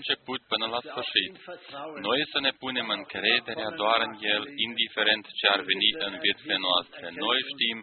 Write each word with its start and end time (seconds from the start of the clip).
început 0.00 0.40
până 0.52 0.64
la 0.74 0.78
Dass 0.78 0.84
wir 0.84 0.92
auf 0.92 0.98
sfârșit. 0.98 1.30
ihn 1.30 1.40
vertrauen. 1.50 2.00
Noi 2.08 2.20
să 2.32 2.38
ne 2.46 2.52
punem 2.62 2.88
încrederea 2.98 3.70
doar 3.82 3.98
în 4.08 4.14
El, 4.34 4.42
indiferent 4.66 5.24
ce 5.38 5.46
ar 5.54 5.60
veni 5.70 5.88
în 6.06 6.12
viețile 6.24 6.56
noastre. 6.66 7.04
Noi 7.24 7.38
știm, 7.52 7.78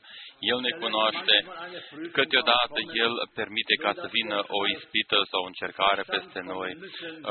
El 0.50 0.60
ne 0.68 0.74
cunoaște, 0.82 1.36
câteodată 2.18 2.80
El 3.06 3.14
permite 3.40 3.76
ca 3.84 3.92
să 4.02 4.08
vină 4.18 4.38
o 4.60 4.62
ispită 4.76 5.18
sau 5.32 5.40
o 5.44 5.50
încercare 5.52 6.04
peste 6.16 6.40
noi, 6.54 6.72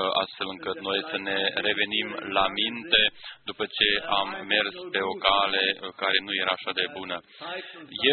ă, 0.00 0.02
astfel 0.22 0.48
încât 0.54 0.78
noi 0.88 1.00
să 1.10 1.16
ne 1.28 1.38
revenim 1.66 2.08
la 2.36 2.46
minte 2.60 3.02
după 3.50 3.64
ce 3.76 3.88
am 4.20 4.28
mers 4.52 4.74
pe 4.94 5.00
o 5.12 5.14
cale 5.28 5.64
ă, 5.84 5.88
care 6.02 6.18
nu 6.26 6.32
era 6.42 6.52
așa 6.58 6.72
de 6.80 6.86
bună. 6.98 7.16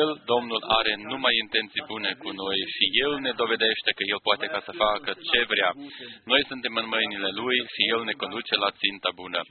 El, 0.02 0.10
Domnul, 0.34 0.62
are 0.80 0.94
numai 1.12 1.34
intenții 1.44 1.88
bune 1.92 2.12
cu 2.24 2.30
noi 2.44 2.60
și 2.76 2.86
El 3.04 3.12
ne 3.26 3.32
dovedește 3.42 3.90
că 3.98 4.04
El 4.14 4.20
poate 4.28 4.46
ca 4.54 4.60
să 4.68 4.72
facă 4.86 5.12
ce 5.30 5.40
vrea. 5.54 5.72
Noi 6.32 6.42
suntem 6.52 6.74
în 6.82 6.88
mâinile 6.96 7.30
Lui 7.42 7.58
și 7.74 7.82
El 7.94 8.02
ne 8.10 8.16
conduce 8.24 8.54
la 8.64 8.70
ținta 8.82 9.10
bună. 9.22 9.42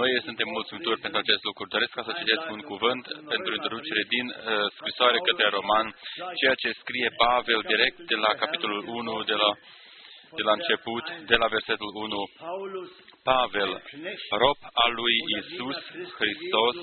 Noi 0.00 0.10
suntem 0.26 0.48
mulțumitori 0.56 1.02
pentru 1.04 1.18
acest 1.20 1.42
lucru. 1.48 1.62
Doresc 1.74 1.92
ca 1.98 2.02
să 2.08 2.18
citesc 2.20 2.44
un 2.56 2.62
cuvânt 2.70 3.04
pentru 3.32 3.50
introducere 3.58 4.02
din 4.14 4.26
uh, 4.30 4.38
scrisoare 4.80 5.18
către 5.28 5.46
Roman, 5.58 5.86
ceea 6.40 6.56
ce 6.62 6.70
scrie 6.82 7.10
Pavel 7.24 7.60
direct 7.72 7.98
de 8.12 8.16
la 8.24 8.30
capitolul 8.42 8.82
1, 8.86 9.22
de 9.30 9.36
la, 9.42 9.50
de 10.38 10.42
la 10.48 10.52
început, 10.58 11.04
de 11.30 11.36
la 11.42 11.48
versetul 11.56 11.90
1. 11.94 12.30
Paulus, 12.46 12.90
Pavel, 13.30 13.72
rob 14.42 14.58
al 14.84 14.92
lui 15.00 15.16
Isus 15.38 15.78
Hristos, 16.18 16.76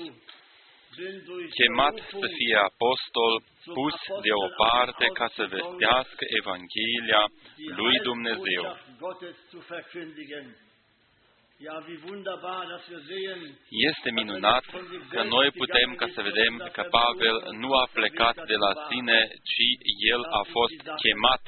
chemat 1.56 1.96
să 2.20 2.26
fie 2.38 2.56
apostol, 2.70 3.32
pus 3.76 3.96
deoparte 4.26 5.06
ca 5.18 5.26
să 5.36 5.42
vestească 5.56 6.22
Evanghelia 6.40 7.22
lui 7.80 7.96
Dumnezeu. 8.08 8.64
Este 13.88 14.10
minunat 14.10 14.64
că 15.10 15.22
noi 15.22 15.50
putem 15.50 15.94
ca 16.00 16.06
să 16.14 16.20
vedem 16.22 16.70
că 16.72 16.82
Pavel 16.98 17.36
nu 17.62 17.70
a 17.82 17.88
plecat 17.92 18.36
de 18.46 18.56
la 18.64 18.72
sine, 18.88 19.20
ci 19.50 19.66
el 20.14 20.22
a 20.40 20.42
fost 20.56 20.78
chemat 21.02 21.42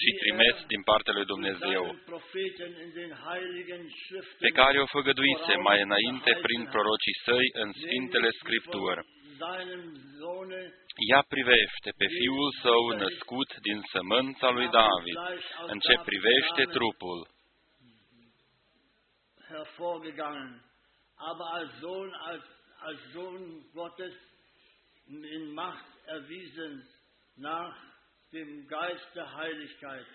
și 0.00 0.10
trimis 0.22 0.56
din 0.72 0.82
partea 0.90 1.12
lui 1.16 1.26
Dumnezeu, 1.34 1.82
seinen 1.84 2.02
Propheten 2.12 2.72
in 2.84 2.90
den 2.98 3.12
heiligen 3.26 3.82
Schriften 4.00 4.40
pe 4.44 4.50
care 4.60 4.76
o 4.84 4.86
făgăduise 4.96 5.54
mai 5.68 5.78
înainte 5.86 6.32
prin 6.46 6.62
prorocii 6.72 7.20
săi 7.26 7.46
în 7.62 7.68
Sfintele 7.82 8.30
Scripturi. 8.40 9.00
seinem 9.42 9.82
Sohne 10.20 10.60
Ea 11.10 11.22
privește 11.34 11.88
pe 12.00 12.06
Fiul 12.16 12.50
Său 12.64 12.82
născut 13.04 13.50
din 13.66 13.78
sămânța 13.92 14.48
lui 14.56 14.68
David, 14.78 15.18
în 15.72 15.78
ce 15.86 15.94
privește 16.08 16.62
trupul, 16.76 17.18
hervorgegangen, 19.48 20.62
aber 21.16 21.46
als 21.54 21.70
Sohn, 21.80 22.14
als, 22.14 22.44
als 22.80 23.00
Sohn 23.12 23.64
Gottes 23.74 24.12
in 25.06 25.52
Macht 25.52 25.84
erwiesen 26.06 26.86
nach 27.36 27.74
dem 28.32 28.66
Geist 28.66 29.08
der 29.14 29.34
Heiligkeit. 29.34 30.06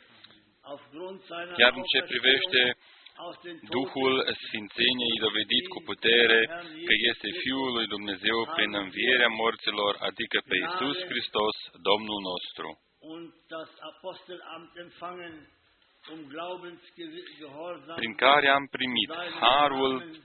Aufgrund 0.63 1.21
seiner 1.25 1.55
chiar 1.55 1.73
în 1.75 1.83
ce 1.83 2.01
privește 2.13 2.77
aus 3.15 3.37
den 3.43 3.57
Toten 3.59 3.69
Duhul 3.75 4.15
Sfințeniei 4.43 5.17
dovedit 5.25 5.65
cu 5.73 5.79
putere 5.89 6.39
că 6.87 6.93
este 7.11 7.29
Fiul 7.41 7.71
lui 7.77 7.87
Dumnezeu 7.87 8.37
prin 8.55 8.71
învierea 8.83 9.31
morților, 9.41 9.93
adică 10.09 10.37
pe 10.47 10.55
Iisus 10.55 10.97
Hristos, 11.09 11.55
Domnul 11.89 12.19
nostru, 12.31 12.67
und 16.10 16.33
das 16.33 16.39
Apostelamt 16.39 16.79
empfangen, 16.83 16.83
um 17.43 17.89
Glaubensgehorsam 17.89 17.95
prin 17.95 18.15
care 18.15 18.50
am 18.50 18.67
primit 18.67 19.10
harul 19.39 20.22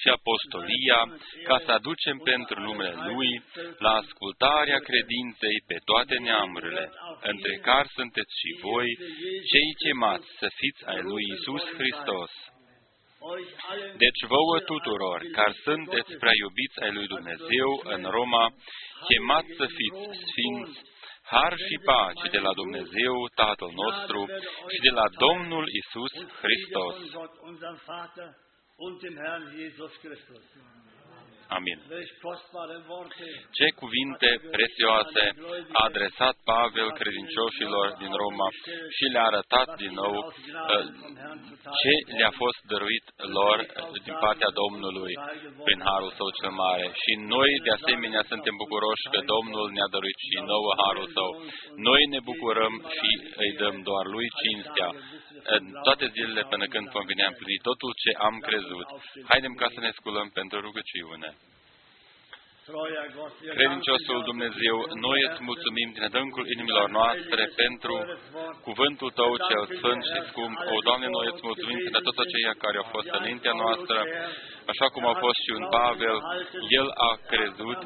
și 0.00 0.08
apostolia 0.08 1.00
ca 1.44 1.58
să 1.64 1.70
aducem 1.70 2.18
pentru 2.18 2.60
numele 2.60 2.94
Lui 3.12 3.42
la 3.78 3.92
ascultarea 4.02 4.78
credinței 4.78 5.56
pe 5.66 5.76
toate 5.84 6.16
neamurile, 6.18 6.92
între 7.20 7.54
care 7.56 7.88
sunteți 7.94 8.32
și 8.40 8.50
voi, 8.60 8.88
cei 9.50 9.70
chemați 9.82 10.26
să 10.38 10.48
fiți 10.60 10.86
ai 10.86 11.00
lui 11.02 11.24
Isus 11.34 11.64
Hristos. 11.78 12.30
euch 13.20 13.52
allen 13.70 13.96
Deci 13.96 14.20
vouă 14.34 14.58
tuturor, 14.72 15.18
care 15.32 15.54
sunteți 15.68 16.12
prea 16.22 16.36
iubiți 16.42 16.80
ai 16.84 16.92
lui 16.92 17.06
Dumnezeu 17.06 17.70
în 17.94 18.02
Roma, 18.16 18.44
chemați 19.08 19.50
să 19.58 19.66
fiți 19.78 20.02
sfinți, 20.28 20.76
har 21.34 21.52
și 21.66 21.76
pace 21.90 22.26
de 22.36 22.40
la 22.46 22.52
Dumnezeu 22.60 23.14
Tatăl 23.40 23.70
nostru 23.84 24.20
și 24.72 24.78
de 24.86 24.92
la 24.98 25.06
Domnul 25.24 25.64
Isus 25.80 26.12
Hristos. 26.42 26.94
Amin. 31.56 31.78
Welch 31.90 32.14
kostbare 32.26 32.76
Worte 32.88 33.28
Ce 33.58 33.66
cuvinte 33.82 34.30
prețioase 34.56 35.24
a 35.80 35.82
adresat 35.90 36.34
Pavel 36.52 36.88
credincioșilor 37.00 37.86
din 38.02 38.12
Roma 38.22 38.48
și 38.96 39.04
le-a 39.12 39.26
arătat 39.30 39.68
din 39.82 39.92
nou 40.02 40.16
uh, 40.24 40.84
ce 41.80 41.92
le-a 42.18 42.32
fost 42.42 42.60
dăruit 42.72 43.06
lor 43.36 43.58
uh, 43.60 44.00
din 44.06 44.16
partea 44.24 44.50
Domnului 44.62 45.14
prin 45.66 45.80
Harul 45.88 46.12
Său 46.18 46.28
cel 46.38 46.52
Mare. 46.64 46.86
Și 47.02 47.12
noi, 47.34 47.50
de 47.66 47.72
asemenea, 47.78 48.22
suntem 48.32 48.54
bucuroși 48.62 49.10
că 49.14 49.20
Domnul 49.34 49.66
ne-a 49.76 49.92
dăruit 49.94 50.18
și 50.28 50.36
nouă 50.52 50.70
Harul 50.82 51.08
Său. 51.16 51.30
Noi 51.88 52.02
ne 52.14 52.20
bucurăm 52.30 52.74
și 52.96 53.10
îi 53.42 53.52
dăm 53.62 53.76
doar 53.88 54.04
Lui 54.14 54.28
cinstea 54.40 54.88
în 55.42 55.62
toate 55.82 56.06
zilele 56.14 56.42
până 56.52 56.66
când 56.66 56.86
vom 56.96 57.04
veni 57.10 57.24
împlini 57.30 57.66
totul 57.68 57.92
ce 58.02 58.10
am 58.28 58.36
crezut. 58.48 58.88
Haidem 59.28 59.54
ca 59.54 59.68
să 59.74 59.80
ne 59.80 59.90
sculăm 59.98 60.28
pentru 60.38 60.60
rugăciune. 60.60 61.30
Treuer 62.68 63.08
Gott, 63.16 63.34
wir 63.40 63.52
Credinciosul 63.56 64.18
danken 64.18 64.24
dir 64.24 64.28
Dumnezeu, 64.30 64.76
noi 65.06 65.18
îți 65.28 65.42
mulțumim 65.48 65.88
din 65.96 66.04
adâncul 66.08 66.44
inimilor 66.54 66.88
noastre 66.98 67.42
pentru 67.62 67.94
cuvântul 68.66 69.10
Tău 69.18 69.32
cel 69.48 69.64
sfânt 69.76 70.02
și 70.10 70.18
scump. 70.28 70.56
O, 70.74 70.76
Doamne, 70.86 71.08
noi 71.16 71.26
îți 71.32 71.46
mulțumim 71.48 71.80
pentru 71.86 72.02
toți 72.06 72.22
aceia 72.24 72.54
care 72.64 72.76
au 72.82 72.88
fost 72.94 73.08
înaintea 73.18 73.54
noastră, 73.62 73.98
așa 74.72 74.86
cum 74.94 75.04
a 75.12 75.14
fost 75.24 75.38
și 75.44 75.50
un 75.58 75.64
Pavel, 75.78 76.18
el 76.80 76.88
a 77.10 77.12
crezut, 77.30 77.80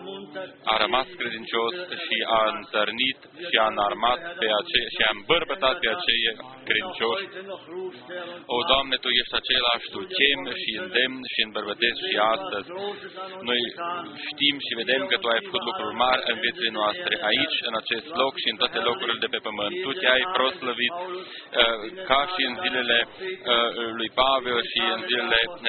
a 0.72 0.74
rămas 0.84 1.08
credincios 1.20 1.74
și 2.04 2.16
a 2.38 2.42
întărnit 2.56 3.18
și 3.48 3.56
a 3.64 3.66
înarmat 3.74 4.20
pe 4.40 4.48
aceia 4.60 4.88
și 4.96 5.02
a 5.08 5.10
îmbărbătat 5.18 5.74
pe 5.82 5.88
aceia 5.96 6.34
credincioși. 6.68 7.24
heute 7.24 7.42
noch 7.52 7.64
rufst, 7.74 8.02
Herr, 8.10 8.26
und 8.34 8.50
O, 8.54 8.56
Doamne, 8.70 8.96
Tu 9.04 9.08
ești 9.20 9.34
același, 9.40 9.86
Tu 9.94 10.00
chem 10.16 10.40
și 10.62 10.70
îndemn 10.82 11.22
și 11.32 11.40
îmbărbătezi 11.48 12.00
și 12.08 12.16
astăzi. 12.34 12.66
Großes 12.78 13.14
an 13.24 13.30
uns 13.36 13.44
Noi 13.50 13.62
getan. 13.66 14.04
știm 14.28 14.56
și 14.66 14.72
vedem 14.82 15.02
că 15.10 15.16
Tu 15.22 15.26
ai 15.34 15.42
făcut 15.46 15.62
lucruri 15.68 15.94
mari 16.04 16.22
în 16.32 16.36
viețile 16.44 16.70
noastre, 16.80 17.14
aici, 17.30 17.56
în 17.68 17.74
acest 17.82 18.08
loc 18.22 18.32
și 18.42 18.48
în 18.52 18.56
toate 18.62 18.78
locurile 18.88 19.18
de 19.24 19.30
pe 19.34 19.40
pământ. 19.46 19.74
Tu 19.84 19.90
te-ai 20.00 20.24
proslăvit 20.36 20.94
uh, 21.02 21.78
ca 22.10 22.20
și 22.32 22.40
în 22.48 22.54
zilele 22.62 22.98
uh, 23.08 23.70
lui 23.98 24.10
Pavel 24.22 24.58
și 24.72 24.80
în 24.94 25.00
zilele 25.08 25.40
uh, 25.48 25.60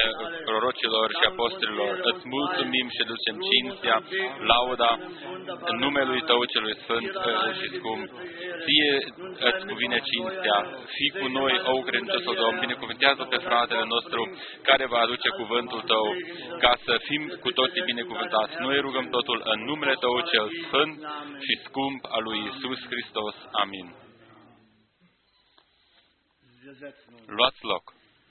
prorocilor 1.03 1.11
și 1.19 1.25
apostolilor. 1.33 1.91
Îți 2.09 2.23
mulțumim 2.35 2.87
și 2.95 3.03
ducem 3.11 3.35
cinstea, 3.49 3.97
lauda 4.51 4.91
în 5.69 5.75
numelui 5.85 6.21
Tău 6.29 6.41
celui 6.53 6.75
sfânt 6.83 7.13
uh, 7.15 7.53
și 7.59 7.67
scump. 7.77 8.09
Ție 8.63 8.93
îți 9.49 9.63
cuvine 9.69 9.99
cinstea. 10.09 10.57
Fii 10.95 11.11
cu 11.19 11.27
noi, 11.39 11.53
o 11.73 11.75
credinciosul 11.87 12.35
Domn, 12.41 12.57
binecuvântează 12.65 13.23
pe 13.23 13.37
fratele 13.47 13.85
nostru 13.95 14.21
care 14.69 14.85
va 14.93 14.99
aduce 15.05 15.29
cuvântul 15.41 15.81
Tău, 15.91 16.05
ca 16.63 16.73
să 16.85 16.93
fim 17.07 17.23
cu 17.43 17.49
toții 17.59 17.89
binecuvântați. 17.91 18.53
Noi 18.65 18.77
rugăm 18.85 19.07
totul 19.17 19.39
în 19.53 19.59
numele 19.69 19.95
Tău 20.03 20.15
cel 20.31 20.47
sfânt 20.65 20.95
și 21.45 21.53
scump 21.65 22.01
al 22.15 22.23
lui 22.27 22.39
Isus 22.49 22.79
Hristos. 22.91 23.35
Amin. 23.63 23.87
Wir 26.65 26.75
setzen 26.83 27.13
uns. 27.13 27.27
Luați 27.37 27.61
loc. 27.71 27.83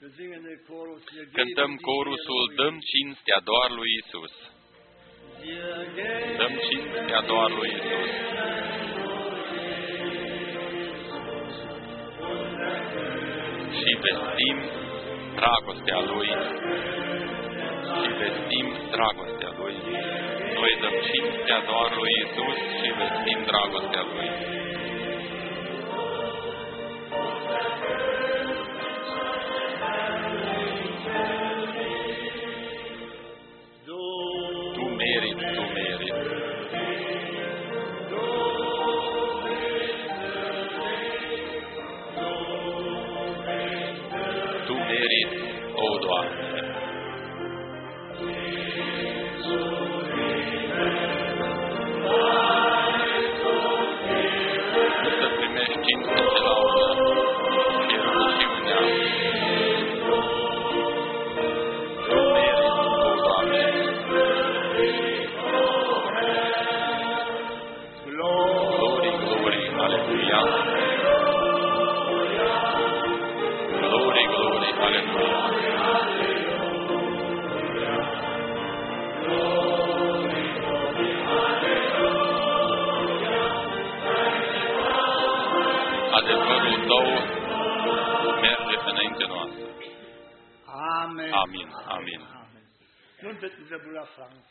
Wir 0.03 0.11
singen 0.17 0.43
den 0.43 0.59
Chorus. 0.67 1.01
Wir 1.15 1.25
Cântăm 1.31 1.71
geben 1.71 1.77
die 1.77 1.85
corusul 1.87 2.43
Ehre 2.43 2.55
Dăm 2.59 2.75
cinstea 2.91 3.39
doar 3.49 3.69
lui 3.77 3.89
Isus. 3.99 4.33
Wir 5.43 5.75
geben 5.95 6.37
Dăm 6.39 6.53
cinstea 6.67 7.21
doar 7.31 7.49
lui 7.57 7.71
Isus. 7.77 8.11
Și 13.79 13.91
vestim 14.03 14.57
dragostea 15.39 15.99
Lui. 16.11 16.29
Și 17.99 18.09
vestim 18.19 18.67
dragostea 18.95 19.51
Lui. 19.59 19.75
Noi 20.57 20.73
dăm 20.81 20.95
cinstea 21.09 21.59
doar 21.69 21.89
lui 21.99 22.13
Isus 22.23 22.57
și 22.79 22.89
vestim 22.99 23.39
dragostea 23.51 24.03
Lui. 24.13 24.29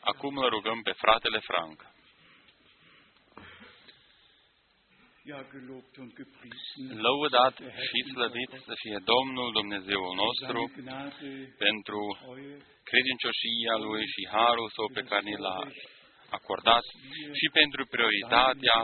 Acum 0.00 0.36
îl 0.36 0.48
rugăm 0.48 0.82
pe 0.82 0.92
fratele 0.92 1.38
Frank. 1.38 1.78
Ja, 5.24 5.38
gelobt 5.52 5.96
und 6.02 6.10
gepriesen. 6.18 7.00
Lăudat 7.04 7.56
și 7.88 7.98
slăvit 8.12 8.52
să 8.68 8.74
fie 8.82 8.98
Domnul 9.12 9.48
Dumnezeul 9.58 10.12
nostru 10.24 10.58
Seine 10.66 10.82
Gnade, 10.82 11.54
pentru 11.64 12.00
Treue, 12.18 12.56
credincioșia 12.90 13.74
Lui 13.86 14.04
și 14.14 14.22
harul 14.34 14.68
Său 14.76 14.88
pe 14.96 15.02
care 15.08 15.22
ni 15.30 15.36
l-a 15.44 15.58
acordat 16.38 16.84
și 17.38 17.46
pentru 17.58 17.82
prioritatea 17.94 18.78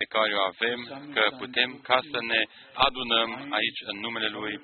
pe 0.00 0.06
care 0.14 0.32
o 0.38 0.42
avem, 0.52 0.80
că 1.14 1.22
putem 1.42 1.70
ca 1.88 1.98
să 2.10 2.18
ne 2.30 2.40
adunăm 2.86 3.30
aici 3.58 3.80
în 3.90 3.96
numele 4.04 4.28
Lui 4.38 4.54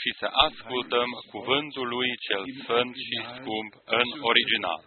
și 0.00 0.10
să 0.20 0.26
ascultăm 0.48 1.08
cuvântul 1.34 1.86
Lui 1.96 2.10
cel 2.26 2.42
sfânt 2.60 2.94
și 3.06 3.16
scump 3.34 3.72
în 4.00 4.08
original. 4.30 4.80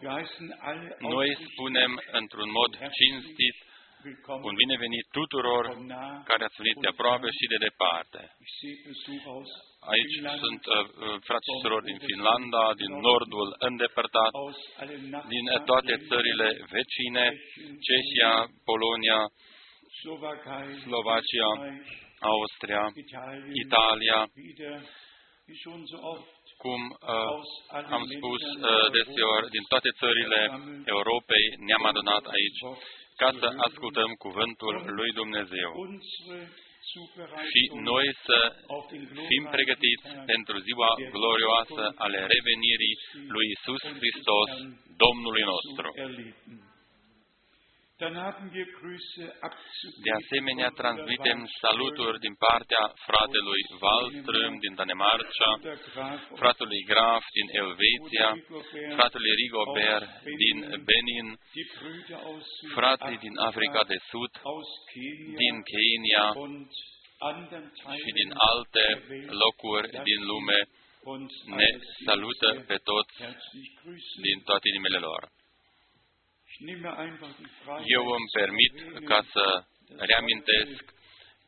Wir 0.00 0.10
heißen 0.18 0.48
alle 0.70 0.96
Noi 1.00 1.28
aufrichtig 1.28 1.48
spunem 1.52 1.92
într-un 2.20 2.50
mod 2.58 2.72
cinstit 2.98 3.56
willkommen 4.04 4.44
un 4.48 4.54
binevenit 4.62 5.06
tuturor 5.18 5.64
von 5.66 5.86
nah 5.86 6.22
care 6.28 6.42
ați 6.44 6.60
venit 6.62 6.78
de 6.84 6.88
aproape 6.94 7.28
și 7.38 7.46
de 7.52 7.58
departe. 7.68 8.20
Ich 9.94 9.96
sehe 9.96 9.96
Besuch 9.96 9.96
aus 9.96 9.96
Aici 9.96 10.14
Finnland, 10.14 10.40
sunt 10.44 10.64
uh, 10.66 10.74
uh, 10.76 11.18
frați 11.26 11.46
și 11.48 11.54
surori 11.62 11.84
din 11.90 11.98
Finlanda, 12.08 12.64
din 12.82 12.92
nordul 13.08 13.48
îndepărtat, 13.68 14.32
aus 14.32 14.60
allen 14.80 15.24
din 15.32 15.44
toate 15.64 15.94
țările 16.08 16.48
vecine, 16.76 17.24
Cehia, 17.86 18.32
Polonia, 18.70 19.20
Slowakei, 19.98 20.70
Slovacia, 20.84 21.50
Österreich, 21.54 21.90
Austria, 22.34 22.82
Italien, 23.04 23.52
Italia, 23.64 24.18
wieder, 24.48 24.76
wie 25.48 25.58
schon 25.64 25.80
so 25.92 25.98
oft, 26.12 26.42
cum 26.64 26.80
uh, 26.90 27.32
aus 27.34 27.50
allen 27.76 27.92
am 27.96 28.04
spus 28.14 28.42
Ländern 28.42 28.84
uh, 28.84 28.90
deseori, 28.96 29.46
din 29.56 29.64
toate 29.72 29.90
țările 30.02 30.40
Europei 30.94 31.44
ne-am 31.66 31.84
adunat 31.90 32.24
aici 32.36 32.60
ca 33.20 33.28
să 33.40 33.48
ascultăm 33.66 34.10
cuvântul 34.24 34.74
lui 34.98 35.10
Dumnezeu. 35.20 35.70
unsere 35.88 36.40
și 36.90 36.98
Zubereitung 37.04 37.82
noi 37.92 38.06
să 38.26 38.38
auf 38.74 38.86
den 38.90 39.04
fim 39.30 39.44
pregătiți 39.56 40.08
pentru 40.32 40.54
ziua 40.68 40.90
glorioasă 41.16 41.84
ale 42.04 42.18
revenirii 42.34 42.94
lui 43.34 43.46
Isus 43.56 43.82
Hristos, 44.00 44.50
Domnului 45.04 45.44
nostru. 45.52 45.86
De 50.06 50.10
asemenea, 50.20 50.70
von 50.70 50.78
transmitem 50.80 51.38
Bruder 51.38 51.56
saluturi 51.60 52.18
din 52.26 52.34
partea 52.46 52.84
fratelui 53.08 53.62
Wallström 53.82 54.54
din 54.64 54.74
Danemarca, 54.74 55.48
Bruder 55.54 55.78
Graf 55.94 56.20
aus 56.30 56.38
fratelui 56.42 56.82
Graf 56.92 57.24
din 57.38 57.48
Elveția, 57.62 58.28
Rigobert, 58.32 58.94
fratelui 58.98 59.34
Rigobert 59.42 60.08
din 60.42 60.58
Benin, 60.88 61.28
die 61.56 61.66
Brüder 61.78 62.20
aus 62.30 62.48
frații 62.76 63.18
din 63.24 63.34
Africa 63.48 63.80
de 63.92 63.98
Sud, 64.10 64.32
aus 64.52 64.70
Kenia 64.92 65.36
din 65.42 65.56
Kenya 65.72 66.24
und 66.46 66.70
anderen 67.30 67.66
și 67.74 67.82
Teilen 67.84 68.14
din 68.20 68.30
alte 68.52 68.84
locuri 69.42 69.88
din 70.08 70.20
lume 70.30 70.60
und 71.12 71.30
ne 71.44 71.68
alle 71.70 71.78
Sie 71.78 72.04
salută 72.08 72.48
sehr 72.52 72.64
pe 72.70 72.76
toți 72.90 73.14
herzlich 73.22 73.70
grüßen. 73.80 74.20
din 74.26 74.38
toate 74.48 74.66
inimile 74.72 74.98
lor. 75.08 75.22
Eu 77.96 78.04
îmi 78.18 78.30
permit 78.38 78.74
ca 79.10 79.20
să 79.32 79.44
reamintesc 80.10 80.82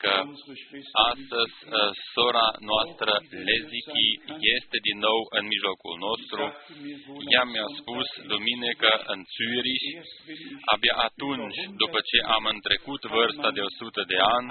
că 0.02 0.12
unsere 0.32 0.58
Schwester 0.64 1.00
astăzi 1.12 1.56
uh, 1.64 1.90
sora 2.14 2.48
noastră 2.70 3.12
Leziki 3.48 4.08
este 4.56 4.76
din 4.88 4.98
nou 5.08 5.20
în 5.38 5.44
mijlocul 5.52 5.96
nostru. 6.08 6.42
sagte 6.46 6.74
mir 6.84 6.98
wohl 7.06 7.24
Ea 7.34 7.44
am 7.44 7.48
mi-a 7.52 7.68
Sonntag, 7.68 7.80
spus 7.80 8.08
duminică 8.32 8.92
în 9.12 9.20
Zürich, 9.34 9.86
erst 10.00 10.18
wenn 10.26 10.44
ich 10.54 10.68
abia 10.74 10.96
atunci, 11.08 11.58
după 11.82 11.98
ce 12.08 12.18
am 12.36 12.44
întrecut 12.54 13.02
vârsta 13.16 13.48
de 13.56 13.62
100 13.62 14.02
de 14.12 14.18
ani, 14.36 14.48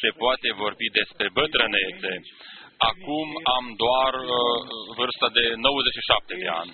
se 0.00 0.10
poate 0.22 0.48
vorbi 0.64 0.88
despre 1.00 1.26
bătrânețe. 1.38 2.12
Acum 2.90 3.28
am 3.58 3.66
doar 3.84 4.12
uh, 4.38 4.58
vârsta 4.98 5.28
de 5.38 5.44
97 5.56 6.34
de 6.44 6.50
ani. 6.62 6.72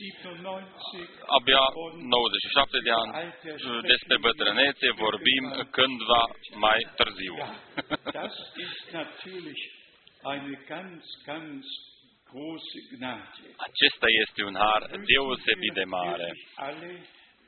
97 0.00 1.08
Abia 1.38 1.64
97 1.94 2.78
de 2.86 2.92
ani 3.02 3.10
uh, 3.16 3.78
despre 3.92 4.16
bătrânețe 4.26 4.88
vorbim 5.04 5.44
cândva 5.76 6.22
mai 6.64 6.80
târziu. 6.98 7.36
Ja, 7.38 7.50
das 8.20 8.34
ist 8.66 8.84
natürlich 9.00 9.60
eine 10.32 10.54
ganz, 10.72 11.02
ganz 11.30 11.62
große 12.30 12.78
Gnade. 12.92 13.44
Acesta 13.68 14.06
este 14.24 14.40
un 14.50 14.56
har 14.62 14.82
deosebit 15.10 15.74
de 15.80 15.84
mare. 15.84 16.28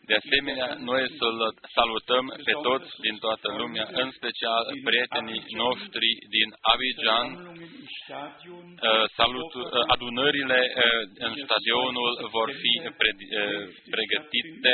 Alle, 0.02 0.11
De 0.11 0.14
asemenea, 0.23 0.68
noi 0.90 1.02
să-l 1.18 1.38
salutăm 1.76 2.25
pe 2.47 2.54
toți 2.68 2.90
din 3.06 3.16
toată 3.25 3.49
lumea, 3.61 3.87
în 4.02 4.09
special 4.18 4.62
prietenii 4.88 5.42
noștri 5.62 6.09
din 6.37 6.49
Abidjan, 6.73 7.28
Versammlungen 7.28 7.71
im 7.80 7.87
Stadion, 8.00 8.66
Uh, 8.88 9.04
Salut, 9.21 9.52
uh, 9.54 9.64
adunările 9.94 10.61
uh, 10.71 11.02
în 11.26 11.32
stadionul 11.44 12.12
vor 12.37 12.49
fi 12.62 12.73
pre- 13.00 13.16
uh, 13.40 13.62
pregătite, 13.94 14.73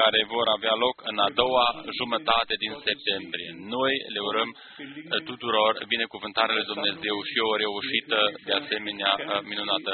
care 0.00 0.20
vor 0.34 0.46
avea 0.56 0.74
loc 0.84 0.96
în 1.10 1.18
a 1.26 1.28
doua 1.42 1.66
jumătate 2.00 2.54
din 2.64 2.72
septembrie. 2.88 3.50
Noi 3.76 3.94
le 4.14 4.20
urăm 4.30 4.50
uh, 4.56 5.22
tuturor 5.30 5.72
binecuvântarea 5.94 6.56
lui 6.58 6.70
Dumnezeu 6.72 7.16
și 7.30 7.38
o 7.50 7.52
reușită 7.64 8.18
de 8.46 8.52
asemenea 8.60 9.12
uh, 9.18 9.40
minunată. 9.50 9.92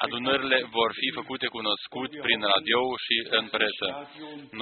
Und 0.00 0.14
Presse, 0.14 0.38
Adunările 0.38 0.58
vor 0.78 0.90
fi 1.00 1.08
făcute 1.20 1.46
cunoscut 1.46 2.10
prin 2.24 2.40
radio 2.54 2.80
și 3.04 3.16
în 3.38 3.44
presă. 3.56 3.88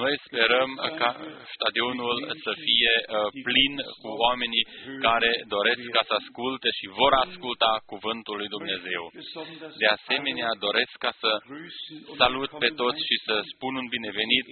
Noi 0.01 0.13
sperăm 0.25 0.69
ca 1.01 1.09
stadionul 1.55 2.17
să 2.43 2.51
fie 2.65 2.93
uh, 3.01 3.07
plin 3.47 3.73
cu 4.01 4.09
oamenii 4.25 4.63
care 5.07 5.31
doresc 5.55 5.83
ca 5.97 6.03
să 6.09 6.13
asculte 6.21 6.69
și 6.77 6.85
vor 7.01 7.13
asculta 7.25 7.71
cuvântul 7.91 8.35
lui 8.41 8.49
Dumnezeu. 8.55 9.03
besonders 9.13 9.73
De 9.83 9.87
asemenea, 9.97 10.49
doresc 10.67 10.95
ca 11.05 11.11
să 11.21 11.31
grüßen 11.53 11.99
und 12.09 12.17
salut 12.21 12.49
pe 12.49 12.55
willkommen 12.55 12.79
toți 12.81 12.99
și 13.09 13.15
să 13.27 13.35
spun 13.51 13.73
un 13.81 13.87
binevenit 13.95 14.45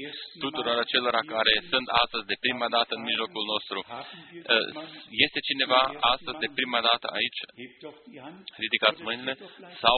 tuturor 0.46 0.78
acelora 0.86 1.24
care 1.36 1.54
sunt 1.72 1.88
astăzi 2.04 2.26
de 2.32 2.38
prima 2.46 2.68
dată 2.76 2.92
în 2.96 3.04
mijlocul 3.10 3.44
nostru. 3.54 3.78
Haben 3.88 4.22
wir 4.34 4.44
Uh, 4.46 4.66
das 4.66 4.74
mal? 4.74 4.88
Este 5.26 5.40
cineva 5.50 5.82
astăzi 6.14 6.42
de 6.44 6.50
prima 6.58 6.80
dată 6.90 7.06
aici? 7.20 7.42
Hebt 7.62 7.78
doch 7.84 7.98
die 8.12 8.22
Hand. 8.26 8.44
Ridicați 8.64 9.00
mâinile 9.08 9.34
sau 9.84 9.98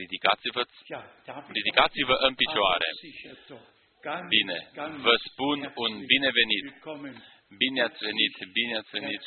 ridicați-vă, 0.00 0.62
Ja, 0.94 1.02
darf 1.26 1.44
ich 1.48 1.54
ridicați-vă 1.58 2.14
în 2.28 2.34
picioare. 2.42 2.88
Aber 2.90 3.00
sicher 3.06 3.36
doch. 3.48 3.66
Ganz, 4.00 4.28
Bine, 4.28 4.58
ganz 4.72 5.00
vă 5.06 5.14
spun 5.28 5.58
un 5.84 5.92
herzlich 5.92 6.06
binevenit. 6.12 6.62
Willkommen. 6.62 7.14
Bine 7.62 7.80
ați 7.82 8.00
venit, 8.08 8.34
bine 8.58 8.74
ați 8.76 8.90
venit. 8.90 9.22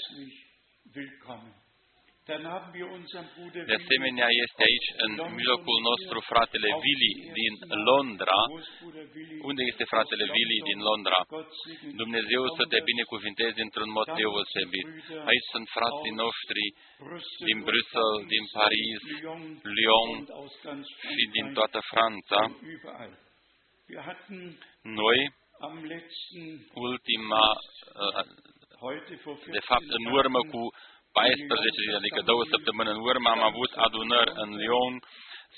De 3.70 3.76
asemenea, 3.82 4.30
este 4.46 4.62
aici 4.70 4.90
în 5.06 5.12
mijlocul 5.40 5.78
nostru 5.90 6.18
fratele 6.32 6.70
Willy 6.84 7.14
din 7.40 7.54
Londra. 7.90 8.40
Wo 8.50 8.60
ist 8.60 8.74
Bruder 8.82 9.08
Willi? 9.16 9.38
Unde 9.50 9.64
este 9.72 9.86
fratele 9.94 10.26
Willy 10.36 10.60
din 10.72 10.80
Londra? 10.90 11.20
Gott 11.36 11.52
segne 11.64 11.92
Dumnezeu 12.02 12.44
să 12.58 12.64
te 12.72 12.80
binecuvinteze 12.92 13.60
într-un 13.68 13.92
mod 13.98 14.08
deosebit. 14.20 14.88
Aici 15.32 15.48
sunt 15.54 15.68
frații 15.78 16.14
noștri 16.24 16.64
Brüssel 17.08 17.46
din 17.50 17.58
und 17.60 17.68
Bruxelles, 17.70 18.24
din 18.34 18.44
Paris, 18.60 19.00
Lyon 19.22 19.44
Lyon 19.78 20.10
und 20.18 20.30
aus 20.40 20.54
ganz 20.68 20.86
și 21.16 21.24
din 21.36 21.48
Frankreich 21.48 21.58
toată 21.60 21.80
Franța. 21.92 22.40
und 22.48 22.72
überall. 22.76 23.14
Wir 23.92 24.02
hatten 24.10 24.40
Noi, 25.02 25.20
am 25.68 25.76
letzten, 25.94 26.46
ultima, 26.90 27.46
uh, 28.06 28.24
heute 28.88 29.14
vor 29.26 29.36
14 29.36 29.58
de 29.58 29.64
fapt, 29.70 29.90
în 30.00 30.06
urmă 30.20 30.42
cu 30.54 30.62
14 31.12 31.84
zile, 31.86 32.00
adică 32.02 32.20
două 32.32 32.44
săptămâni 32.54 32.94
în 32.96 33.00
urmă, 33.10 33.30
am 33.30 33.44
avut 33.52 33.72
adunări 33.86 34.32
în 34.44 34.50
Lyon, 34.62 34.94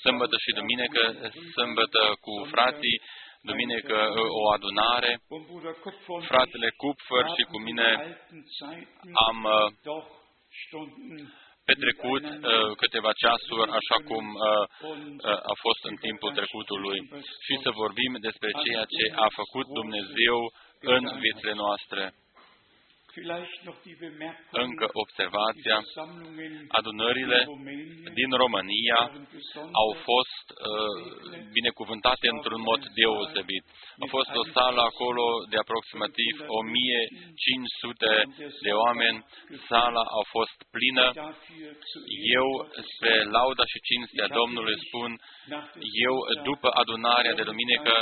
sâmbătă 0.04 0.36
și 0.44 0.50
duminică, 0.58 1.02
sâmbătă 1.56 2.02
cu 2.24 2.32
frații, 2.54 2.96
duminică 3.50 3.96
uh, 4.10 4.40
o 4.40 4.42
adunare. 4.56 5.10
und 5.34 5.44
Bruder 5.50 5.74
Kupfer 5.84 6.14
und 6.16 6.24
Fratele 6.30 6.70
Kupfer 6.82 7.24
și 7.34 7.42
ich 7.42 7.50
cu 7.52 7.58
haben 7.58 7.66
mine 7.68 7.88
in 7.92 8.00
alten 8.08 8.40
Zeiten 8.58 9.10
am 9.28 9.38
uh, 9.44 9.66
doch 9.90 10.08
Stunden 10.62 11.22
petrecut 11.68 12.24
uh, 12.24 12.70
câteva 12.82 13.12
ceasuri 13.22 13.70
așa 13.80 13.98
cum 14.08 14.24
uh, 14.34 14.64
uh, 15.28 15.52
a 15.52 15.54
fost 15.64 15.82
în 15.90 15.96
timpul 16.06 16.30
trecutului 16.38 16.98
și 17.46 17.54
să 17.64 17.78
vorbim 17.82 18.12
despre 18.28 18.50
ceea 18.64 18.84
ce 18.96 19.04
a 19.26 19.28
făcut 19.40 19.66
Dumnezeu 19.80 20.38
în 20.96 21.02
viețile 21.22 21.54
noastre. 21.62 22.02
Încă 24.50 24.86
observația, 25.04 25.76
adunările 26.78 27.40
din 28.20 28.30
România 28.42 29.00
au 29.82 29.90
fost 30.08 30.46
uh, 30.50 30.96
binecuvântate 31.56 32.26
într-un 32.36 32.62
mod 32.70 32.80
deosebit. 32.98 33.64
A 34.04 34.06
fost 34.16 34.32
o 34.40 34.44
sală 34.56 34.80
acolo 34.90 35.24
de 35.50 35.56
aproximativ 35.64 36.34
1500 36.46 38.10
de 38.66 38.72
oameni, 38.84 39.18
sala 39.68 40.04
a 40.20 40.22
fost 40.34 40.56
plină. 40.74 41.06
Eu, 42.38 42.48
spre 42.90 43.14
lauda 43.36 43.64
și 43.72 43.84
cinstea 43.88 44.28
Domnului, 44.40 44.76
spun, 44.86 45.10
eu, 46.08 46.16
după 46.50 46.68
adunarea 46.82 47.34
de 47.38 47.42
duminică, 47.50 47.94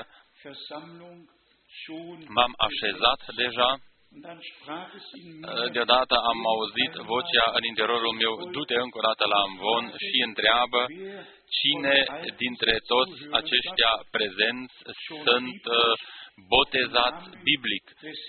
m-am 2.35 2.53
așezat 2.69 3.21
deja 3.43 3.71
Deodată 5.77 6.15
am 6.31 6.39
auzit 6.55 6.93
vocea 7.13 7.47
în 7.59 7.65
interiorul 7.73 8.15
meu, 8.23 8.35
du-te 8.55 8.77
încă 8.85 8.97
o 9.01 9.07
dată 9.09 9.25
la 9.33 9.39
Amvon 9.47 9.85
și 10.07 10.17
întreabă 10.29 10.81
cine 11.59 11.97
dintre 12.43 12.75
toți 12.93 13.17
aceștia 13.41 13.93
prezenți 14.17 14.77
sunt 15.25 15.63
uh, 15.79 15.93
botezați 16.55 17.25
biblic 17.49 17.85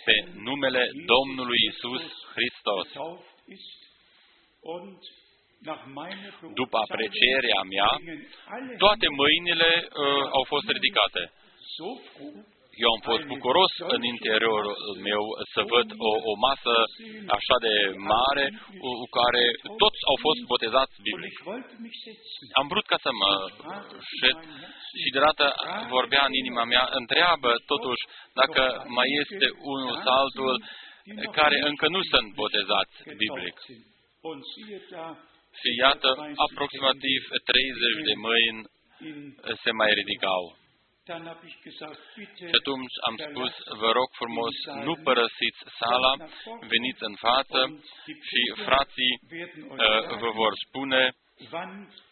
pe 0.08 0.15
numele 0.48 0.84
Domnului 1.13 1.60
Isus 1.72 2.04
Hristos. 2.36 2.88
După 6.62 6.78
aprecierea 6.86 7.62
mea, 7.74 7.91
toate 8.84 9.08
mâinile 9.22 9.72
uh, 9.86 10.24
au 10.38 10.43
fost 10.54 10.67
ridicate 10.78 11.24
eu 12.81 12.89
am 12.95 13.01
fost 13.09 13.23
bucuros 13.33 13.73
în 13.95 14.01
interiorul 14.13 14.75
meu 15.09 15.23
să 15.53 15.62
văd 15.73 15.88
o, 16.09 16.12
o 16.31 16.33
masă 16.47 16.73
așa 17.38 17.55
de 17.65 17.75
mare 18.13 18.45
cu 18.81 18.91
care 19.19 19.43
toți 19.81 19.99
au 20.12 20.17
fost 20.25 20.41
botezați 20.51 20.95
biblic. 21.07 21.36
Am 22.59 22.67
vrut 22.71 22.86
ca 22.91 22.97
să 23.05 23.12
mă 23.21 23.31
șed 24.19 24.38
și 25.01 25.09
de 25.15 25.19
dată 25.27 25.45
vorbea 25.95 26.23
în 26.29 26.33
inima 26.41 26.63
mea, 26.73 26.86
întreabă 27.01 27.51
totuși 27.71 28.03
dacă 28.41 28.62
mai 28.97 29.07
este 29.21 29.47
unul 29.73 29.95
sau 30.03 30.15
altul 30.23 30.53
care 31.39 31.57
încă 31.69 31.88
nu 31.95 32.01
sunt 32.12 32.27
botezați 32.41 32.95
biblic. 33.23 33.57
Și 35.59 35.69
iată, 35.83 36.09
aproximativ 36.47 37.21
30 37.51 38.07
de 38.09 38.15
mâini 38.27 38.62
se 39.63 39.71
mai 39.71 39.91
ridicau. 39.99 40.43
Și 42.50 42.56
atunci 42.62 42.96
am 43.08 43.16
spus, 43.28 43.54
vă 43.84 43.89
rog 43.98 44.10
frumos, 44.22 44.56
nu 44.88 44.94
părăsiți 45.08 45.62
sala, 45.80 46.13
veniți 46.74 47.04
în 47.10 47.16
față 47.26 47.60
și 48.30 48.42
frații 48.68 49.13
uh, 49.22 50.18
vă 50.22 50.30
vor 50.42 50.54
spune 50.66 51.02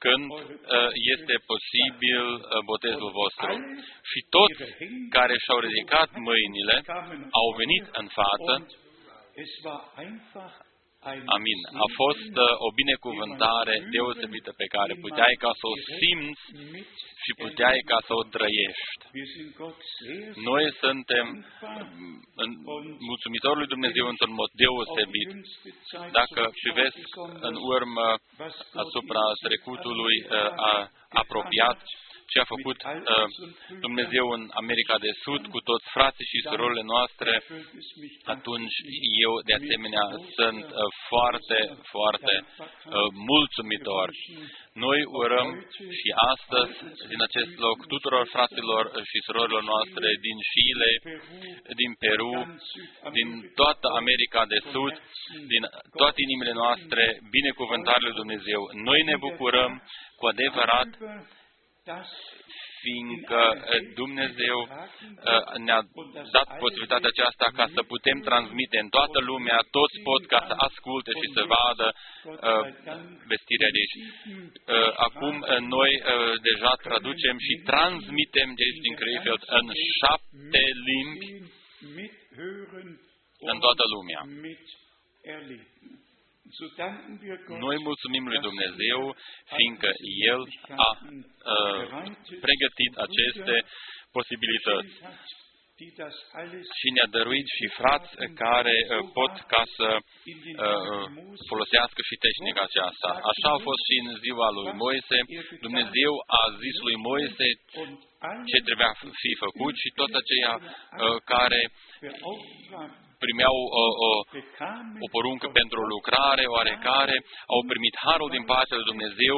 când 0.06 0.32
uh, 0.32 0.90
este 1.14 1.36
posibil 1.52 2.26
uh, 2.34 2.44
botezul 2.72 3.12
vostru. 3.22 3.52
Și 4.10 4.20
toți 4.36 4.62
care 5.10 5.36
și-au 5.44 5.60
ridicat 5.68 6.10
mâinile 6.30 6.76
au 7.42 7.48
venit 7.62 7.86
în 8.02 8.08
față 8.20 8.54
Amin. 11.38 11.60
A 11.86 11.88
fost 12.02 12.34
o 12.68 12.70
binecuvântare 12.82 13.76
deosebită 13.94 14.52
pe 14.62 14.68
care 14.76 14.94
puteai 15.06 15.36
ca 15.44 15.52
să 15.60 15.66
o 15.74 15.76
simți 16.00 16.46
și 17.24 17.32
puteai 17.44 17.80
ca 17.92 17.98
să 18.08 18.14
o 18.22 18.24
trăiești. 18.36 19.02
Noi 20.50 20.66
suntem 20.84 21.26
mulțumitori 23.10 23.60
lui 23.62 23.74
Dumnezeu 23.74 24.06
într-un 24.08 24.34
mod 24.42 24.50
deosebit. 24.62 25.32
Dacă 26.20 26.42
privesc 26.62 26.98
în 27.48 27.56
urmă 27.76 28.08
asupra 28.84 29.24
trecutului 29.48 30.16
uh, 30.24 30.30
apropiat, 31.22 31.80
ce 32.32 32.38
a 32.40 32.52
făcut 32.56 32.78
uh, 32.84 32.94
Dumnezeu 33.86 34.26
în 34.38 34.44
America 34.62 34.96
de 35.06 35.12
Sud 35.24 35.42
cu 35.54 35.60
toți 35.70 35.88
frații 35.96 36.30
și 36.32 36.40
surorile 36.50 36.84
noastre, 36.94 37.34
atunci 38.36 38.76
eu 39.26 39.34
de 39.50 39.54
asemenea 39.62 40.06
sunt 40.38 40.66
uh, 40.72 40.80
foarte, 41.10 41.58
foarte 41.94 42.34
uh, 42.44 43.08
mulțumitor. 43.30 44.08
Noi 44.86 45.00
urăm 45.22 45.50
și 46.00 46.10
astăzi, 46.32 46.76
din 47.12 47.22
acest 47.28 47.54
loc, 47.66 47.78
tuturor 47.94 48.26
fraților 48.36 48.84
și 49.10 49.18
surorilor 49.26 49.64
noastre 49.74 50.08
din 50.26 50.38
Chile, 50.52 50.92
din 51.82 51.92
Peru, 52.04 52.36
din 53.18 53.30
toată 53.60 53.88
America 54.02 54.42
de 54.54 54.60
Sud, 54.72 54.94
din 55.54 55.64
toate 56.00 56.20
inimile 56.26 56.54
noastre, 56.64 57.04
binecuvântarea 57.38 58.06
lui 58.08 58.20
Dumnezeu. 58.22 58.62
Noi 58.90 59.00
ne 59.10 59.16
bucurăm 59.26 59.72
cu 60.20 60.26
adevărat 60.34 60.90
fiindcă 62.84 63.42
eh, 63.54 63.82
Dumnezeu 64.02 64.58
eh, 64.70 65.44
ne-a 65.66 65.82
dat 66.38 66.48
posibilitatea 66.64 67.12
aceasta 67.14 67.46
ca 67.60 67.66
să 67.76 67.82
putem 67.94 68.18
transmite 68.30 68.78
în 68.84 68.90
toată 68.98 69.20
lumea, 69.32 69.58
toți 69.78 69.98
pot 70.08 70.24
ca 70.34 70.40
să 70.50 70.54
asculte 70.68 71.12
și 71.22 71.28
să 71.36 71.42
vadă 71.56 71.88
eh, 72.50 72.64
vestirea 73.32 73.72
de 73.76 73.80
aici. 73.82 73.98
Acum 75.08 75.36
noi 75.76 75.92
deja 76.50 76.74
traducem 76.88 77.36
și 77.46 77.54
transmitem 77.72 78.50
de 78.58 78.64
aici 78.66 78.84
din 78.86 78.96
Krefeld 79.02 79.44
în 79.60 79.66
șapte 80.00 80.64
limbi 80.90 81.28
în 83.52 83.58
toată 83.66 83.84
lumea. 83.96 84.22
Noi 87.66 87.78
mulțumim 87.90 88.24
lui 88.32 88.40
Dumnezeu, 88.50 89.00
fiindcă 89.56 89.90
El 90.34 90.42
a 90.88 90.90
uh, 91.02 91.84
pregătit 92.46 92.94
aceste 93.06 93.56
posibilități. 94.18 94.94
și 96.80 96.88
ne-a 96.96 97.10
dăruit 97.18 97.48
și 97.58 97.66
frați 97.80 98.12
care 98.44 98.76
uh, 98.86 98.92
pot 99.18 99.34
ca 99.54 99.64
să 99.78 99.88
uh, 99.98 101.06
folosească 101.52 102.02
și 102.10 102.16
tehnica 102.26 102.62
aceasta. 102.66 103.10
Așa 103.32 103.50
a 103.54 103.64
fost 103.68 103.82
și 103.88 103.96
în 104.04 104.10
ziua 104.26 104.48
lui 104.58 104.72
Moise. 104.84 105.18
Dumnezeu 105.68 106.14
a 106.40 106.44
zis 106.64 106.76
lui 106.88 106.98
Moise 107.10 107.48
ce 108.50 108.58
trebuia 108.68 108.94
fi 109.24 109.32
făcut 109.46 109.74
și 109.84 109.90
toți 110.00 110.16
aceia 110.22 110.54
uh, 110.64 111.18
care 111.34 111.62
primeau 113.26 113.58
o, 113.82 113.86
o, 114.08 114.10
o 115.06 115.08
poruncă 115.16 115.48
pentru 115.60 115.78
o 115.84 115.90
lucrare 115.96 116.46
oarecare, 116.56 117.16
au 117.56 117.62
primit 117.72 117.96
harul 118.06 118.30
din 118.36 118.46
partea 118.54 118.78
lui 118.78 118.90
Dumnezeu, 118.92 119.38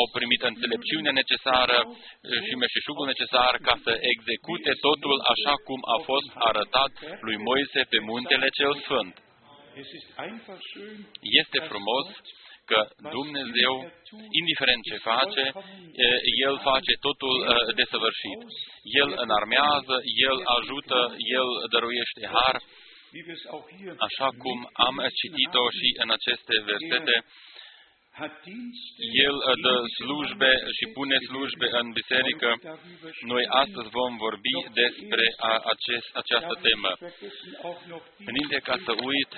au 0.00 0.06
primit 0.16 0.42
înțelepciunea 0.52 1.14
necesară 1.22 1.78
și 2.46 2.54
meșeșugul 2.64 3.06
necesar 3.12 3.52
ca 3.66 3.74
să 3.84 3.92
execute 4.12 4.72
totul 4.86 5.16
așa 5.34 5.54
cum 5.66 5.80
a 5.96 5.98
fost 6.10 6.30
arătat 6.50 6.92
lui 7.26 7.38
Moise 7.48 7.80
pe 7.92 7.98
muntele 8.10 8.48
cel 8.58 8.72
sfânt. 8.84 9.14
Este 11.40 11.58
frumos 11.70 12.06
că 12.70 12.80
Dumnezeu, 13.18 13.74
indiferent 14.40 14.82
ce 14.90 14.96
face, 15.10 15.44
El 16.46 16.54
face 16.70 16.92
totul 17.06 17.34
desăvârșit. 17.80 18.40
El 19.02 19.10
înarmează, 19.24 19.96
El 20.30 20.36
ajută, 20.58 20.98
El 21.38 21.48
dăruiește 21.72 22.22
har, 22.34 22.56
Așa 24.08 24.28
cum 24.42 24.58
am 24.72 24.96
citit-o 25.20 25.64
și 25.78 25.88
în 26.02 26.10
aceste 26.10 26.54
versete, 26.70 27.24
el 29.26 29.36
dă 29.64 29.74
slujbe 29.98 30.52
și 30.76 30.84
pune 30.96 31.16
slujbe 31.28 31.68
în 31.80 31.86
biserică. 32.00 32.50
Noi 33.32 33.44
astăzi 33.62 33.88
vom 33.98 34.12
vorbi 34.26 34.56
despre 34.82 35.24
acest, 35.74 36.08
această 36.22 36.54
temă. 36.66 36.90
Înainte 38.28 38.58
ca 38.68 38.76
să 38.86 38.92
uit, 39.10 39.30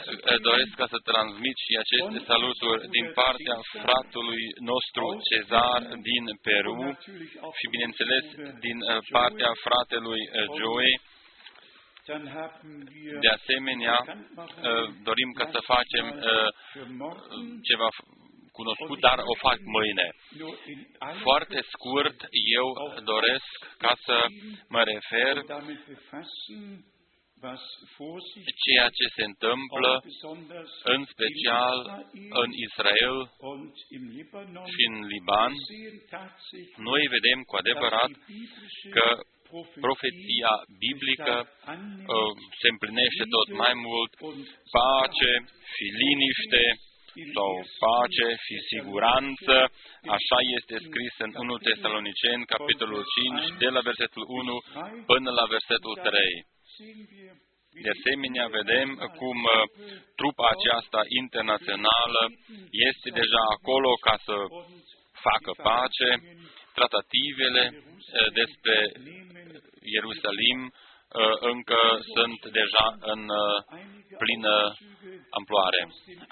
doresc 0.48 0.72
ca 0.80 0.86
să 0.94 0.98
transmit 1.10 1.56
și 1.66 1.72
aceste 1.84 2.18
saluturi 2.30 2.80
din 2.96 3.06
partea 3.20 3.58
fratului 3.84 4.44
nostru 4.70 5.04
Cezar 5.28 5.80
din 6.08 6.24
Peru 6.46 6.78
și, 7.58 7.66
bineînțeles, 7.74 8.24
din 8.66 8.78
partea 9.16 9.50
fratelui 9.66 10.22
Joey 10.58 10.92
de 13.24 13.28
asemenea, 13.38 13.98
uh, 14.36 14.88
dorim 15.02 15.30
ca 15.38 15.46
să 15.54 15.60
facem 15.74 16.06
uh, 16.08 16.48
ceva 17.70 17.88
cunoscut, 18.58 19.00
dar 19.00 19.18
o 19.32 19.34
fac 19.46 19.58
mâine. 19.76 20.06
Foarte 21.20 21.58
scurt, 21.72 22.18
eu 22.58 22.66
doresc 23.12 23.52
ca 23.78 23.92
să 24.06 24.16
mă 24.68 24.82
refer 24.92 25.34
ceea 28.64 28.88
ce 28.98 29.06
se 29.16 29.24
întâmplă 29.30 29.92
în 30.94 31.00
special 31.14 31.76
în 32.42 32.50
Israel 32.66 33.16
și 34.72 34.82
în 34.90 34.96
Liban, 35.12 35.52
noi 36.90 37.02
vedem 37.16 37.38
cu 37.48 37.54
adevărat 37.56 38.10
că 38.96 39.06
profeția 39.86 40.52
biblică 40.84 41.34
uh, 41.44 42.32
se 42.60 42.68
împlinește 42.74 43.24
tot 43.36 43.48
mai 43.62 43.74
mult, 43.86 44.12
pace 44.76 45.32
și 45.74 45.84
liniște 46.02 46.64
sau 47.36 47.52
pace 47.84 48.28
și 48.44 48.56
siguranță, 48.72 49.54
așa 50.16 50.38
este 50.58 50.76
scris 50.86 51.14
în 51.26 51.32
1 51.42 51.56
Tesaloniceni, 51.68 52.50
capitolul 52.54 53.02
5, 53.04 53.58
de 53.62 53.68
la 53.74 53.80
versetul 53.90 54.24
1 54.28 54.58
până 55.10 55.30
la 55.38 55.46
versetul 55.54 55.94
3. 56.02 56.46
De 57.84 57.90
asemenea, 57.96 58.46
vedem 58.60 58.88
cum 59.20 59.38
uh, 59.44 59.54
trupa 60.18 60.46
aceasta 60.54 61.00
internațională 61.22 62.22
este 62.90 63.08
deja 63.20 63.42
acolo 63.56 63.90
ca 64.06 64.14
să 64.26 64.36
facă 65.26 65.50
pace, 65.68 66.08
tratativele 66.78 67.64
uh, 67.74 68.32
despre 68.40 68.76
Ierusalim 69.94 70.60
uh, 70.64 71.36
încă 71.52 71.80
sunt 72.14 72.40
deja 72.60 72.86
în 73.12 73.22
plină 74.22 74.56
amploare. 75.38 75.82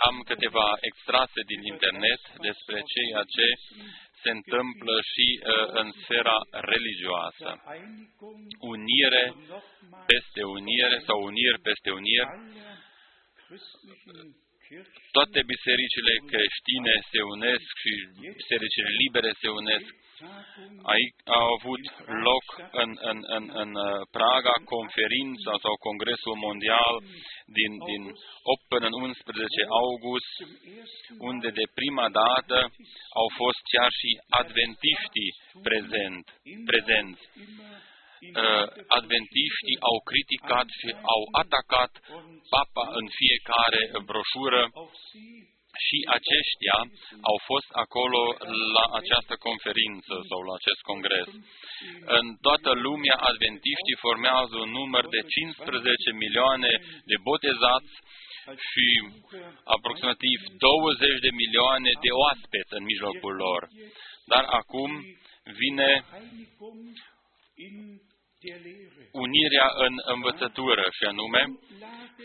Am 0.08 0.16
câteva 0.30 0.68
extrase 0.80 1.40
din 1.50 1.60
internet 1.72 2.22
despre 2.48 2.78
ceea 2.94 3.22
ce 3.34 3.46
se 4.22 4.30
întâmplă 4.38 4.94
și 5.12 5.26
uh, 5.38 5.66
în 5.80 5.88
sfera 6.02 6.38
religioasă. 6.72 7.48
Unire 8.74 9.24
peste 10.10 10.42
unire 10.58 10.98
sau 11.06 11.18
uniri 11.30 11.58
peste 11.68 11.90
unire. 12.00 12.26
Toate 15.16 15.40
bisericile 15.52 16.14
creștine 16.30 16.94
se 17.12 17.20
unesc 17.34 17.68
și 17.82 17.92
bisericile 18.40 18.90
libere 19.02 19.30
se 19.42 19.48
unesc 19.60 19.88
Aici 20.94 21.18
a 21.38 21.40
avut 21.56 21.84
loc 22.28 22.46
în, 22.82 22.90
în, 23.10 23.18
în, 23.36 23.44
în 23.62 23.70
uh, 23.74 23.90
Praga 24.16 24.56
conferința 24.74 25.52
sau 25.64 25.74
Congresul 25.88 26.36
Mondial 26.46 26.94
din, 27.58 27.72
din 27.90 28.02
8 28.42 28.62
până 28.72 28.86
în 28.90 28.96
11 29.02 29.60
august, 29.82 30.34
unde 31.30 31.48
de 31.60 31.66
prima 31.78 32.08
dată 32.22 32.56
au 33.20 33.28
fost 33.40 33.60
chiar 33.72 33.90
și 34.00 34.10
adventiștii 34.40 35.30
prezent, 35.68 36.24
prezenți. 36.70 37.22
Uh, 38.42 38.66
adventiștii 38.98 39.78
au 39.90 39.96
criticat 40.10 40.68
și 40.78 40.88
au 41.14 41.22
atacat 41.42 41.92
papa 42.54 42.84
în 43.00 43.06
fiecare 43.20 43.80
broșură 44.08 44.62
și 45.86 45.98
aceștia 46.18 46.76
au 47.30 47.38
fost 47.50 47.70
acolo 47.84 48.22
la 48.76 48.86
această 49.00 49.34
conferință 49.46 50.14
sau 50.28 50.40
la 50.48 50.54
acest 50.60 50.80
congres. 50.90 51.28
În 52.18 52.26
toată 52.46 52.70
lumea, 52.86 53.16
adventiștii 53.30 54.02
formează 54.06 54.54
un 54.64 54.70
număr 54.80 55.04
de 55.16 55.20
15 55.34 56.10
milioane 56.24 56.72
de 57.10 57.16
botezați 57.28 57.94
și 58.70 58.86
aproximativ 59.76 60.38
20 60.58 61.18
de 61.26 61.30
milioane 61.42 61.90
de 62.04 62.10
oaspeți 62.22 62.72
în 62.78 62.84
mijlocul 62.90 63.34
lor. 63.44 63.62
Dar 64.32 64.44
acum 64.60 64.90
vine 65.60 65.90
unirea 69.12 69.68
în 69.86 69.94
învățătură, 70.14 70.84
și 70.96 71.04
anume 71.12 71.42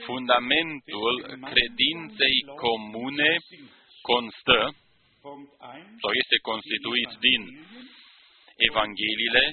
fundamentul 0.05 1.15
credinței 1.51 2.37
comune 2.63 3.31
constă 4.09 4.59
sau 6.01 6.11
este 6.21 6.37
constituit 6.49 7.11
din 7.27 7.41
Evangheliile, 8.69 9.43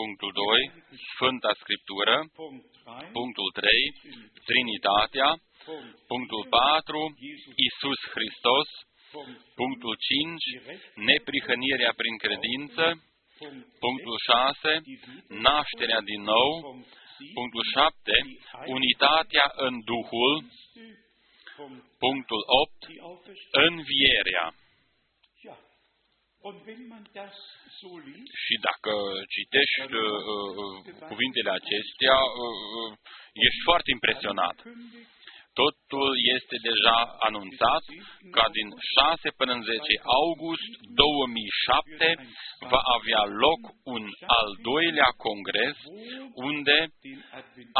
punctul 0.00 0.32
2, 0.32 0.82
Sfânta 1.12 1.52
Scriptură, 1.62 2.16
punctul 3.18 3.48
3, 3.52 3.70
Trinitatea, 4.48 5.28
punctul 6.12 6.42
4, 6.50 7.18
Isus 7.68 8.00
Hristos, 8.14 8.68
punctul 9.60 9.94
5, 9.98 10.44
neprihănirea 11.10 11.92
prin 12.00 12.16
credință, 12.24 12.84
Punctul 13.84 14.16
6, 14.26 14.82
nașterea 15.28 16.00
din 16.00 16.22
nou. 16.22 16.50
Punctul 17.34 17.64
7, 17.72 18.12
unitatea 18.76 19.46
în 19.66 19.74
Duhul. 19.90 20.34
Punctul 21.98 22.42
8, 22.46 22.86
învierea. 23.66 24.46
Și 28.44 28.54
dacă 28.68 28.92
citești 29.34 29.92
uh, 29.94 30.18
uh, 30.54 30.76
cuvintele 31.10 31.50
acestea, 31.60 32.18
uh, 32.44 32.58
uh, 32.80 32.90
ești 33.46 33.62
foarte 33.68 33.90
impresionat. 33.96 34.56
Totul 35.52 36.10
este 36.36 36.56
deja 36.68 36.98
anunțat 37.28 37.84
ca 38.36 38.44
din 38.56 38.68
6 38.96 39.28
până 39.40 39.52
în 39.56 39.62
10 39.62 39.80
august 40.22 40.70
2007 40.94 42.08
va 42.72 42.82
avea 42.98 43.22
loc 43.44 43.62
un 43.94 44.04
al 44.38 44.48
doilea 44.70 45.10
congres 45.26 45.76
unde 46.48 46.78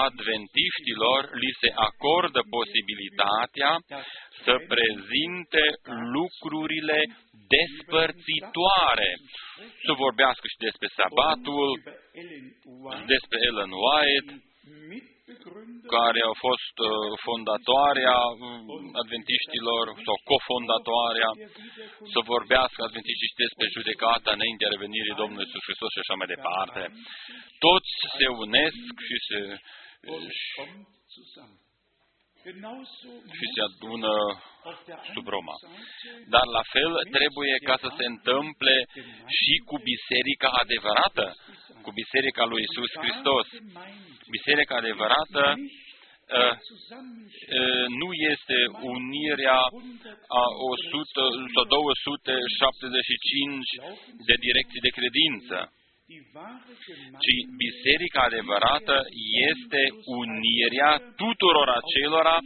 adventiștilor 0.06 1.20
li 1.42 1.52
se 1.60 1.70
acordă 1.88 2.40
posibilitatea 2.56 3.72
să 4.44 4.54
prezinte 4.72 5.64
lucrurile 6.16 6.98
despărțitoare, 7.54 9.10
să 9.84 9.92
vorbească 10.04 10.44
și 10.52 10.62
despre 10.66 10.88
sabatul, 10.98 11.70
despre 13.12 13.38
Ellen 13.48 13.74
White, 13.84 14.30
care 15.96 16.20
a 16.30 16.34
fost 16.46 16.74
uh, 16.80 16.90
fondatoarea 17.26 18.18
mm, 18.40 18.90
adventiștilor 19.02 19.84
sau 20.06 20.16
cofondatoarea, 20.30 21.30
să 22.12 22.18
vorbească 22.34 22.78
adventiștii 22.82 23.42
despre 23.44 23.66
judecata 23.76 24.30
înaintea 24.36 24.72
revenirii 24.74 25.20
Domnului 25.22 25.46
Iisus 25.46 25.64
Hristos 25.66 25.90
și 25.94 26.02
așa 26.02 26.14
mai 26.20 26.32
departe. 26.34 26.82
Toți 27.66 27.92
se 28.18 28.26
unesc 28.44 28.92
și 29.08 29.16
se 29.28 29.38
și 30.40 30.62
se 33.54 33.60
adună 33.68 34.14
sub 35.14 35.26
Roma. 35.34 35.56
Dar 36.34 36.46
la 36.56 36.62
fel 36.74 36.92
trebuie 37.16 37.54
ca 37.68 37.76
să 37.84 37.88
se 37.98 38.04
întâmple 38.12 38.76
și 39.38 39.54
cu 39.68 39.76
biserica 39.90 40.50
adevărată, 40.62 41.26
cu 41.84 41.90
biserica 42.00 42.44
lui 42.50 42.62
Isus 42.68 42.90
Hristos. 43.00 43.46
Biserica 44.36 44.74
adevărată 44.82 45.44
uh, 45.56 45.62
uh, 47.58 47.84
nu 48.00 48.08
este 48.32 48.58
unirea 48.94 49.60
a 50.42 50.44
100 50.94 51.22
sau 51.54 51.64
275 51.64 53.68
de 54.28 54.34
direcții 54.46 54.84
de 54.86 54.92
credință 54.98 55.56
ci 57.24 57.34
biserica 57.64 58.20
adevărată 58.30 58.96
este 59.50 59.82
unirea 60.20 60.92
tuturor 61.22 61.68
acelora 61.80 62.36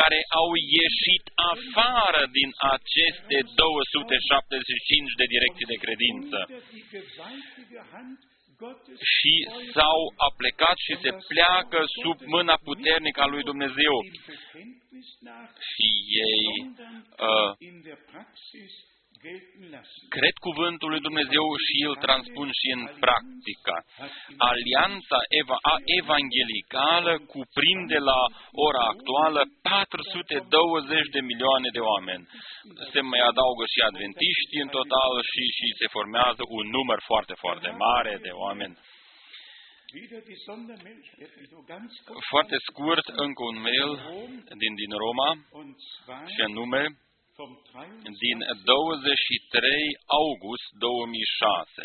care 0.00 0.18
au 0.40 0.50
ieșit 0.80 1.24
afară 1.52 2.22
din 2.38 2.50
aceste 2.74 3.36
275 3.54 5.20
de 5.20 5.26
direcții 5.34 5.70
de 5.72 5.78
credință 5.84 6.38
și 9.14 9.34
s-au 9.74 10.00
aplecat 10.28 10.76
și 10.86 10.94
se 11.02 11.10
pleacă 11.30 11.80
sub 12.02 12.18
mâna 12.34 12.56
puternică 12.68 13.20
a 13.20 13.26
lui 13.26 13.42
Dumnezeu. 13.42 13.96
Și 15.70 15.88
ei 16.28 16.44
uh, 17.28 17.50
cred 20.16 20.36
cuvântul 20.46 20.88
lui 20.90 21.06
Dumnezeu 21.08 21.46
și 21.66 21.76
îl 21.88 21.96
transpun 22.06 22.48
și 22.60 22.68
în 22.76 22.82
practică. 23.04 23.74
Alianța 24.52 25.18
eva, 25.40 25.56
a 25.72 25.76
evangelicală 26.00 27.12
cuprinde 27.34 27.98
la 28.10 28.20
ora 28.66 28.84
actuală 28.94 29.40
420 29.62 31.08
de 31.16 31.20
milioane 31.30 31.68
de 31.76 31.82
oameni. 31.92 32.24
Se 32.92 33.00
mai 33.10 33.22
adaugă 33.30 33.64
și 33.72 33.80
adventiști 33.88 34.54
în 34.64 34.68
total 34.78 35.12
și, 35.32 35.42
și 35.56 35.66
se 35.80 35.86
formează 35.96 36.42
un 36.58 36.66
număr 36.76 37.00
foarte, 37.10 37.34
foarte 37.44 37.70
mare 37.86 38.14
de 38.26 38.32
oameni. 38.44 38.76
Foarte 42.32 42.56
scurt, 42.68 43.06
încă 43.26 43.42
un 43.50 43.58
mail 43.66 43.90
din, 44.62 44.72
din 44.80 44.92
Roma, 45.04 45.30
și 46.32 46.40
anume, 46.48 46.82
din 48.24 48.38
23 48.64 49.98
august 50.22 50.66
2006. 50.78 51.82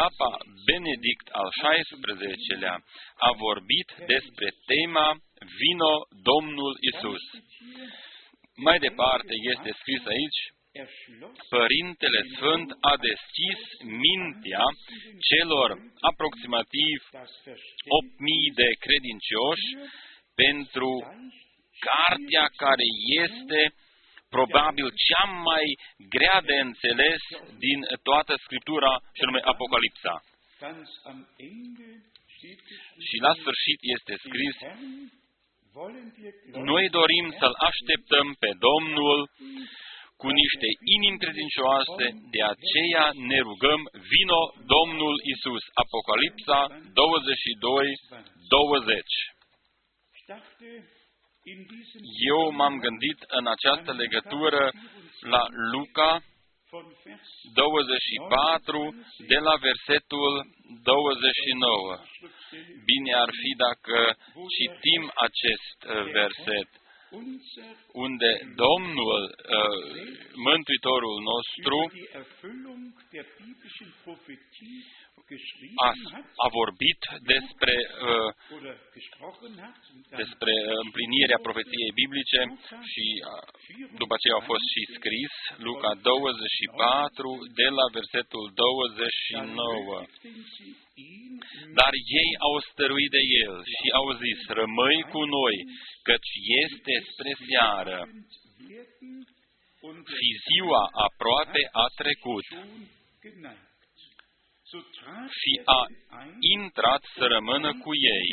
Papa 0.00 0.32
Benedict 0.68 1.26
al 1.40 1.48
XVI-lea 1.60 2.76
a 3.28 3.30
vorbit 3.44 3.88
despre 4.14 4.48
tema 4.72 5.08
Vino 5.60 5.94
Domnul 6.30 6.74
Isus. 6.90 7.24
Mai 8.66 8.78
departe 8.86 9.34
este 9.52 9.70
scris 9.80 10.04
aici, 10.14 10.40
Părintele 11.56 12.20
Sfânt 12.34 12.68
a 12.90 12.94
deschis 13.08 13.60
mintea 14.04 14.66
celor 15.30 15.68
aproximativ 16.10 16.98
8.000 17.10 18.58
de 18.60 18.68
credincioși 18.84 19.68
pentru 20.42 20.90
cartea 21.88 22.46
care 22.64 22.86
este 23.24 23.60
probabil 24.28 24.86
cea 25.06 25.24
mai 25.48 25.66
grea 26.14 26.40
de 26.50 26.56
înțeles 26.66 27.22
din 27.64 27.80
toată 28.02 28.32
Scriptura, 28.44 28.92
și 29.16 29.22
anume 29.22 29.40
Apocalipsa. 29.52 30.14
Și 33.08 33.16
la 33.26 33.32
sfârșit 33.40 33.78
este 33.94 34.14
scris, 34.26 34.56
noi 36.72 36.88
dorim 36.88 37.26
să-L 37.38 37.54
așteptăm 37.70 38.26
pe 38.42 38.50
Domnul 38.66 39.18
cu 40.20 40.28
niște 40.40 40.68
inimi 40.94 41.18
credincioase, 41.24 42.04
de 42.34 42.42
aceea 42.54 43.06
ne 43.30 43.38
rugăm, 43.48 43.80
vino 44.12 44.42
Domnul 44.74 45.14
Isus. 45.32 45.64
Apocalipsa 45.84 46.58
22, 46.92 47.86
20. 48.48 49.02
Eu 52.34 52.50
m-am 52.50 52.78
gândit 52.78 53.18
în 53.38 53.46
această 53.46 53.92
legătură 53.92 54.72
la 55.20 55.42
Luca 55.72 56.22
24, 57.52 59.06
de 59.26 59.38
la 59.46 59.54
versetul 59.68 60.32
29. 60.82 61.98
Bine 62.90 63.12
ar 63.24 63.30
fi 63.40 63.50
dacă 63.66 63.98
citim 64.54 65.02
acest 65.28 65.78
uh, 65.84 66.12
verset, 66.18 66.70
unde 68.04 68.30
Domnul, 68.64 69.22
uh, 69.28 69.80
Mântuitorul 70.48 71.16
nostru, 71.32 71.76
a, 75.88 75.90
a 76.44 76.48
vorbit 76.60 77.00
despre, 77.32 77.74
uh, 78.08 78.30
despre 80.20 80.52
împlinirea 80.84 81.40
profeției 81.48 81.90
biblice 82.02 82.40
și 82.92 83.06
uh, 83.16 83.44
după 84.00 84.14
aceea 84.16 84.36
au 84.38 84.44
fost 84.52 84.66
și 84.72 84.82
scris 84.96 85.32
Luca 85.68 85.90
24 86.02 87.28
de 87.60 87.68
la 87.78 87.86
versetul 87.98 88.44
29. 88.54 90.04
Dar 91.78 91.92
ei 92.20 92.30
au 92.46 92.54
stăruit 92.68 93.12
de 93.18 93.22
el 93.44 93.54
și 93.76 93.86
au 94.00 94.06
zis, 94.24 94.38
rămâi 94.60 95.00
cu 95.12 95.22
noi, 95.38 95.56
căci 96.08 96.32
este 96.64 96.92
spre 97.10 97.32
seară. 97.48 97.98
Și 100.18 100.28
ziua 100.48 100.82
aproape 101.08 101.62
a 101.84 101.86
trecut 102.00 102.46
și 105.40 105.52
a 105.64 105.80
intrat 106.56 107.02
să 107.16 107.24
rămână 107.26 107.70
cu 107.84 107.90
ei. 108.16 108.30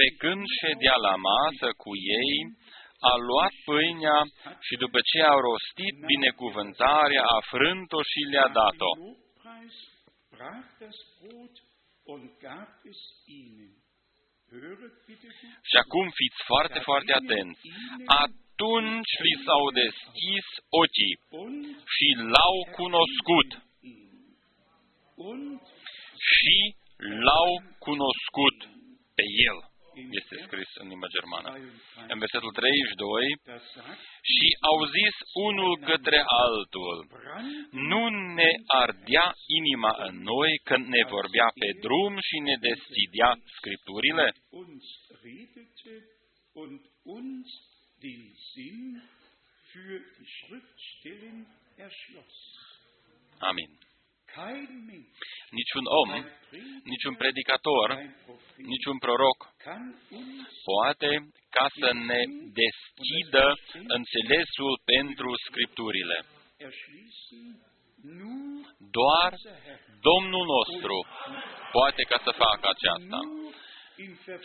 Pe 0.00 0.08
când 0.18 0.42
ședea 0.60 0.96
la 1.08 1.14
masă 1.30 1.68
cu 1.82 1.90
ei, 2.22 2.34
a 3.12 3.14
luat 3.28 3.54
pâinea 3.64 4.20
și 4.66 4.74
după 4.84 4.98
ce 5.10 5.20
a 5.32 5.34
rostit 5.48 5.94
binecuvântarea, 6.12 7.24
a 7.36 7.40
frânt-o 7.52 8.00
și 8.10 8.20
le-a 8.32 8.48
dat-o. 8.60 8.92
Și 15.70 15.76
acum 15.84 16.06
fiți 16.20 16.40
foarte, 16.50 16.78
foarte 16.88 17.12
atenți. 17.12 17.60
Atunci 18.60 19.12
li 19.24 19.34
s-au 19.44 19.64
deschis 19.82 20.46
ochii 20.82 21.14
și 21.94 22.06
l-au 22.32 22.56
cunoscut. 22.78 23.48
Și 26.32 26.56
l-au 27.24 27.50
cunoscut 27.86 28.56
pe 29.16 29.24
el. 29.48 29.58
Este 30.20 30.34
scris 30.46 30.70
în 30.82 30.86
limba 30.88 31.08
germană. 31.16 31.50
În 32.12 32.18
versetul 32.24 32.52
32, 32.52 33.40
și 34.34 34.48
au 34.70 34.78
zis 34.96 35.14
unul 35.48 35.72
către 35.90 36.20
altul, 36.44 36.98
nu 37.90 38.02
ne 38.38 38.50
ardea 38.82 39.26
inima 39.58 39.92
în 40.06 40.14
noi 40.32 40.52
când 40.68 40.84
ne 40.94 41.02
vorbea 41.14 41.48
pe 41.60 41.68
drum 41.84 42.12
și 42.28 42.36
ne 42.48 42.56
deschidea 42.68 43.30
Scripturile? 43.58 44.26
Amin. 53.50 53.70
Niciun 55.58 55.84
om, 56.00 56.10
niciun 56.92 57.14
predicator, 57.22 57.88
niciun 58.72 58.98
proroc 58.98 59.38
poate 60.70 61.10
ca 61.56 61.66
să 61.80 61.88
ne 62.10 62.20
deschidă 62.60 63.44
înțelesul 63.96 64.72
pentru 64.92 65.30
Scripturile. 65.46 66.16
Doar 68.98 69.30
Domnul 70.08 70.44
nostru 70.56 70.96
poate 71.72 72.02
ca 72.02 72.18
să 72.24 72.30
facă 72.44 72.64
aceasta. 72.74 73.20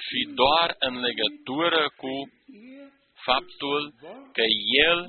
Și 0.08 0.20
doar 0.42 0.76
în 0.80 0.96
legătură 1.08 1.82
cu 2.02 2.14
faptul 3.30 3.82
că 4.38 4.44
El 4.88 5.00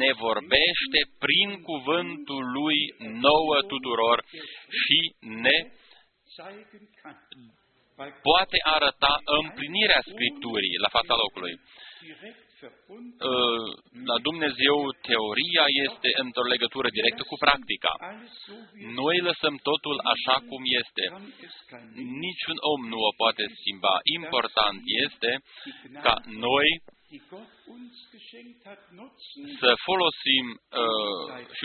ne 0.00 0.10
vorbește 0.24 1.00
prin 1.24 1.62
cuvântul 1.68 2.44
Lui 2.58 2.78
nouă 3.26 3.56
tuturor 3.72 4.24
și 4.82 4.98
ne 5.20 5.56
poate 8.28 8.58
arăta 8.76 9.14
împlinirea 9.40 10.00
Scripturii 10.10 10.76
la 10.84 10.88
fața 10.96 11.14
locului. 11.22 11.54
La 14.10 14.16
Dumnezeu, 14.28 14.76
teoria 15.08 15.64
este 15.86 16.08
într-o 16.24 16.46
legătură 16.52 16.88
directă 16.98 17.22
cu 17.30 17.36
practica. 17.44 17.92
Noi 19.00 19.16
lăsăm 19.28 19.54
totul 19.70 19.96
așa 20.14 20.36
cum 20.48 20.62
este. 20.80 21.04
Niciun 22.24 22.58
om 22.72 22.80
nu 22.92 22.98
o 23.08 23.12
poate 23.22 23.44
schimba. 23.58 23.94
Important 24.18 24.80
este 25.06 25.30
ca 26.06 26.14
noi 26.46 26.68
să 29.62 29.70
folosim 29.88 30.46
uh, 30.54 31.26
și 31.58 31.64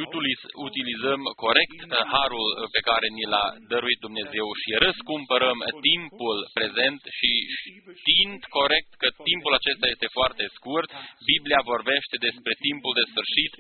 utilizăm 0.68 1.22
corect 1.46 1.80
uh, 1.86 1.96
harul 2.14 2.48
pe 2.76 2.82
care 2.90 3.08
ni 3.18 3.26
l-a 3.34 3.48
dăruit 3.72 4.00
Dumnezeu 4.08 4.48
și 4.62 4.70
răscumpărăm 4.86 5.60
timpul 5.90 6.38
prezent 6.58 7.02
și 7.18 7.32
știind 8.02 8.40
corect 8.58 8.92
că 9.02 9.08
timpul 9.30 9.54
acesta 9.60 9.86
este 9.94 10.08
foarte 10.18 10.46
scurt, 10.58 10.90
Biblia 11.32 11.62
vorbește 11.74 12.16
despre 12.28 12.54
timpul 12.66 12.94
de 13.00 13.06
sfârșit. 13.12 13.52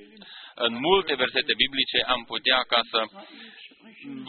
În 0.65 0.73
multe 0.87 1.13
versete 1.23 1.53
biblice 1.63 1.99
am 2.13 2.21
putea 2.33 2.59
ca 2.73 2.81
să 2.91 2.99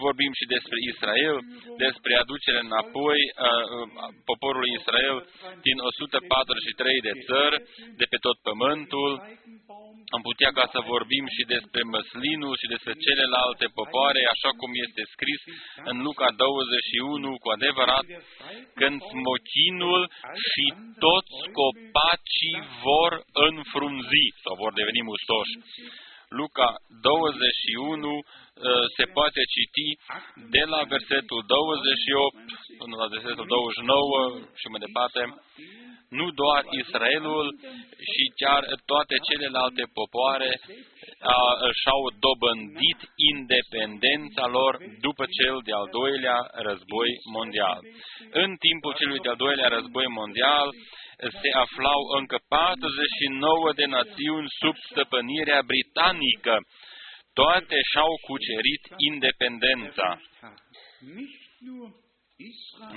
vorbim 0.06 0.32
și 0.40 0.46
despre 0.54 0.78
Israel, 0.92 1.36
despre 1.84 2.12
aducerea 2.22 2.66
înapoi 2.68 3.20
a 3.48 3.52
poporului 4.30 4.72
Israel 4.80 5.16
din 5.66 5.76
143 5.78 7.06
de 7.08 7.14
țări 7.26 7.56
de 8.00 8.06
pe 8.12 8.18
tot 8.26 8.36
pământul. 8.48 9.10
Am 10.16 10.22
putea 10.28 10.50
ca 10.58 10.64
să 10.74 10.90
vorbim 10.94 11.24
și 11.36 11.42
despre 11.54 11.82
măslinul 11.94 12.54
și 12.60 12.70
despre 12.74 12.94
celelalte 13.06 13.66
popoare, 13.78 14.20
așa 14.34 14.50
cum 14.60 14.70
este 14.86 15.02
scris 15.14 15.40
în 15.90 15.96
Luca 16.06 16.28
21, 16.36 17.42
cu 17.42 17.48
adevărat, 17.56 18.06
când 18.80 18.96
smochinul 19.12 20.02
și 20.48 20.64
toți 21.06 21.36
copacii 21.60 22.58
vor 22.86 23.12
înfrunzi 23.48 24.26
sau 24.44 24.54
vor 24.62 24.72
deveni 24.80 25.02
mustoși. 25.10 25.54
Luca 26.40 26.68
21 27.02 28.14
uh, 28.14 28.22
se 28.96 29.04
poate 29.16 29.42
citi 29.54 29.88
de 30.56 30.62
la 30.72 30.80
versetul 30.94 31.40
28 31.46 32.36
până 32.80 32.94
la 33.02 33.08
versetul 33.14 33.46
29 33.46 34.40
și 34.60 34.66
mai 34.72 34.84
departe. 34.86 35.20
Nu 36.18 36.26
doar 36.42 36.62
Israelul 36.82 37.46
și 37.62 37.67
chiar 38.40 38.62
toate 38.90 39.16
celelalte 39.28 39.84
popoare 39.98 40.50
și-au 41.80 42.02
dobândit 42.26 43.00
independența 43.32 44.44
lor 44.56 44.72
după 45.06 45.24
cel 45.38 45.56
de-al 45.68 45.88
doilea 46.00 46.38
război 46.68 47.10
mondial. 47.36 47.80
În 48.42 48.50
timpul 48.66 48.92
celui 49.00 49.24
de-al 49.24 49.38
doilea 49.46 49.68
război 49.68 50.06
mondial, 50.20 50.68
se 51.40 51.50
aflau 51.64 52.00
încă 52.18 52.38
49 52.48 53.72
de 53.80 53.86
națiuni 53.86 54.48
sub 54.60 54.74
stăpânirea 54.90 55.60
britanică. 55.72 56.54
Toate 57.32 57.76
și-au 57.90 58.12
cucerit 58.28 58.84
independența. 59.10 60.08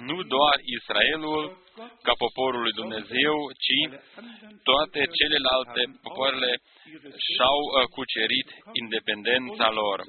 nu 0.10 0.18
doar 0.24 0.56
Israelul 0.78 1.44
ca 2.06 2.14
poporul 2.18 2.62
lui 2.62 2.72
Dumnezeu, 2.72 3.36
ci 3.66 3.78
toate 4.69 5.02
celelalte 5.19 5.82
popoarele 6.04 6.52
și-au 7.28 7.60
uh, 7.67 7.74
cucerit 7.95 8.50
independența 8.82 9.67
lor. 9.82 10.00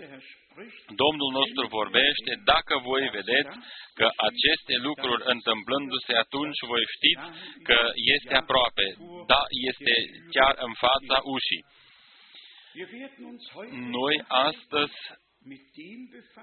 Domnul 1.02 1.30
nostru 1.40 1.64
vorbește, 1.80 2.32
dacă 2.52 2.74
voi 2.90 3.04
vedeți 3.18 3.54
că 3.98 4.06
aceste 4.28 4.74
lucruri 4.88 5.22
întâmplându-se 5.34 6.14
atunci, 6.24 6.60
voi 6.72 6.84
știți 6.96 7.26
că 7.68 7.78
este 8.16 8.34
aproape, 8.42 8.86
da, 9.32 9.42
este 9.70 9.94
chiar 10.34 10.54
în 10.66 10.72
fața 10.84 11.16
ușii. 11.36 11.64
Noi 13.98 14.14
astăzi 14.48 14.98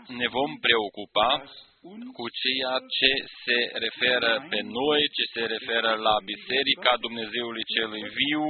ne 0.08 0.28
vom 0.28 0.52
preocupa 0.66 1.32
cu 2.18 2.26
ceea 2.42 2.76
ce 2.98 3.12
se 3.44 3.60
referă 3.86 4.32
pe 4.52 4.60
noi, 4.80 5.02
ce 5.16 5.24
se 5.34 5.44
referă 5.56 5.92
la 6.08 6.16
Biserica 6.32 6.94
Dumnezeului 7.06 7.66
Celui 7.74 8.04
Viu, 8.18 8.46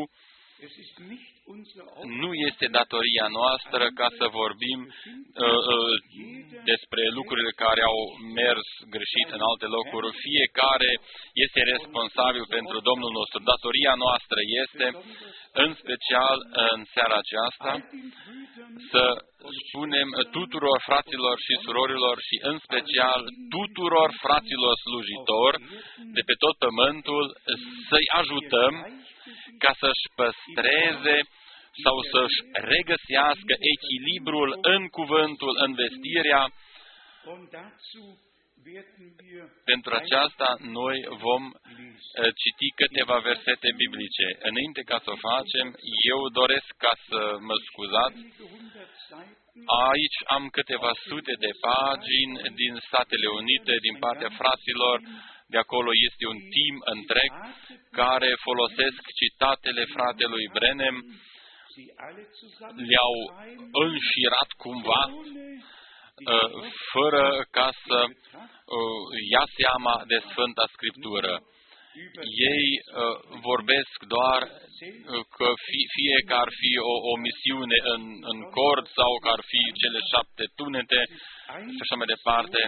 nu 2.21 2.31
este 2.47 2.65
datoria 2.79 3.27
noastră 3.39 3.83
ca 3.99 4.07
să 4.19 4.25
vorbim 4.41 4.79
uh, 4.85 5.63
uh, 5.75 5.93
despre 6.71 7.03
lucrurile 7.17 7.53
care 7.65 7.81
au 7.91 7.99
mers 8.39 8.67
greșit 8.95 9.27
în 9.35 9.41
alte 9.49 9.67
locuri. 9.77 10.17
Fiecare 10.27 10.91
este 11.45 11.61
responsabil 11.73 12.45
pentru 12.57 12.77
Domnul 12.89 13.11
nostru. 13.19 13.39
Datoria 13.51 13.95
noastră 14.05 14.39
este, 14.63 14.87
în 15.63 15.69
special 15.81 16.37
în 16.73 16.79
seara 16.93 17.17
aceasta, 17.23 17.71
să 18.91 19.03
spunem 19.61 20.07
tuturor 20.37 20.79
fraților 20.89 21.35
și 21.45 21.53
surorilor 21.63 22.17
și 22.27 22.35
în 22.51 22.57
special 22.67 23.21
tuturor 23.55 24.09
fraților 24.25 24.75
slujitori 24.85 25.57
de 26.15 26.21
pe 26.27 26.35
tot 26.43 26.55
pământul 26.65 27.25
să-i 27.89 28.09
ajutăm 28.21 28.73
ca 29.63 29.71
să-și 29.81 30.07
păstreze 30.19 31.17
sau 31.83 31.95
să-și 32.11 32.39
regăsească 32.73 33.53
echilibrul 33.73 34.49
în 34.73 34.81
cuvântul, 34.97 35.53
în 35.65 35.71
vestirea. 35.81 36.43
Pentru 39.71 39.91
aceasta 40.01 40.47
noi 40.79 40.97
vom 41.25 41.43
eh, 41.53 42.31
citi 42.41 42.69
câteva 42.81 43.17
versete 43.29 43.69
biblice. 43.81 44.25
Înainte 44.49 44.81
ca 44.91 44.97
să 45.03 45.09
o 45.15 45.21
facem, 45.29 45.67
eu 46.13 46.19
doresc 46.41 46.69
ca 46.85 46.93
să 47.07 47.19
mă 47.47 47.55
scuzați. 47.67 48.21
Aici 49.89 50.19
am 50.35 50.43
câteva 50.57 50.91
sute 51.07 51.33
de 51.45 51.51
pagini 51.69 52.35
din 52.61 52.73
Statele 52.87 53.27
Unite, 53.41 53.73
din 53.87 53.95
partea 54.05 54.31
fraților, 54.41 54.95
de 55.53 55.57
acolo 55.57 55.91
este 56.07 56.23
un 56.33 56.39
team 56.53 56.75
întreg 56.95 57.31
care 58.01 58.29
folosesc 58.47 59.01
citatele 59.19 59.83
fratelui 59.95 60.45
Brenem, 60.57 60.95
le-au 62.89 63.15
înșirat 63.85 64.49
cumva, 64.63 65.01
uh, 65.09 65.78
fără 66.93 67.25
ca 67.51 67.69
să 67.85 67.99
uh, 68.05 69.05
ia 69.33 69.45
seama 69.59 69.95
de 70.11 70.17
Sfânta 70.29 70.65
Scriptură. 70.75 71.33
Ei 72.53 72.67
uh, 72.77 73.17
vorbesc 73.49 73.97
doar 74.15 74.41
că 75.37 75.47
fie 75.95 76.17
că 76.27 76.35
ar 76.43 76.51
fi 76.61 76.71
o, 76.91 76.93
o 77.11 77.13
misiune 77.27 77.79
în, 77.95 78.03
în 78.31 78.39
cord 78.57 78.85
sau 78.97 79.11
că 79.23 79.29
ar 79.35 79.41
fi 79.51 79.61
cele 79.81 79.99
șapte 80.11 80.43
tunete 80.57 81.01
și 81.73 81.81
așa 81.83 81.95
mai 81.99 82.11
departe. 82.15 82.61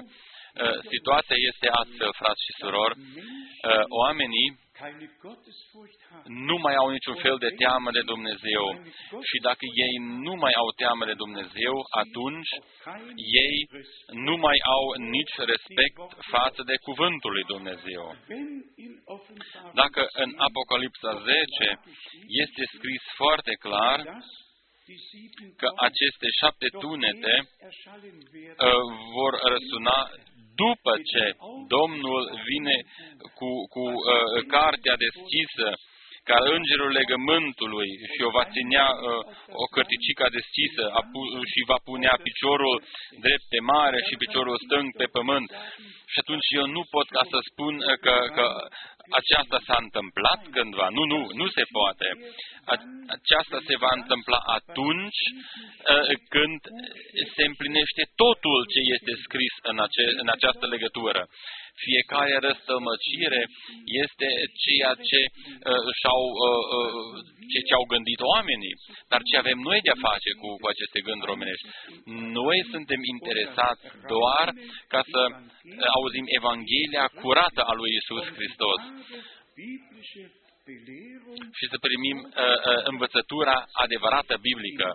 Uh, 0.51 0.79
situația 0.93 1.37
este 1.49 1.67
astfel, 1.81 2.11
frați 2.21 2.43
și 2.45 2.53
surori. 2.61 2.95
Uh, 2.99 3.83
oamenii 4.03 4.47
nu 6.47 6.57
mai 6.65 6.75
au 6.81 6.89
niciun 6.89 7.15
fel 7.25 7.37
de 7.45 7.51
teamă 7.61 7.89
de 7.91 8.03
Dumnezeu. 8.11 8.65
Și 9.29 9.37
dacă 9.49 9.65
ei 9.85 9.95
nu 10.25 10.33
mai 10.43 10.53
au 10.61 10.69
teamă 10.81 11.03
de 11.05 11.13
Dumnezeu, 11.23 11.75
atunci 12.03 12.51
ei 13.43 13.57
nu 14.27 14.35
mai 14.45 14.57
au 14.75 14.85
nici 15.15 15.35
respect 15.51 15.97
față 16.35 16.61
de 16.69 16.75
cuvântul 16.87 17.31
lui 17.31 17.45
Dumnezeu. 17.53 18.05
Dacă 19.81 20.01
în 20.23 20.29
Apocalipsa 20.49 21.11
10 21.13 21.79
este 22.43 22.63
scris 22.75 23.03
foarte 23.19 23.53
clar 23.65 23.99
că 25.61 25.67
aceste 25.87 26.27
șapte 26.39 26.67
tunete 26.83 27.35
uh, 27.39 28.81
vor 29.15 29.33
răsuna 29.53 29.97
după 30.55 30.93
ce 31.11 31.35
Domnul 31.67 32.21
vine 32.49 32.77
cu, 33.37 33.49
cu 33.73 33.83
uh, 33.89 34.45
cartea 34.47 34.95
deschisă, 35.05 35.67
ca 36.29 36.37
îngerul 36.55 36.91
legământului 36.99 37.89
și 38.13 38.21
o 38.27 38.29
va 38.37 38.45
ținea 38.55 38.87
uh, 38.95 39.03
o 39.63 39.65
cărticică 39.75 40.25
deschisă 40.37 40.83
și 41.51 41.69
va 41.71 41.79
punea 41.89 42.15
piciorul 42.27 42.75
drept 43.25 43.45
pe 43.53 43.59
mare 43.73 43.99
și 44.07 44.21
piciorul 44.23 44.57
stâng 44.65 44.87
pe 45.01 45.07
pământ. 45.17 45.49
Și 46.11 46.17
atunci 46.23 46.47
eu 46.59 46.65
nu 46.75 46.83
pot 46.95 47.07
ca 47.15 47.23
să 47.31 47.37
spun 47.49 47.73
uh, 47.79 47.95
că, 48.05 48.15
că 48.37 48.45
aceasta 49.19 49.57
s-a 49.67 49.77
întâmplat 49.85 50.41
cândva. 50.55 50.87
Nu, 50.97 51.03
nu, 51.11 51.19
nu 51.39 51.47
se 51.57 51.63
poate. 51.77 52.07
Aceasta 53.15 53.57
se 53.67 53.75
va 53.83 53.91
întâmpla 53.99 54.39
atunci 54.59 55.21
uh, 55.31 56.11
când 56.33 56.59
se 57.35 57.43
împlinește 57.49 58.03
totul 58.23 58.59
ce 58.73 58.79
este 58.95 59.13
scris 59.25 59.53
în, 59.69 59.77
ace, 59.85 60.03
în 60.21 60.27
această 60.35 60.65
legătură. 60.73 61.21
Fiecare 61.85 62.35
răstălmăcire 62.47 63.41
este 64.03 64.27
ceea 64.63 64.93
ce 65.09 65.19
uh, 65.27 65.87
și-au, 65.99 66.21
uh, 66.47 66.63
uh, 66.77 67.15
ce, 67.51 67.59
ce 67.67 67.73
au 67.79 67.85
gândit 67.93 68.21
oamenii. 68.33 68.75
Dar 69.11 69.21
ce 69.29 69.35
avem 69.37 69.59
noi 69.69 69.79
de-a 69.85 69.99
face 70.09 70.29
cu, 70.41 70.47
cu 70.61 70.67
aceste 70.73 70.99
gânduri 71.07 71.33
omenești? 71.35 71.67
Noi 72.39 72.57
suntem 72.73 73.01
interesați 73.15 73.83
doar 74.13 74.47
ca 74.93 75.01
să 75.11 75.21
auzim 75.97 76.25
Evanghelia 76.39 77.05
curată 77.21 77.61
a 77.71 77.73
lui 77.79 77.91
Isus 77.99 78.25
Hristos 78.37 78.81
și 81.57 81.65
să 81.71 81.77
primim 81.87 82.17
uh, 82.23 82.31
uh, 82.31 82.81
învățătura 82.91 83.57
adevărată 83.83 84.33
biblică. 84.47 84.87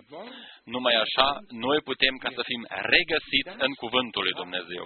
Numai 0.73 0.95
așa, 1.05 1.27
noi 1.65 1.79
putem 1.89 2.15
ca 2.23 2.29
să 2.37 2.41
fim 2.49 2.61
regăsiți 2.95 3.53
în 3.65 3.73
Cuvântul 3.83 4.23
lui 4.27 4.35
Dumnezeu. 4.41 4.85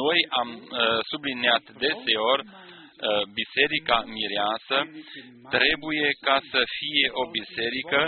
Noi 0.00 0.18
am 0.40 0.48
uh, 0.56 0.98
subliniat 1.10 1.64
deseori 1.84 2.42
uh, 2.46 3.22
biserica 3.40 3.98
mireasă 4.16 4.78
trebuie 5.56 6.08
ca 6.26 6.38
să 6.52 6.60
fie 6.78 7.06
o 7.20 7.24
biserică 7.38 8.00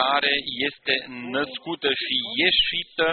care 0.00 0.34
este 0.68 0.94
născută 1.36 1.88
și 2.04 2.16
ieșită 2.42 3.08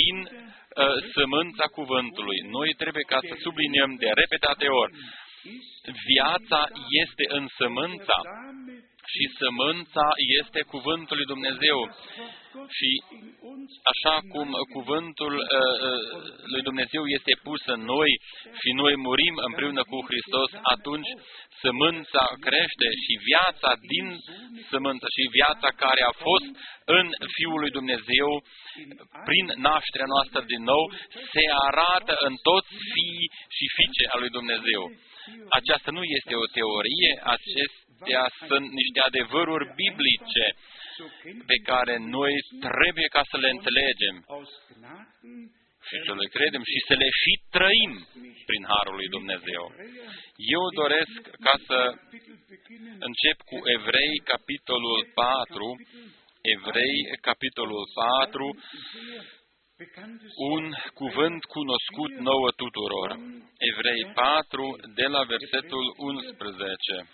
din 0.00 0.16
uh, 0.26 0.96
sămânța 1.14 1.66
cuvântului. 1.78 2.38
Noi 2.56 2.70
trebuie 2.82 3.06
ca 3.12 3.18
să 3.28 3.34
subliniem 3.44 3.92
de 4.02 4.10
repetate 4.22 4.66
ori 4.82 4.92
viața 6.12 6.60
este 7.02 7.24
în 7.28 7.46
sămânța 7.58 8.18
și 9.12 9.24
sămânța 9.40 10.06
este 10.40 10.60
cuvântul 10.72 11.16
lui 11.16 11.30
Dumnezeu. 11.34 11.78
Și 12.76 12.90
așa 13.92 14.16
cum 14.32 14.48
cuvântul 14.76 15.34
uh, 15.34 15.42
uh, 15.42 16.02
lui 16.52 16.62
Dumnezeu 16.68 17.04
este 17.18 17.32
pus 17.46 17.62
în 17.74 17.80
noi 17.94 18.10
și 18.60 18.70
noi 18.82 18.94
murim 19.06 19.34
împreună 19.48 19.82
cu 19.90 19.96
Hristos, 20.08 20.50
atunci 20.74 21.10
sămânța 21.62 22.24
crește 22.46 22.88
și 23.02 23.12
viața 23.30 23.70
din 23.92 24.06
sămânță 24.70 25.06
și 25.16 25.22
viața 25.38 25.68
care 25.84 26.02
a 26.10 26.14
fost 26.26 26.48
în 26.98 27.06
Fiul 27.36 27.60
lui 27.64 27.72
Dumnezeu 27.78 28.30
prin 29.28 29.46
nașterea 29.68 30.12
noastră 30.14 30.40
din 30.52 30.62
nou 30.72 30.84
se 31.32 31.44
arată 31.66 32.14
în 32.28 32.34
toți 32.48 32.70
fii 32.92 33.24
și 33.56 33.64
fiice 33.76 34.04
al 34.12 34.20
lui 34.22 34.32
Dumnezeu. 34.38 34.82
Aceasta 35.58 35.90
nu 35.90 36.02
este 36.18 36.34
o 36.44 36.46
teorie, 36.56 37.12
acestea 37.36 38.24
sunt 38.48 38.66
niște 38.80 39.00
adevăruri 39.08 39.66
biblice 39.82 40.46
pe 41.50 41.56
care 41.70 41.94
noi 42.16 42.34
trebuie 42.66 43.08
ca 43.16 43.22
să 43.30 43.36
le 43.36 43.50
înțelegem. 43.56 44.16
Și 45.88 45.96
să 46.06 46.12
le 46.20 46.26
credem 46.36 46.62
și 46.72 46.78
să 46.88 46.94
le 47.02 47.08
și 47.20 47.32
trăim 47.56 47.92
prin 48.48 48.62
Harul 48.72 48.94
lui 49.00 49.08
Dumnezeu. 49.16 49.64
Eu 50.56 50.64
doresc 50.82 51.20
ca 51.46 51.54
să 51.68 51.78
încep 53.08 53.38
cu 53.50 53.56
Evrei, 53.76 54.14
capitolul 54.32 55.00
4, 55.14 55.86
Evrei, 56.54 56.98
capitolul 57.20 57.84
4, 57.94 58.58
un 60.36 60.74
cuvânt 60.94 61.44
cunoscut 61.44 62.12
nouă 62.18 62.50
tuturor. 62.50 63.18
Evrei 63.70 64.12
4, 64.14 64.76
de 64.94 65.06
la 65.06 65.22
versetul 65.22 65.94
11. 65.96 67.08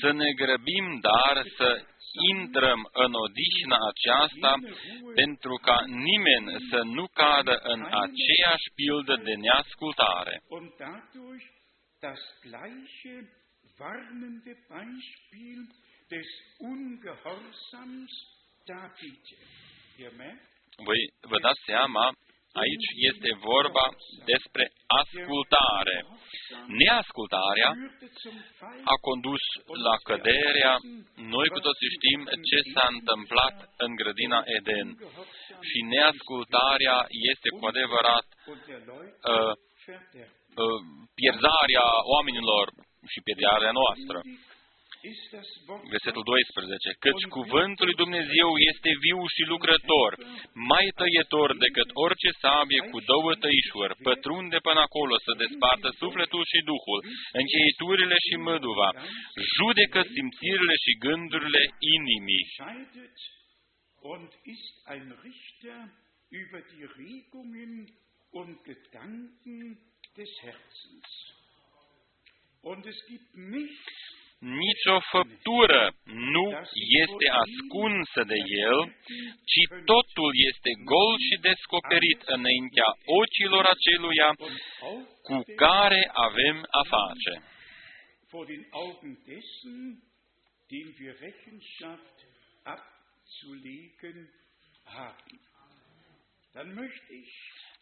Să 0.00 0.12
ne 0.12 0.30
grăbim, 0.32 0.86
dar 1.00 1.44
să 1.56 1.84
intrăm 2.32 2.88
în 2.92 3.12
odihna 3.24 3.78
aceasta 3.92 4.52
pentru 5.14 5.54
ca 5.62 5.84
nimeni 5.86 6.66
să 6.70 6.80
nu 6.82 7.06
cadă 7.06 7.56
în 7.62 7.80
aceeași 7.82 8.68
pildă 8.74 9.14
de 9.16 9.34
neascultare. 9.34 10.42
das 12.00 12.20
gleiche 16.08 16.14
warnende 16.14 16.14
Beispiel 16.14 16.14
des 16.14 16.26
Ungehorsams 16.58 18.10
darbieten. 18.66 19.38
Ihr 19.98 20.12
merkt? 20.12 20.54
Voi 20.84 21.00
vă 21.20 21.38
dați 21.38 21.62
seama, 21.66 22.04
aici 22.62 22.88
este 23.10 23.30
vorba 23.50 23.86
despre 24.24 24.64
ascultare. 25.02 25.96
Neascultarea 26.66 27.70
a 28.84 28.96
condus 29.08 29.42
la 29.86 29.96
căderea. 30.08 30.74
Noi 31.14 31.48
cu 31.48 31.60
toții 31.60 31.94
știm 31.96 32.20
ce 32.48 32.58
s-a 32.72 32.86
întâmplat 32.96 33.56
în 33.76 33.94
grădina 33.94 34.40
Eden. 34.44 34.88
Și 35.68 35.78
neascultarea 35.94 36.98
este 37.32 37.48
cu 37.58 37.66
adevărat 37.66 38.26
uh, 38.46 39.52
uh, 40.62 40.80
pierzarea 41.18 41.86
oamenilor 42.14 42.66
și 43.12 43.20
pierzarea 43.26 43.72
noastră. 43.80 44.18
Versetul 45.94 46.24
12. 46.24 46.90
Căci 47.04 47.24
cuvântul 47.38 47.86
lui 47.88 48.00
Dumnezeu 48.02 48.50
este 48.70 48.90
viu 49.04 49.20
și 49.34 49.42
lucrător, 49.52 50.10
mai 50.72 50.86
tăietor 50.98 51.48
decât 51.64 51.88
orice 52.04 52.30
sabie 52.42 52.80
cu 52.90 52.98
două 53.12 53.30
tăișuri, 53.42 53.96
pătrunde 54.08 54.58
până 54.68 54.80
acolo 54.88 55.14
să 55.26 55.32
despartă 55.42 55.88
sufletul 56.02 56.42
și 56.52 56.60
duhul, 56.70 57.00
încheieturile 57.40 58.16
și 58.26 58.34
măduva, 58.48 58.90
judecă 59.56 60.00
simțirile 60.14 60.74
și 60.84 60.92
gândurile 61.06 61.62
inimii. 61.96 62.44
Und 64.14 64.30
ist 64.56 64.74
ein 64.94 65.08
Richter 65.26 65.80
über 66.42 66.62
die 66.72 66.86
Regungen 67.02 67.72
und 68.30 68.52
Gedanken 68.66 69.78
des 70.16 70.30
Herzens. 70.44 71.10
Und 72.70 72.84
es 72.92 72.98
gibt 73.10 73.30
nichts, 73.34 74.15
nicio 74.38 74.96
făptură 75.10 75.92
nu 76.04 76.46
este 77.04 77.26
ascunsă 77.44 78.20
de 78.32 78.38
el, 78.68 78.78
ci 79.50 79.62
totul 79.84 80.30
este 80.50 80.70
gol 80.92 81.14
și 81.26 81.34
descoperit 81.40 82.20
înaintea 82.36 82.88
ochilor 83.20 83.64
aceluia 83.74 84.30
cu 85.26 85.36
care 85.56 86.10
avem 86.12 86.56
a 86.80 86.82
face. 86.96 87.32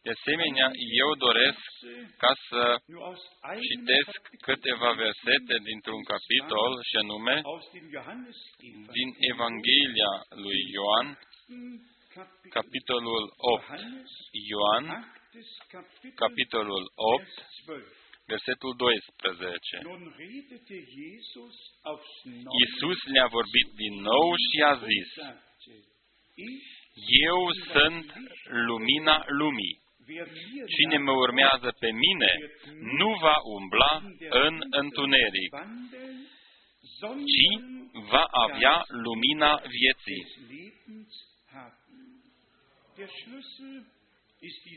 Vor 0.05 0.13
den 0.13 0.13
Augen 0.13 0.13
dessen, 0.13 0.13
dem 0.13 0.13
wir 0.13 0.13
Rechenschaft 0.13 0.13
abzulegen 0.13 0.13
haben. 0.13 0.13
Dann 0.13 0.13
möchte 0.13 0.13
ich 0.13 0.13
De 0.13 0.13
asemenea, 0.13 0.71
eu 1.01 1.15
doresc 1.15 1.63
ca 2.17 2.33
să 2.49 2.81
nur 2.87 3.03
aus 3.03 3.23
einem 3.41 3.63
citesc 3.63 4.21
câteva 4.41 4.93
versete 4.93 5.57
dintr-un 5.63 6.03
capitol, 6.03 6.83
și 6.83 6.97
anume 6.97 7.41
aus 7.45 7.71
dem 7.73 7.89
Johannesevangelium, 7.91 8.93
din 8.93 9.11
Evanghelia 9.33 10.13
lui 10.29 10.61
Ioan, 10.77 11.19
Kapitel 12.15 12.51
capitolul 12.51 13.25
8. 13.37 13.67
Johannes, 13.67 14.11
Ioan, 14.49 14.85
8. 14.85 15.11
Kapitel, 15.69 16.13
capitolul 16.15 16.85
8, 16.95 17.25
Vers 17.25 17.63
12. 17.65 18.03
versetul 18.27 18.75
12. 18.75 19.83
Nun 19.83 20.15
redete 20.17 20.77
Jesus 20.99 21.57
aufs 21.83 22.15
Neue 22.25 22.57
Iisus 22.59 23.01
le-a 23.13 23.27
vorbit 23.27 23.69
din 23.83 23.95
nou 24.01 24.27
și 24.47 24.57
a 24.63 24.73
und 24.73 24.83
zis, 24.87 25.09
sagte, 25.13 25.75
Ich, 26.35 26.67
Eu 27.29 27.41
sunt 27.73 28.07
lumina 28.67 29.25
lumii. 29.27 29.84
Wer 30.09 30.27
mir 30.55 30.67
Cine 30.75 30.99
mă 30.99 31.13
urmează 31.13 31.75
pe 31.79 31.91
mine 31.91 32.33
nu 32.99 33.11
va 33.25 33.37
umbla 33.57 34.03
în 34.45 34.55
întuneric, 34.71 35.53
wandeln, 35.53 36.19
ci 37.33 37.47
sondern 37.55 37.85
va 38.11 38.25
avea 38.45 38.85
lumina 38.89 39.63
vieții. 39.79 40.23
des 40.25 40.37
Lebens 40.51 41.13
haben. 41.55 42.23
Der 42.97 43.09
Schlüssel 43.09 43.77
ist 44.49 44.61
die 44.65 44.77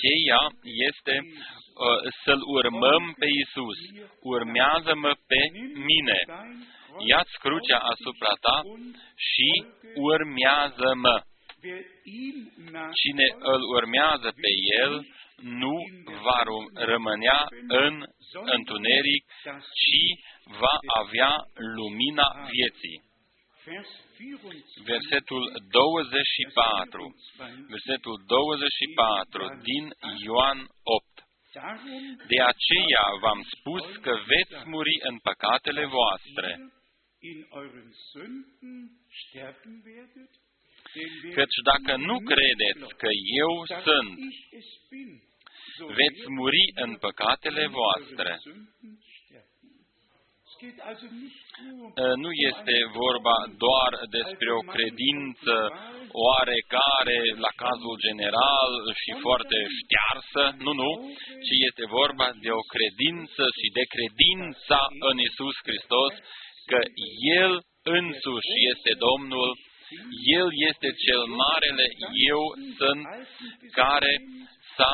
Cheia 0.00 0.42
este 0.88 1.14
uh, 1.20 2.00
să-L 2.24 2.40
urmăm 2.58 3.14
pe 3.18 3.26
Iisus. 3.38 3.78
Urmează-mă 4.20 5.12
pe 5.26 5.40
mine. 5.90 6.18
Ia-ți 7.08 7.38
crucea 7.44 7.78
asupra 7.78 8.32
ta 8.44 8.56
și 9.30 9.48
urmează-mă. 9.94 11.16
Cine 13.02 13.26
îl 13.52 13.62
urmează 13.76 14.28
pe 14.42 14.50
El 14.82 14.92
nu 15.60 15.74
va 16.26 16.38
ru- 16.48 16.70
rămânea 16.74 17.40
în 17.84 17.94
întuneric, 18.56 19.24
ci 19.82 19.98
va 20.62 20.74
avea 21.02 21.32
lumina 21.76 22.28
vieții. 22.54 22.98
Versetul 24.92 25.42
24. 25.70 27.14
Versetul 27.74 28.16
24 28.26 29.60
din 29.68 29.84
Ioan 30.26 30.58
8. 30.82 31.06
De 32.32 32.40
aceea 32.52 33.04
v-am 33.22 33.40
spus 33.54 33.84
că 34.04 34.12
veți 34.32 34.68
muri 34.68 34.94
în 35.10 35.16
păcatele 35.28 35.84
voastre, 35.98 36.48
căci 41.34 41.58
dacă 41.70 41.92
nu 42.08 42.16
credeți 42.30 42.94
că 43.02 43.08
eu 43.42 43.52
sunt, 43.84 44.18
veți 45.98 46.24
muri 46.38 46.64
în 46.84 46.96
păcatele 47.06 47.66
voastre. 47.66 48.30
Nu 52.24 52.30
este 52.50 52.76
vorba 53.02 53.36
doar 53.64 53.92
despre 54.18 54.50
o 54.60 54.62
credință 54.74 55.54
oarecare 56.26 57.18
la 57.44 57.52
cazul 57.64 57.96
general 58.06 58.72
și 59.02 59.10
foarte 59.26 59.58
ștearsă, 59.78 60.42
nu, 60.64 60.72
nu, 60.82 60.90
ci 61.46 61.52
este 61.68 61.84
vorba 62.00 62.28
de 62.44 62.50
o 62.60 62.62
credință 62.74 63.44
și 63.58 63.68
de 63.78 63.84
credința 63.94 64.80
în 65.10 65.16
Isus 65.28 65.56
Hristos 65.66 66.12
că 66.70 66.80
El 67.42 67.52
însuși 67.98 68.54
este 68.72 68.92
Domnul, 69.06 69.50
El 70.40 70.48
este 70.70 70.88
cel 71.04 71.22
marele 71.42 71.86
Eu 72.32 72.42
sunt 72.78 73.02
care 73.72 74.12
s-a 74.76 74.92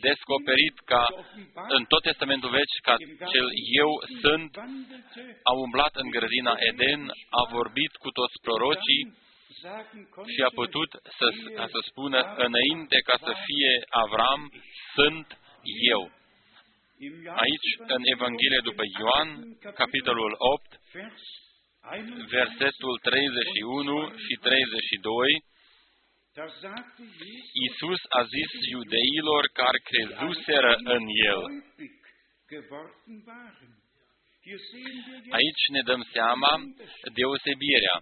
descoperit 0.00 0.76
ca 0.84 1.04
în 1.68 1.84
tot 1.84 2.02
Testamentul 2.02 2.50
Vechi 2.50 2.78
ca 2.82 2.94
cel 3.32 3.48
Eu 3.82 3.90
sunt, 4.20 4.56
a 5.42 5.52
umblat 5.64 5.94
în 5.94 6.08
grădina 6.10 6.54
Eden, 6.58 7.02
a 7.40 7.42
vorbit 7.50 7.92
cu 7.96 8.10
toți 8.10 8.36
prorocii 8.42 9.04
și 10.34 10.40
a 10.48 10.50
putut 10.54 10.90
să, 11.18 11.26
ca 11.54 11.66
să 11.66 11.78
spună 11.90 12.34
înainte 12.46 12.98
ca 13.08 13.16
să 13.26 13.32
fie 13.46 13.72
Avram, 14.04 14.52
sunt 14.94 15.38
eu. 15.96 16.02
Aici, 17.44 17.70
în 17.78 18.02
Evanghelia 18.14 18.60
după 18.60 18.82
Ioan, 18.98 19.58
capitolul 19.74 20.34
8, 20.38 20.80
versetul 22.38 22.98
31 23.02 24.08
și 24.24 24.34
32, 24.40 25.44
Iisus 27.62 28.00
a 28.18 28.22
zis 28.34 28.50
iudeilor 28.70 29.44
care 29.60 29.78
crezuseră 29.90 30.72
în 30.94 31.02
El. 31.32 31.40
Aici 35.38 35.64
ne 35.74 35.82
dăm 35.88 36.02
seama 36.12 36.52
deosebirea. 37.18 37.96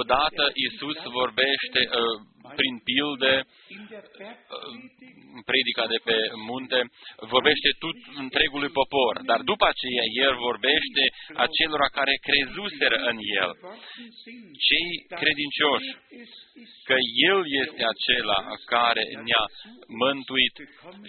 Odată 0.00 0.44
Iisus 0.62 0.98
vorbește 1.18 1.80
uh, 1.88 2.16
prin 2.58 2.74
pilde, 2.88 3.34
uh, 3.40 4.74
predica 5.48 5.84
de 5.94 5.98
pe 6.08 6.16
munte, 6.48 6.78
vorbește 7.34 7.70
tot 7.84 7.98
întregului 8.24 8.72
popor, 8.80 9.14
dar 9.30 9.40
după 9.50 9.66
aceea 9.72 10.06
El 10.26 10.34
vorbește 10.48 11.04
acelora 11.46 11.88
care 11.98 12.14
crezuseră 12.28 12.98
în 13.10 13.18
El, 13.42 13.50
cei 14.68 14.88
credincioși, 15.22 15.90
că 16.88 16.96
El 17.30 17.40
este 17.62 17.82
acela 17.94 18.38
care 18.74 19.04
ne-a 19.26 19.44
mântuit 20.02 20.56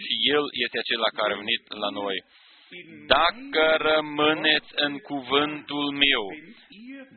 și 0.03 0.13
El 0.35 0.43
este 0.63 0.77
acela 0.79 1.09
care 1.19 1.31
a 1.33 1.41
venit 1.43 1.63
la 1.83 1.89
noi. 2.01 2.17
Dacă 3.07 3.75
rămâneți 3.77 4.71
în 4.75 4.97
cuvântul 4.97 5.91
meu, 5.91 6.23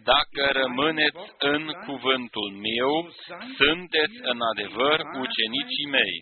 dacă 0.05 0.51
rămâneți 0.53 1.25
în 1.39 1.73
cuvântul 1.87 2.51
meu, 2.69 3.13
sunteți 3.57 4.17
în 4.23 4.39
adevăr 4.53 5.01
ucenicii 5.21 5.87
mei. 5.91 6.15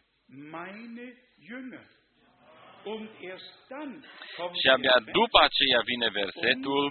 Und 2.85 3.09
erst 3.21 3.53
dann 3.69 4.05
kommt 4.37 4.57
Și 4.61 4.69
abia 4.69 4.99
der 5.05 5.13
după 5.19 5.39
aceea 5.49 5.81
vine 5.91 6.09
versetul, 6.21 6.85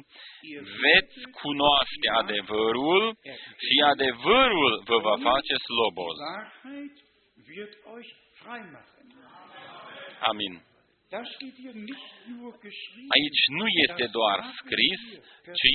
veți 0.84 1.18
cunoaște 1.42 2.08
adevărul 2.22 3.04
și 3.66 3.76
adevărul 3.94 4.82
vă 4.86 4.98
va 4.98 5.16
face 5.30 5.56
slobos. 5.68 6.18
Wahrheit 6.18 6.98
wird 7.50 7.74
euch 7.94 8.12
frei 8.42 8.64
machen. 8.76 9.06
Amin. 10.32 10.67
Da 11.10 11.24
steht 11.24 11.56
hier 11.56 11.74
nicht 11.74 12.12
nur 12.28 12.52
geschrieben, 12.60 13.10
Aici 13.16 13.44
nu 13.60 13.66
este 13.86 14.06
doar 14.18 14.40
scris, 14.60 15.02
ci 15.60 15.74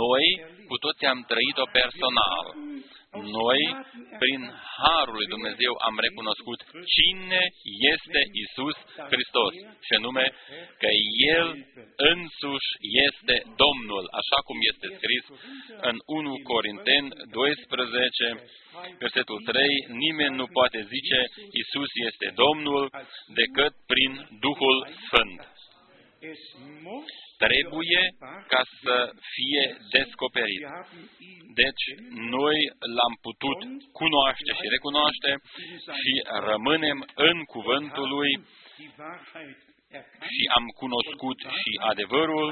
noi 0.00 0.26
cu 0.68 0.76
toți 0.76 1.04
am 1.04 1.24
trăit-o 1.30 1.66
personal. 1.78 2.44
Noi, 3.12 3.60
prin 4.18 4.40
Harul 4.76 5.14
lui 5.14 5.26
Dumnezeu, 5.26 5.72
am 5.88 5.96
recunoscut 6.06 6.60
cine 6.94 7.40
este 7.94 8.20
Isus 8.44 8.76
Hristos, 9.12 9.52
și 9.86 9.92
anume 9.98 10.24
că 10.82 10.90
El 11.36 11.46
însuși 12.14 12.70
este 13.06 13.34
Domnul, 13.64 14.04
așa 14.20 14.38
cum 14.46 14.56
este 14.70 14.86
scris 14.98 15.24
în 15.90 15.96
1 16.06 16.34
Corinteni 16.52 17.08
12, 17.30 18.44
versetul 18.98 19.38
3, 19.44 19.86
nimeni 20.04 20.34
nu 20.40 20.46
poate 20.46 20.80
zice 20.94 21.18
Isus 21.62 21.90
este 22.08 22.26
Domnul 22.44 22.84
decât 23.40 23.72
prin 23.92 24.12
Duhul 24.40 24.78
Sfânt. 25.06 25.40
Es 26.20 26.38
muss 26.82 27.06
Trebuie 27.46 28.02
ca 28.48 28.62
să 28.82 29.12
fie 29.34 29.76
descoperit. 29.90 30.60
Wir 30.60 30.68
haben 30.68 31.10
ihn 31.18 31.54
Deci, 31.62 31.84
noi 32.36 32.58
l-am 32.96 33.14
putut 33.26 33.58
cunoaște 33.92 34.50
și 34.58 34.66
recunoaște 34.74 35.30
și 36.00 36.12
rămânem 36.50 36.98
în 37.14 37.44
cuvântul 37.44 38.08
lui 38.08 38.30
die 38.76 38.90
Wahrheit 38.98 39.60
erkannt. 39.88 40.30
și 40.34 40.42
am 40.58 40.66
cunoscut 40.82 41.38
și 41.60 41.70
adevărul 41.92 42.48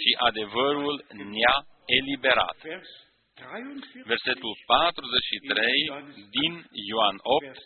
și 0.00 0.10
adevărul 0.28 0.94
ne-a 1.32 1.56
eliberat. 1.98 2.56
Vers 2.62 2.90
43, 3.34 4.02
Versetul 4.12 4.54
43 4.66 5.70
din 6.36 6.52
Ioan 6.90 7.16
8. 7.22 7.56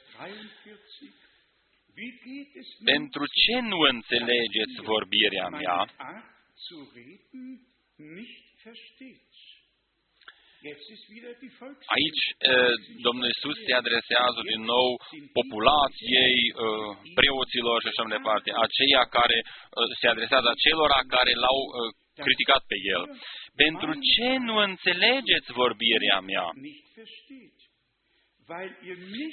Pentru 2.85 3.23
ce 3.43 3.55
nu 3.71 3.79
înțelegeți 3.93 4.77
vorbirea 4.93 5.49
mea? 5.49 5.77
meine 5.77 5.95
Art 6.17 6.39
zu 6.69 6.77
reden 6.95 7.47
nicht 7.97 8.45
versteht? 8.65 9.33
Jetzt 10.63 10.91
ist 10.91 11.09
wieder 11.09 11.33
die 11.45 11.53
Volkswirtschaft. 11.61 11.97
Aici 11.99 12.25
eh, 12.51 12.75
Domnul 13.07 13.29
Isus 13.35 13.57
se 13.67 13.73
adresează 13.83 14.41
din 14.53 14.63
nou 14.75 14.89
populației, 15.41 16.37
eh, 16.65 16.91
preoților 17.21 17.77
și 17.81 17.91
așa 17.91 18.03
mai 18.05 18.17
departe, 18.19 18.51
aceia 18.67 19.03
care 19.19 19.39
eh, 19.41 19.47
se 20.01 20.07
adresează 20.15 20.49
acelora 20.51 21.01
care 21.17 21.33
l-au 21.43 21.61
eh, 21.69 21.91
criticat 22.27 22.63
pe 22.71 22.77
el. 22.97 23.03
Pentru 23.63 23.91
ce 24.11 24.29
nu 24.49 24.55
înțelegeți 24.69 25.49
vorbirea 25.63 26.19
mea? 26.31 26.47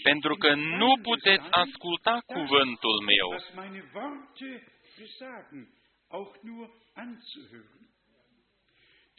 Pentru 0.03 0.35
că 0.35 0.53
nu 0.55 0.91
puteți 1.01 1.47
asculta 1.49 2.21
cuvântul 2.25 2.97
meu. 3.11 3.27
was 3.31 3.49
meine 3.55 3.83
Worte 3.93 4.51
besagen, 4.99 5.63
auch 6.17 6.33
nur 6.41 6.65
anzuhören. 7.03 7.81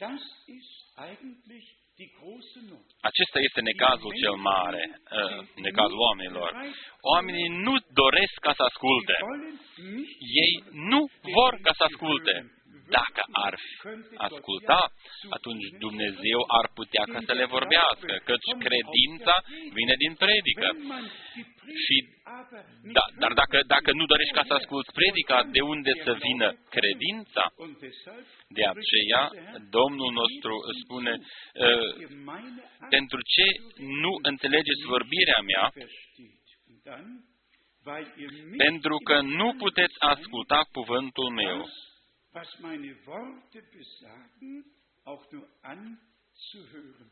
Das 0.05 0.21
ist 0.57 0.75
eigentlich 0.95 1.65
die 1.99 2.09
große 2.17 2.59
Not. 2.69 2.85
Acesta 3.09 3.39
este 3.47 3.61
necazul 3.61 4.11
cel 4.21 4.37
mare, 4.51 4.83
eh, 5.19 5.39
necazul 5.67 5.99
oamenilor. 6.07 6.49
Oamenii 7.13 7.49
nu 7.65 7.73
doresc 8.01 8.33
ca 8.45 8.53
să 8.59 8.63
asculte. 8.69 9.15
Sie 9.17 9.27
wollen 9.31 9.57
nicht 9.95 10.17
Ei 10.43 10.53
nu 10.89 10.99
vor 11.37 11.53
ca 11.65 11.71
să 11.79 11.83
asculte. 11.89 12.33
Dacă 12.97 13.23
ar 13.45 13.53
asculta, 14.27 14.79
atunci 15.37 15.67
Dumnezeu 15.85 16.39
ar 16.59 16.65
putea 16.79 17.03
ca 17.13 17.19
să 17.27 17.33
le 17.39 17.45
vorbească, 17.55 18.13
căci 18.29 18.49
credința 18.65 19.35
vine 19.77 19.95
din 20.03 20.13
predică. 20.23 20.67
wenn 20.73 20.87
man 20.93 21.05
die 21.35 21.45
Și, 21.85 21.97
Predigt 21.99 22.27
aber 22.39 22.63
nicht 22.83 22.95
da, 22.97 23.03
dar 23.21 23.31
hört, 23.31 23.39
dacă, 23.41 23.57
dacă 23.75 23.89
nu 23.99 24.05
dorești 24.13 24.37
ca 24.37 24.43
să 24.49 24.53
asculți 24.59 24.91
predica, 24.99 25.37
de 25.55 25.61
unde 25.73 25.91
să 26.05 26.11
vină 26.27 26.47
credința? 26.75 27.43
und 27.63 27.73
deshalb 27.85 28.23
De 28.57 28.63
aceea, 28.73 29.23
Domnul 29.77 30.11
nostru 30.21 30.53
spune, 30.81 31.13
uh, 31.17 31.89
ihr 32.03 32.11
meine 32.31 32.61
Art 32.79 32.89
pentru 32.95 33.19
ce 33.33 33.45
nu 34.03 34.13
înțelegeți 34.31 34.83
vorbirea 34.93 35.39
mea? 35.51 35.65
versteht. 35.75 36.45
Und 36.69 36.79
dann, 36.89 37.07
weil 37.89 38.05
ihr 38.23 38.31
nicht 38.31 38.57
Pentru 38.65 38.95
că 39.07 39.15
nu 39.39 39.47
puteți 39.63 39.95
asculta 40.13 40.59
cuvântul 40.77 41.29
meu. 41.43 41.57
Das, 42.33 42.47
was 42.47 42.59
meine 42.59 42.95
Worte 43.05 43.61
besagen, 43.71 44.65
auch 45.05 45.31
nur 45.31 45.47
anzuhören. 45.61 47.11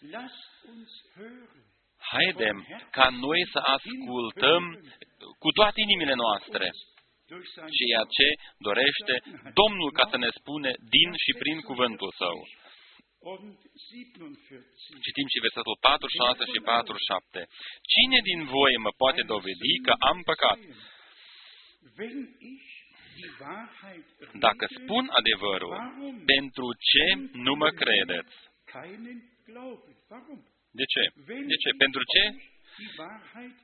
Lasst 0.00 0.64
uns 0.64 0.90
hören. 1.14 1.70
Haidem 2.12 2.66
ca 2.90 3.08
noi 3.10 3.48
să 3.52 3.58
ascultăm 3.58 4.62
cu 5.38 5.50
toate 5.50 5.80
inimile 5.80 6.14
noastre 6.14 6.70
Durch 7.26 7.48
sein 7.54 7.68
ceea 7.78 8.04
ce 8.16 8.26
dorește 8.58 9.14
Domnul 9.60 9.90
ca 9.92 10.04
să 10.10 10.16
ne 10.16 10.28
spune 10.38 10.70
din 10.94 11.10
și 11.24 11.32
prin 11.42 11.60
cuvântul 11.60 12.12
Său. 12.18 12.38
und 13.32 13.56
47. 13.72 14.66
Citim 15.06 15.26
și 15.32 15.42
versetul 15.46 15.76
46 15.80 16.44
și 16.52 16.60
47. 16.60 17.46
Cine 17.92 18.18
din 18.30 18.40
voi 18.56 18.72
mă 18.86 18.92
poate 19.02 19.22
dovedi 19.32 19.74
că 19.86 19.92
am 20.10 20.18
păcat? 20.30 20.58
Wenn 23.12 23.18
ich 23.18 23.20
die 23.20 23.32
Wahrheit 23.44 24.06
Dacă 24.46 24.64
rede, 24.68 24.82
spun 24.84 25.04
adevărul, 25.20 25.70
warum 25.70 26.16
pentru 26.34 26.66
ce 26.90 27.04
nu 27.46 27.54
mă 27.54 27.70
credeți? 27.80 28.34
keinen 28.72 29.18
Glauben? 29.48 29.94
Warum? 30.10 30.40
De 30.80 30.84
ce? 30.92 31.02
Wenn 31.28 31.46
De 31.52 31.56
ce? 31.62 31.68
ich 31.70 31.76
Pentru 31.84 32.02
ce? 32.14 32.22
euch 32.26 32.42
die 32.80 32.90
Wahrheit 32.98 33.56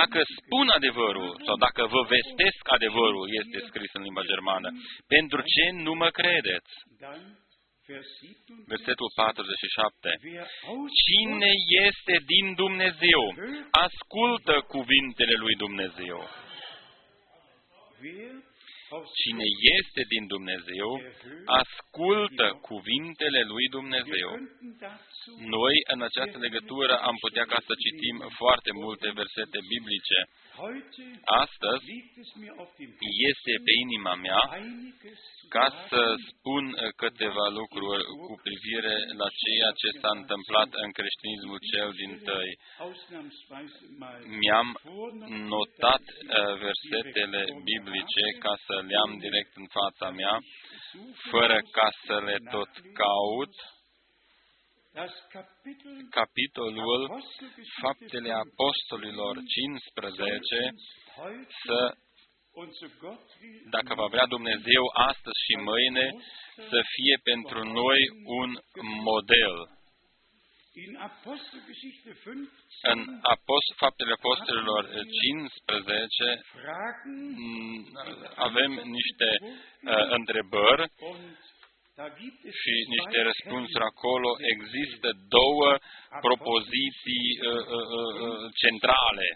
Dacă 0.00 0.18
verkündige, 0.18 0.38
spun 0.38 0.66
adevărul, 0.78 1.30
sau 1.46 1.56
dacă 1.66 1.82
vă 1.94 2.02
vestesc 2.14 2.62
adevărul, 2.76 3.24
este 3.40 3.58
scris 3.68 3.90
în 3.98 4.02
limba 4.02 4.22
germană, 4.32 4.68
pentru 5.14 5.40
ce 5.52 5.64
nu 5.86 5.92
mă 6.02 6.08
credeți? 6.18 6.72
dann 7.04 7.24
Vers 7.90 8.06
47. 8.20 8.64
Versetul 8.74 9.10
47. 9.14 10.18
Wer 10.22 10.46
aus 10.72 10.90
Cine 11.04 11.52
este 11.88 12.14
din 12.32 12.46
Dumnezeu, 12.62 13.22
ascultă 13.86 14.54
cuvintele 14.74 15.34
lui 15.44 15.54
Dumnezeu. 15.64 16.18
Wer 18.90 18.98
aus 18.98 19.08
Cine 19.20 19.46
este 19.78 20.02
din 20.14 20.24
Dumnezeu, 20.34 20.90
ascultă 21.60 22.46
cuvintele 22.70 23.40
lui 23.52 23.66
Wir 23.66 23.74
Dumnezeu. 23.78 24.30
könnten 24.30 24.70
dazu 24.84 25.30
Noi, 25.56 25.76
în 25.94 26.00
această 26.08 26.38
legătură, 26.46 26.94
am 27.08 27.16
putea 27.24 27.44
ca 27.52 27.58
să 27.66 27.72
citim 27.84 28.16
foarte 28.40 28.70
multe 28.82 29.08
versete 29.20 29.58
biblice. 29.72 30.18
heute 30.60 31.02
Astăzi 31.44 31.84
liegt 31.92 32.16
es 32.22 32.30
mir 32.42 32.52
auf 32.62 32.72
dem 32.78 32.90
este 33.30 33.52
pe 33.66 33.72
inima 33.84 34.14
mea 34.26 34.42
einiges 34.60 35.20
zu 35.40 35.46
ca 35.54 35.66
să 35.88 36.02
sagen, 36.02 36.24
spun 36.30 36.64
uh, 36.72 36.78
câteva 37.02 37.46
lucruri 37.60 38.04
cu 38.26 38.34
privire 38.46 38.94
la 39.20 39.28
ceea 39.42 39.70
ce 39.80 39.88
s-a 40.00 40.12
întâmplat 40.20 40.70
în 40.84 40.90
creștinismul 40.98 41.60
cel 41.72 41.90
din 42.00 42.12
tăi. 42.28 42.50
ausnahmsweise 42.86 43.80
mal 44.02 44.18
Mi-am 44.40 44.68
vornommen, 44.82 45.46
notat 45.52 46.04
damit 46.06 46.36
uh, 46.38 46.52
versetele 46.64 47.40
biblice 47.70 48.24
ca 48.44 48.54
să 48.66 48.76
le 48.88 48.96
am 49.04 49.18
direct 49.18 49.52
în 49.56 49.66
fața 49.78 50.10
mea, 50.10 50.38
fără 51.30 51.58
ca 51.76 51.88
să 52.06 52.20
le 52.28 52.36
tot 52.50 52.72
caut. 53.00 53.54
das 54.92 55.12
Kapitel 55.28 55.96
Capitolul 56.10 57.04
Apostelgeschichte 57.04 57.80
Faptele 57.82 58.32
Apostolilor 58.32 59.34
15 59.46 60.74
heute 61.16 61.52
să, 61.64 61.94
und 62.60 62.72
so 62.80 62.86
Gott 63.00 63.26
will 63.40 63.62
dacă 63.76 63.94
va 63.94 64.06
vrea 64.06 64.26
Dumnezeu, 64.26 64.84
astăzi 65.10 65.40
și 65.46 65.54
mâine, 65.70 66.06
să 66.70 66.80
fie 66.94 67.16
pentru 67.30 67.60
noi 67.80 68.00
un 68.40 68.50
model. 69.10 69.54
In 70.74 70.96
Apostelgeschichte 70.96 72.10
15 72.22 72.50
În 72.92 73.00
Apost- 73.34 73.74
Faptele 73.76 74.12
Apostolilor 74.20 74.82
15 75.22 76.40
Fragen 76.54 77.18
mm, 77.36 77.80
avem 78.34 78.70
niște 78.98 79.28
uh, 79.40 80.04
întrebări 80.18 80.84
und 81.10 81.36
da 82.00 82.08
gibt 82.22 82.42
es 82.48 82.54
și 82.64 82.72
zwei 82.76 82.90
niște 82.96 83.18
răspunsuri 83.30 83.84
acolo. 83.92 84.30
Există 84.54 85.08
două 85.38 85.68
propoziții 86.26 87.26
uh, 87.38 87.46
uh, 87.46 87.86
uh, 87.98 88.12
uh, 88.26 88.50
centrale, 88.62 89.26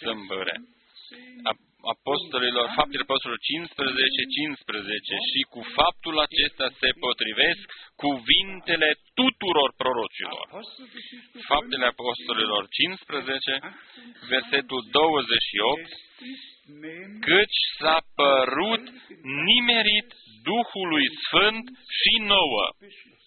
sâmbăre. 0.00 0.54
A- 1.80 1.86
Apostolilor, 1.96 2.66
faptele 2.78 3.04
apostolilor 3.06 3.40
15, 3.40 4.22
15 4.38 5.14
și 5.30 5.40
cu 5.52 5.60
faptul 5.78 6.14
acesta 6.26 6.66
se 6.80 6.90
potrivesc 7.04 7.64
cuvintele 8.04 8.88
tuturor 9.18 9.70
prorocilor. 9.82 10.44
Apostelgeschichte 10.50 11.38
Faptele 11.52 11.86
apostolilor 11.94 12.62
15, 12.68 13.58
versetul 14.34 14.80
28, 14.90 15.88
nämlich 16.84 17.24
căci 17.28 17.58
s-a 17.78 17.98
părut 18.22 18.84
nimerit 19.50 20.08
Duhului 20.50 21.06
Sfânt 21.24 21.64
și 22.00 22.12
nouă. 22.34 22.64
Beschluss. 22.80 23.26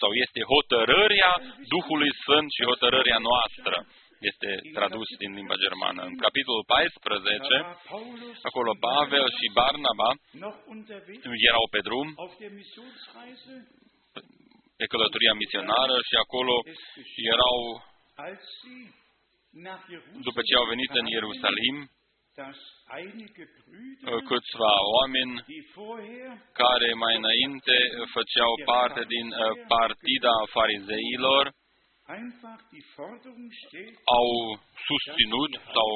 Sau 0.00 0.10
este 0.24 0.40
hotărârea 0.54 1.32
Duhului 1.74 2.12
Sfânt 2.22 2.48
și 2.56 2.62
hotărârea 2.70 3.18
noastră. 3.30 3.76
Este 4.30 4.48
tradus 4.76 5.08
din 5.22 5.30
limba 5.38 5.56
germană. 5.64 6.02
În 6.10 6.16
capitolul 6.26 6.64
14, 6.66 7.56
Da 7.56 7.66
war 7.66 7.78
Paulus 7.94 8.38
acolo 8.48 8.72
Pavel 8.86 9.26
și 9.38 9.46
Barnaba 9.58 10.10
noch 10.46 10.58
unterwegs 10.74 11.24
erau 11.50 11.64
pe 11.74 11.80
drum 11.86 12.08
auf 12.24 12.34
der 12.42 12.52
Missionsreise, 12.60 13.54
pe 14.78 14.84
călătoria 14.92 15.34
misionară 15.42 15.96
și 16.08 16.14
acolo 16.24 16.54
erau, 17.32 17.56
als 18.26 18.42
sie 18.58 18.84
nach 19.66 19.84
Jerusalem 19.92 20.22
după 20.28 20.40
ce 20.46 20.52
au 20.60 20.66
venit 20.72 20.92
în 21.00 21.06
kamen, 21.06 21.12
Ierusalim, 21.14 21.76
dass 22.40 22.60
einige 23.00 23.44
Brüder, 23.56 24.18
câțiva 24.30 24.74
oameni 24.96 25.34
die 25.52 25.64
vorher 25.74 26.30
care 26.62 26.88
mai 27.04 27.14
înainte 27.22 27.76
făceau 28.16 28.52
parte 28.72 29.02
din 29.14 29.26
uh, 29.32 29.40
partida 29.74 30.34
farizeilor, 30.56 31.44
einfach 32.06 32.60
die 32.70 32.84
Forderung 32.94 33.50
stellt, 33.66 33.98
au 34.04 34.28
susținut 34.88 35.52
sau 35.74 35.90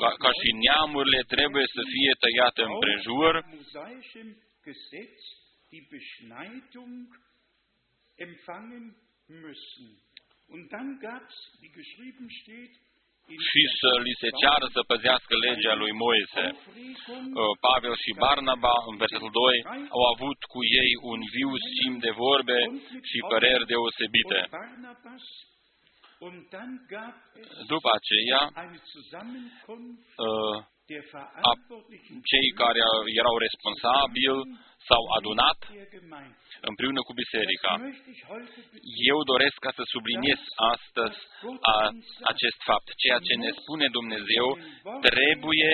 ca, 0.00 0.10
ca 0.22 0.30
și 0.40 0.48
neamurile 0.64 1.22
trebuie 1.34 1.66
să 1.66 1.82
fie 1.92 2.12
tăiate 2.24 2.62
împrejur, 2.62 3.32
mosaischem 3.54 4.28
Gesetz 4.64 5.22
die 5.70 5.86
Beschneidung 5.90 7.06
empfangen 8.16 8.94
müssen. 9.28 9.86
Und 10.48 10.72
dann 10.72 10.98
gab 11.00 11.22
es, 11.28 11.60
wie 11.60 11.70
geschrieben 11.70 12.30
steht, 12.30 12.74
și 13.48 13.62
să 13.80 13.90
li 14.04 14.14
se 14.22 14.30
ceară 14.40 14.66
să 14.76 14.80
păzească 14.90 15.34
legea 15.46 15.74
lui 15.82 15.92
Moise. 16.04 16.44
Aufregung 16.48 17.36
Uh, 17.40 17.52
Pavel 17.66 17.94
și 18.04 18.12
Barnaba, 18.24 18.74
în 18.90 18.96
versetul 19.02 19.30
2, 19.32 19.64
au 19.96 20.04
avut 20.14 20.38
cu 20.52 20.60
ei 20.82 20.92
un 21.12 21.20
viu 21.36 21.50
schimb 21.66 21.96
de 22.06 22.12
vorbe 22.24 22.58
și 23.10 23.18
păreri 23.30 23.68
deosebite. 23.72 24.40
und 24.42 24.54
Barnabas. 24.60 25.24
Und 26.26 26.38
dann 26.54 26.74
gab 26.92 27.14
es 27.40 27.66
După 27.72 27.90
aceea, 27.98 28.42
eine 30.86 30.86
Zusammenkunft 30.86 30.90
uh, 30.90 30.94
der 30.94 31.02
Verantwortlichen 31.02 32.22
cei 32.22 32.52
care 32.54 32.80
erau 33.18 33.36
responsabili 33.38 34.56
s-au 34.86 35.04
adunat 35.18 35.58
der 35.72 35.86
Gemeinde. 35.90 36.36
împreună 36.70 37.00
cu 37.06 37.12
biserica. 37.22 37.72
Das 37.76 37.86
möchte 37.90 38.10
ich 38.14 38.22
heute 38.32 38.58
betonen. 38.72 39.08
Eu 39.10 39.18
doresc 39.32 39.56
ca 39.66 39.72
să 39.78 39.82
subliniez 39.94 40.40
astăzi 40.74 41.18
a, 41.74 41.78
acest 42.32 42.58
fapt. 42.68 42.88
Ceea 43.02 43.20
ce 43.26 43.34
ne 43.44 43.50
spune 43.60 43.86
Dumnezeu 43.98 44.46
trebuie 45.08 45.70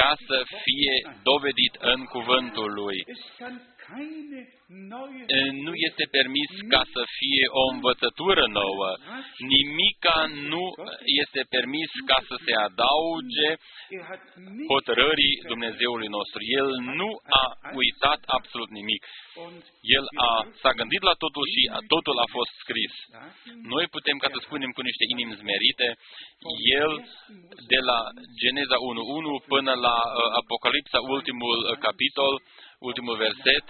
ca 0.00 0.12
să 0.28 0.36
fie 0.64 0.94
dovedit 1.30 1.74
în 1.92 2.00
cuvântul 2.14 2.70
Lui. 2.80 2.98
Es 3.90 3.96
kann 3.96 4.08
keine 4.30 4.46
neue 4.68 5.22
E, 5.38 5.50
Nu 5.66 5.72
este 5.88 6.04
permis 6.16 6.50
ca 6.72 6.82
să 6.94 7.02
fie 7.18 7.44
o 7.60 7.62
învățătură 7.74 8.44
nouă. 8.60 8.88
Nimica 9.54 10.18
nu 10.52 10.64
este 11.22 11.40
permis 11.54 11.90
ca 12.10 12.18
să 12.28 12.36
se 12.44 12.52
adauge 12.68 13.48
Er 13.96 14.02
hat 14.10 14.22
nicht 14.36 14.68
hotărârii 14.72 15.34
Dumnezeului 15.52 16.08
nostru. 16.16 16.40
El 16.60 16.68
nu 17.00 17.08
a 17.42 17.44
uitat 17.80 18.20
absolut 18.38 18.70
nimic. 18.78 19.02
und 19.46 19.62
El 19.98 20.04
a, 20.28 20.30
s-a 20.60 20.72
gândit 20.80 21.02
la 21.10 21.14
totul 21.24 21.44
și 21.54 21.62
a- 21.76 21.82
totul 21.94 22.16
a 22.24 22.26
fost 22.36 22.52
scris. 22.62 22.92
sagen, 23.10 23.60
Noi 23.72 23.84
putem 23.96 24.16
ca 24.22 24.28
să 24.34 24.38
spunem 24.46 24.70
cu 24.76 24.82
niște 24.88 25.04
inimi 25.14 25.38
zmerite, 25.42 25.88
El 26.82 26.92
de 27.72 27.78
la 27.88 27.98
Geneza 28.42 28.76
1.1 28.76 29.44
până 29.52 29.72
la 29.86 29.96
uh, 30.06 30.20
Apocalipsa, 30.42 30.98
ultimul 31.16 31.58
uh, 31.64 31.76
capitol, 31.86 32.34
ultimul 32.88 33.16
verset, 33.26 33.64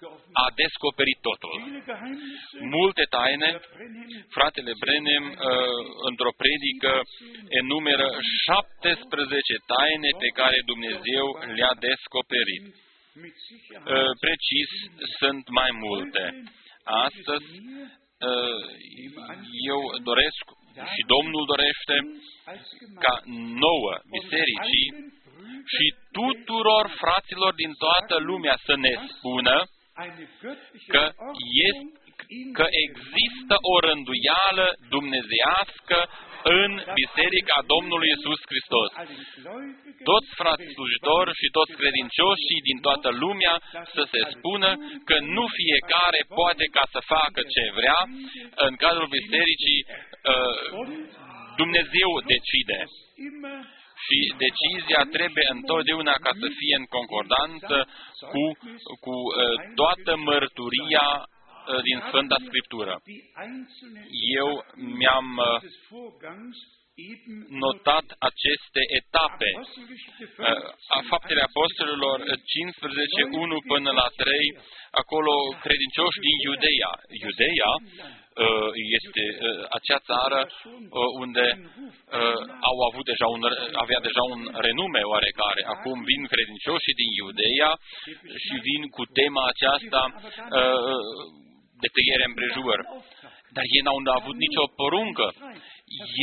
geoffenbart. 0.00 0.44
a 0.44 0.46
descoperit 0.62 1.20
totul. 1.28 1.56
Viele 1.64 1.82
Geheimnisse 1.90 2.64
Multe 2.76 3.04
taine, 3.16 3.48
der 3.50 3.62
Brenhem 3.74 4.24
fratele 4.36 4.72
Brenem, 4.82 5.24
uh, 5.30 5.84
într-o 6.10 6.32
predică, 6.42 6.92
enumeră 7.60 8.08
17 8.46 9.56
taine 9.72 10.10
pe 10.22 10.30
care 10.40 10.58
Dumnezeu 10.72 11.26
le-a 11.56 11.74
descoperit. 11.88 12.64
mit 13.24 13.36
Sicherheit 13.48 13.86
Uh, 13.94 14.12
Precis, 14.24 14.70
sunt 15.20 15.44
mai 15.60 15.70
multe. 15.84 16.22
Astăzi, 17.06 17.50
uh, 18.30 18.62
eu 19.72 19.80
doresc 20.10 20.44
și 20.92 21.02
Domnul 21.14 21.44
dorește 21.52 21.96
als 22.52 22.66
Gemeinde 22.78 23.00
ca 23.04 23.14
nouă 23.64 23.92
bisericii 24.14 24.86
și 25.74 25.86
tuturor 26.18 26.84
fraților 27.02 27.52
din 27.62 27.72
toată 27.84 28.16
lumea 28.30 28.56
să 28.66 28.74
ne 28.76 28.94
spună 29.08 29.56
eine 30.04 30.24
göttliche 30.42 30.90
că, 30.94 31.02
Ordnung 31.04 31.36
este, 31.70 32.04
in 32.38 32.52
că 32.58 32.66
există 32.86 33.54
o 33.72 33.74
rânduială 33.88 34.66
dumnezească 34.94 35.98
în 36.60 36.70
Biserica 37.00 37.58
Domnului 37.72 38.10
Isus 38.16 38.40
Hristos. 38.50 38.90
allen 38.92 39.20
Gläubigen 39.42 40.04
Toți 40.10 40.28
frați 40.40 40.66
slujitori 40.74 41.32
și 41.40 41.48
toți 41.58 41.72
credincioșii 41.80 42.66
din 42.68 42.78
toată 42.86 43.08
lumea 43.24 43.54
să 43.96 44.02
se 44.12 44.20
spună 44.34 44.70
că 45.08 45.16
nu 45.36 45.44
fiecare 45.60 46.20
poate 46.38 46.64
ca 46.76 46.84
să 46.94 47.00
facă 47.14 47.40
ce 47.54 47.64
vrea 47.78 48.00
în 48.66 48.72
cadrul 48.84 49.08
bisericii. 49.18 49.80
uh, 50.32 50.66
Dumnezeu 51.62 52.10
decide 52.34 52.78
immer 53.28 53.60
și 54.04 54.18
decizia 54.44 55.02
trebuie 55.16 55.46
întotdeauna 55.56 56.14
ca 56.26 56.32
să 56.40 56.46
fie 56.58 56.76
în 56.82 56.86
concordanță 56.96 57.76
cu, 58.32 58.44
cu 59.04 59.14
uh, 59.20 59.56
toată 59.80 60.12
mărturia 60.30 61.08
uh, 61.22 61.80
din 61.88 61.98
Sfânta 62.08 62.36
Scriptură. 62.46 62.94
die 63.04 63.22
einzelnen 63.44 64.06
Eu 64.40 64.50
mi-am 64.98 65.28
uh, 65.36 65.60
des 65.60 65.78
Vorgangs 65.90 66.58
eben 67.10 67.36
notat 67.64 68.06
aceste 68.30 68.80
etape 69.00 69.50
Apostelgeschichte 69.54 70.42
uh, 70.42 70.96
a 70.96 70.98
faptele 71.10 71.42
apostolilor 71.50 72.18
uh, 72.20 72.38
15, 72.44 73.22
1 73.30 73.56
până 73.72 73.90
la 74.00 74.06
3, 74.16 74.58
acolo 75.02 75.32
credincioși 75.64 76.18
din 76.26 76.36
Iudeia. 76.48 76.92
Iudeia 77.24 77.70
uh, 77.76 78.24
este 78.98 79.24
uh, 79.32 79.66
acea 79.78 80.00
țară 80.10 80.40
uh, 80.46 81.10
unde 81.24 81.46
uh, 81.60 82.40
au 82.70 82.76
avut 82.88 83.04
deja 83.12 83.26
un, 83.36 83.42
avea 83.84 84.00
deja 84.08 84.22
un 84.34 84.40
renume 84.66 85.02
oarecare. 85.12 85.62
Acum 85.74 85.96
vin 86.10 86.22
credincioșii 86.32 86.98
din 87.02 87.10
Iudeia 87.22 87.70
și 88.44 88.54
vin 88.68 88.82
cu 88.96 89.02
tema 89.18 89.42
aceasta 89.52 90.02
uh, 90.60 91.00
de 91.82 91.88
tăiere 91.94 92.24
împrejur. 92.30 92.78
Dar 93.56 93.64
ei 93.76 93.84
n-au 93.84 93.98
avut 94.20 94.36
nicio 94.44 94.64
poruncă. 94.80 95.26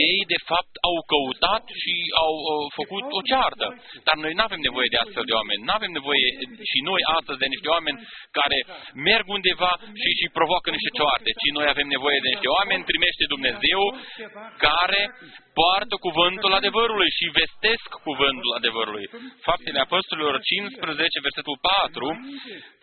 Ei, 0.08 0.20
de 0.34 0.40
fapt, 0.50 0.74
au 0.90 0.96
căutat 1.12 1.66
și 1.82 1.94
au 2.26 2.34
uh, 2.42 2.54
făcut 2.80 3.06
o 3.18 3.26
ceartă. 3.30 3.68
Dar 4.08 4.16
noi 4.24 4.34
nu 4.38 4.44
avem 4.48 4.62
nevoie 4.68 4.90
de 4.94 5.02
astfel 5.04 5.26
de 5.30 5.38
oameni. 5.40 5.66
Nu 5.68 5.74
avem 5.80 5.92
nevoie 6.00 6.28
și 6.72 6.80
noi 6.90 7.02
astăzi 7.18 7.42
de 7.42 7.52
niște 7.54 7.70
oameni 7.76 7.98
care 8.40 8.58
merg 9.10 9.26
undeva 9.38 9.72
și 10.02 10.10
și 10.20 10.36
provoacă 10.38 10.68
niște 10.70 10.92
cearte, 11.00 11.30
ci 11.42 11.50
noi 11.58 11.68
avem 11.74 11.88
nevoie 11.96 12.20
de 12.24 12.30
niște 12.34 12.50
oameni, 12.58 12.90
primește 12.92 13.24
Dumnezeu, 13.34 13.82
care 14.66 15.02
poartă 15.62 15.96
cuvântul 16.08 16.54
adevărului 16.60 17.10
și 17.18 17.36
vestesc 17.42 17.90
cuvântul 18.08 18.52
adevărului. 18.60 19.06
Faptele 19.50 19.80
Apostolilor 19.88 20.36
15, 20.42 21.28
versetul 21.28 21.58
4, 21.62 22.08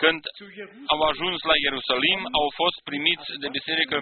când 0.03 0.21
au 0.93 1.01
ajuns 1.11 1.39
la 1.51 1.57
Ierusalim, 1.67 2.21
au 2.41 2.47
fost 2.61 2.79
primiți 2.91 3.29
de 3.43 3.49
biserică 3.59 3.97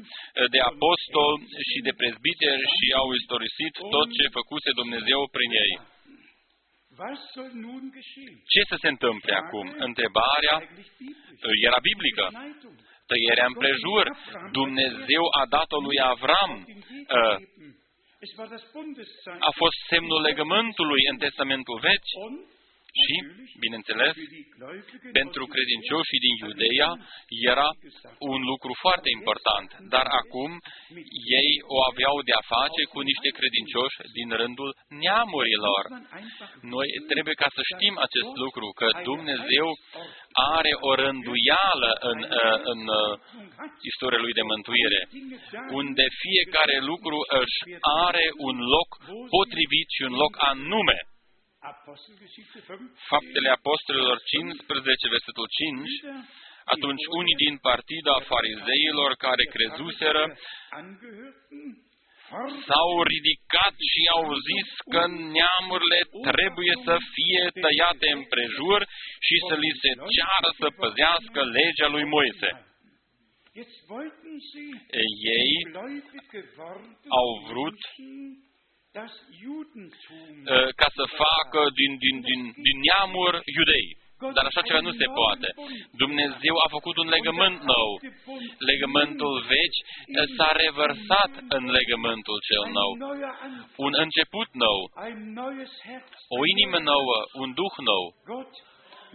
de 0.55 0.61
apostol 0.73 1.33
și 1.69 1.79
de 1.87 1.93
prezbiteri 2.01 2.65
și 2.77 2.87
au 3.01 3.09
istorisit 3.21 3.75
tot 3.95 4.09
ce 4.19 4.27
făcuse 4.39 4.71
Dumnezeu 4.81 5.21
prin 5.37 5.51
ei. 5.67 5.75
Was 7.03 7.21
soll 7.35 7.51
nun 7.67 7.83
geschehen? 7.97 8.37
Ce 8.53 8.61
să 8.71 8.77
se 8.83 8.89
întâmple 8.95 9.33
acum? 9.43 9.67
Întrebarea 9.89 10.57
Eigentlich 10.59 10.91
biblisch. 10.99 11.65
era 11.69 11.79
biblică. 11.91 12.25
Beschneidung. 12.31 12.77
Tăierea 13.11 13.47
împrejur. 13.53 14.05
Dumnezeu 14.61 15.25
a 15.41 15.43
dat-o 15.57 15.79
lui 15.87 15.99
Avram. 16.13 16.53
Uh, 17.19 17.37
Es 18.27 18.31
war 18.39 18.49
das 18.55 18.65
Bundeszeichen. 18.73 19.41
a 19.51 19.53
fost 19.63 19.79
semnul 19.93 20.21
legământului 20.29 21.03
în 21.11 21.17
Testamentul 21.25 21.79
Vechi 21.87 22.13
Und 22.27 22.39
și, 23.03 23.15
bineînțeles, 23.65 24.13
für 24.19 24.29
die 24.35 24.47
Gläubigen 24.57 25.13
pentru 25.21 25.43
credincioșii 25.55 26.25
din 26.27 26.35
Iudeia 26.45 26.91
era 27.53 27.69
un 28.33 28.41
lucru 28.53 28.73
foarte 28.85 29.09
important, 29.19 29.69
dar 29.95 30.07
acum 30.21 30.51
ei 31.41 31.51
o 31.75 31.79
aveau 31.91 32.17
de-a 32.29 32.43
face 32.57 32.83
cu 32.93 32.99
niște 33.11 33.31
credincioși 33.39 33.97
din 34.17 34.29
rândul 34.41 34.71
neamurilor. 35.03 35.83
Noi 36.75 36.89
trebuie 37.11 37.37
ca 37.43 37.49
să 37.57 37.63
știm 37.73 37.95
acest 38.07 38.33
lucru, 38.45 38.67
că 38.81 38.89
Dumnezeu 39.11 39.69
are 40.57 40.73
o 40.89 40.91
rânduială 41.03 41.91
în, 42.11 42.19
uh, 42.43 42.57
în 42.73 42.81
uh, 43.01 43.13
istoria 43.91 44.25
lui 44.25 44.35
de 44.39 44.45
mântuire, 44.53 45.01
unde 45.81 46.05
fiecare 46.25 46.77
lucru 46.91 47.19
își 47.43 47.59
are 48.05 48.27
un 48.49 48.57
loc 48.75 48.89
potrivit 49.37 49.89
și 49.97 50.03
un 50.09 50.15
loc 50.23 50.33
anume. 50.51 50.99
Apostelgeschichte 51.61 52.59
15. 52.61 52.93
Faptele 53.13 53.49
Apostolilor 53.59 54.19
15, 54.23 55.09
versetul 55.09 55.47
5, 55.49 55.91
Wieder 55.91 56.47
atunci 56.75 57.05
unii 57.21 57.41
din 57.45 57.57
partida 57.69 58.15
farizeilor 58.33 59.11
care 59.27 59.45
crezuseră 59.55 60.23
angehörten 60.81 61.67
s-au 62.69 62.93
ridicat 63.13 63.77
și 63.93 64.03
au 64.19 64.27
zis 64.49 64.69
că 64.93 65.03
neamurile 65.37 66.01
trebuie 66.31 66.75
să 66.87 66.95
fie 67.15 67.43
tăiate 67.65 68.09
împrejur 68.19 68.81
și 69.27 69.37
să 69.49 69.55
li 69.63 69.73
se 69.83 69.91
ceară 70.17 70.51
să 70.61 70.69
păzească 70.81 71.41
legea 71.59 71.89
lui 71.95 72.07
Moise. 72.15 72.51
Jetzt 73.59 73.79
wollten 73.91 74.37
sie 74.51 74.73
Ei 75.37 75.53
gläubig 75.73 76.25
geworden 76.35 76.91
au 77.21 77.29
vrut 77.49 77.79
das 77.79 77.97
Judentum 77.97 78.43
uh, 78.43 78.48
ca 80.81 80.89
să 80.99 81.05
facă 81.23 81.61
din, 81.79 81.93
din, 82.05 82.17
din, 82.29 82.41
din 82.67 82.77
neamuri 82.87 83.39
iudei. 83.57 83.89
Dar 84.37 84.45
așa 84.51 84.63
ceva 84.69 84.81
nu 84.89 84.93
se 85.01 85.07
poate. 85.21 85.49
Dumnezeu 86.03 86.55
a 86.65 86.69
făcut 86.77 86.97
un 87.03 87.09
legământ 87.17 87.59
nou. 87.75 87.91
Legământul 88.71 89.35
vechi 89.53 89.81
uh, 89.81 90.25
s-a 90.37 90.51
revărsat 90.63 91.33
în 91.57 91.65
legământul 91.79 92.39
cel 92.49 92.65
nou. 92.79 92.91
ein 92.93 92.99
neuer 93.05 93.35
Anfang, 93.47 93.85
Un 93.87 93.93
început 94.05 94.49
nou, 94.67 94.79
ein 95.07 95.19
neues 95.39 95.73
Herz. 95.87 96.11
o 96.37 96.39
inimă 96.53 96.79
nouă, 96.93 97.17
un 97.43 97.49
duh 97.59 97.77
nou. 97.91 98.05
Gott 98.33 98.53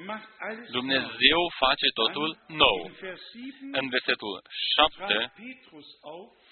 macht 0.09 0.29
alles 0.45 0.65
neu. 0.69 0.75
Dumnezeu 0.79 1.39
face 1.63 1.87
totul 2.01 2.29
nou. 2.63 2.77
In 2.85 2.95
Vers 3.01 3.23
7 3.31 3.79
În 3.79 3.85
versetul 3.95 4.35
trat 4.75 4.91
7, 5.07 5.33
Petrus 5.41 5.87
auf, 6.11 6.29
uh, 6.29 6.42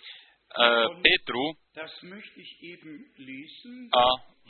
Petru 1.01 1.53
das 1.73 1.91
möchte 2.03 2.41
ich 2.41 2.63
eben 2.63 3.05
lesen. 3.17 3.89
a 3.91 4.07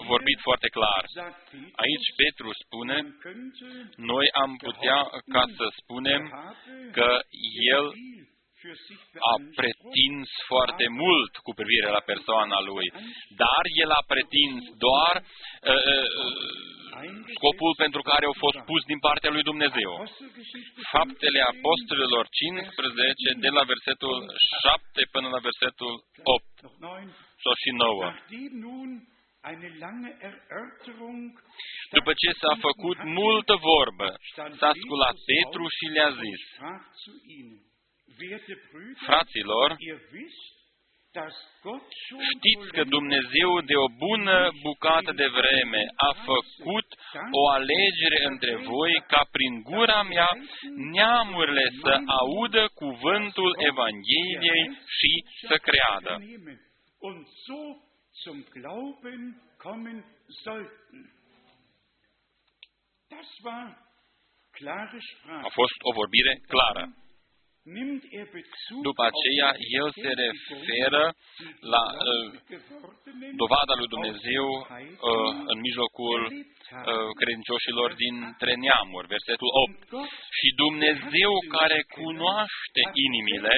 vorbit 0.08 0.40
foarte 0.44 0.70
clar. 0.70 1.06
Sagt 1.14 1.52
Petrus, 1.52 1.74
Aici 1.78 2.12
Petru 2.18 2.52
spune, 2.64 3.02
man 3.02 3.18
könnte 3.20 3.90
noi 3.98 4.28
am 4.32 4.56
putea 4.56 5.02
ca 5.32 5.44
să 5.58 5.68
spunem 5.82 6.30
habe 6.32 6.90
că 6.92 7.20
el 7.74 7.92
viel 7.92 7.94
für 7.94 7.94
sich 7.94 8.31
a 9.32 9.36
beansprucht, 9.38 9.56
pretins 9.62 10.30
foarte 10.52 10.86
mult 11.02 11.34
cu 11.46 11.52
privire 11.60 11.90
la 11.98 12.04
persoana 12.12 12.60
lui, 12.70 12.88
dar 13.44 13.64
el 13.84 13.92
a 14.00 14.04
pretins 14.14 14.62
doar 14.86 15.16
uh, 15.22 16.08
uh, 16.24 16.72
scopul 17.38 17.74
pentru 17.84 18.02
care 18.12 18.26
au 18.26 18.36
fost 18.46 18.60
pus 18.70 18.82
din 18.92 19.00
partea 19.08 19.32
lui 19.36 19.44
Dumnezeu. 19.52 19.92
Apostelgeschichte 19.94 20.82
Faptele 20.94 21.42
Apostolilor 21.54 22.26
15, 22.30 23.46
de 23.46 23.50
la 23.58 23.64
versetul 23.74 24.18
7 24.64 25.02
până 25.16 25.28
la 25.36 25.42
versetul 25.50 25.94
8 26.24 26.46
noch 26.62 26.78
9. 26.80 26.96
sau 27.44 27.54
și 27.62 27.70
9. 27.70 28.04
Nachdem 28.04 28.52
nun 28.66 28.90
eine 29.52 29.70
lange 29.84 30.12
Erörterung 30.28 31.32
După 31.98 32.12
ce 32.22 32.30
s-a 32.42 32.54
făcut 32.68 32.98
multă 33.22 33.56
vorbă, 33.70 34.08
s-a 34.60 34.72
sculat 34.82 35.16
Petru 35.30 35.64
și 35.78 35.86
le-a 35.96 36.12
zis, 36.24 36.42
sprach 38.14 38.20
zu 38.20 38.24
ihnen, 38.24 38.32
Werte 38.32 38.56
Brüder, 38.72 39.06
Fraților, 39.06 39.76
ihr 39.80 40.00
wisst, 40.12 40.60
dass 41.14 41.36
Gott 41.62 41.84
schon 42.08 42.20
Știți 42.32 42.68
că 42.72 42.84
vor 42.84 42.88
Dumnezeu 42.98 43.62
de 43.62 43.76
o 43.76 43.88
bună 43.88 44.52
bucată 44.62 45.12
de 45.12 45.28
vreme 45.28 45.82
a 45.96 46.12
făcut 46.14 46.88
o 47.32 47.50
alegere 47.50 48.20
între 48.32 48.56
voi 48.56 49.04
ca 49.08 49.28
prin 49.32 49.62
gura 49.62 50.04
mea 50.04 50.30
neamurile 50.92 51.72
să 51.84 52.00
audă 52.22 52.68
cuvântul 52.74 53.56
Evangheliei 53.58 54.64
și 54.98 55.12
să 55.48 55.56
creadă. 55.68 56.16
vernehmen 56.18 56.60
und 57.00 57.26
so 57.46 57.60
zum 58.24 58.46
Glauben 58.54 59.42
kommen 59.58 60.06
sollten. 60.44 61.02
Das 63.10 63.30
war 63.44 63.78
klare 64.52 64.98
A 64.98 65.06
Sprache. 65.10 65.50
fost 65.54 65.78
o 65.82 65.92
vorbire 65.94 66.34
clară. 66.48 66.84
Nimmt 67.64 68.04
er 68.10 68.28
Bezug 68.34 68.82
După 68.90 69.04
aceea, 69.12 69.50
el 69.80 69.88
se 70.02 70.12
referă 70.24 71.04
la 71.74 71.84
uh, 71.94 72.28
dovada 73.42 73.74
lui 73.80 73.88
Dumnezeu 73.96 74.48
uh, 74.50 75.32
în 75.52 75.60
mijlocul 75.68 76.22
uh, 76.32 77.10
credincioșilor 77.20 77.90
dintre 78.04 78.52
neamuri, 78.66 79.12
versetul 79.16 79.50
8. 79.90 80.10
Și 80.38 80.48
Dumnezeu 80.64 81.32
care 81.58 81.80
cunoaște 82.00 82.82
inimile 83.06 83.56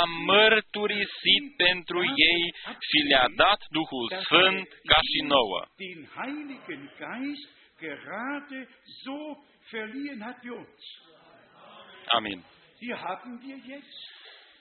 a 0.00 0.02
mărturisit 0.32 1.44
pentru 1.66 2.00
ei 2.30 2.42
și 2.88 2.98
le-a 3.10 3.28
dat 3.42 3.60
Duhul 3.78 4.06
Sfânt 4.24 4.68
ca 4.90 4.98
și 5.10 5.20
nouă. 5.34 5.60
den 5.82 6.00
Heiligen 6.16 6.82
Geist 7.00 7.48
gerade 7.84 8.58
so 9.04 9.16
verliehen 9.72 10.20
hat 10.26 10.38
wie 10.44 10.52
uns. 10.62 10.84
Amin. 12.18 12.40
Hier 12.80 12.98
haben 12.98 13.32
wir 13.44 13.58
jetzt 13.72 14.00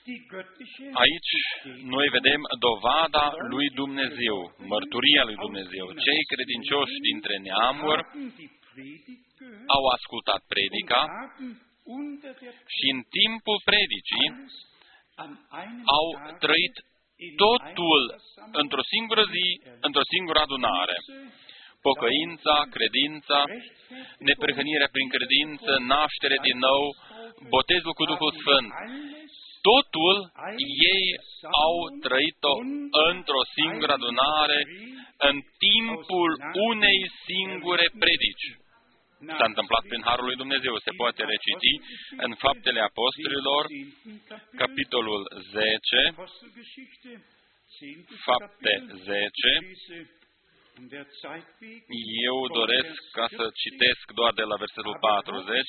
die 0.05 0.19
göttliche 0.27 0.91
Aici 0.93 1.41
noi 1.83 2.07
vedem 2.09 2.41
dovada 2.59 3.31
lui 3.53 3.67
Dumnezeu, 3.81 4.37
mărturia 4.57 5.23
lui 5.23 5.35
Dumnezeu. 5.35 5.85
Cei 6.05 6.21
credincioși 6.31 6.97
dintre 7.09 7.33
neamuri 7.37 8.03
haben 8.03 8.33
die 8.35 8.49
Predigt 8.73 9.25
gehört 9.37 9.69
au 9.75 9.83
ascultat 9.97 10.41
predica 10.53 11.01
und 11.01 11.11
haben 11.21 11.49
unter 11.99 12.33
der 12.41 12.53
și 12.75 12.85
în 12.95 12.99
timpul 13.19 13.57
predicii 13.69 14.27
alles 14.31 14.57
an 15.25 15.31
einem 15.61 15.83
au 15.99 16.07
Tag 16.13 16.37
trăit 16.45 16.75
in 17.27 17.35
totul 17.45 18.01
einer 18.03 18.15
Versammlung 18.15 18.59
într-o 18.61 18.83
singură 18.93 19.23
zi, 19.35 19.47
într-o 19.87 20.05
singură 20.13 20.39
adunare. 20.45 20.95
Pocăința, 21.87 22.55
credința, 22.75 23.39
Rechtfertigung, 23.45 24.27
neprihănirea 24.27 24.89
prin 24.95 25.09
credință, 25.15 25.71
naștere 25.93 26.37
din 26.47 26.57
nou, 26.67 26.83
botezul 27.55 27.93
cu 27.99 28.05
Duhul 28.11 28.31
Sfânt. 28.41 28.69
alles 28.71 29.39
Totul 29.69 30.17
ei 30.93 31.05
au 31.67 31.75
trăit-o 32.05 32.53
într-o 33.09 33.43
singură 33.57 33.91
adunare, 33.93 34.59
în 35.29 35.35
timpul 35.67 36.31
unei 36.71 36.99
singure 37.25 37.87
predici. 38.01 38.47
S-a 39.37 39.47
întâmplat 39.51 39.83
prin 39.89 40.01
Harul 40.07 40.25
lui 40.25 40.41
Dumnezeu. 40.43 40.73
Se 40.77 40.91
poate 41.01 41.21
reciti 41.33 41.73
în 42.25 42.31
Faptele 42.43 42.81
Apostolilor, 42.89 43.63
capitolul 44.61 45.21
10, 45.51 45.67
Apostelgeschichte, 46.09 47.11
10. 47.79 48.15
Fapte 48.27 48.73
Kapitel. 48.77 48.97
10. 49.03 50.18
Eu 52.29 52.37
von 52.39 52.57
doresc 52.59 52.87
Vers 52.87 53.09
ca 53.17 53.25
să 53.37 53.45
40. 53.45 53.63
citesc 53.63 54.05
doar 54.19 54.33
de 54.39 54.45
la 54.51 54.55
versetul 54.63 54.95
40. 54.99 55.67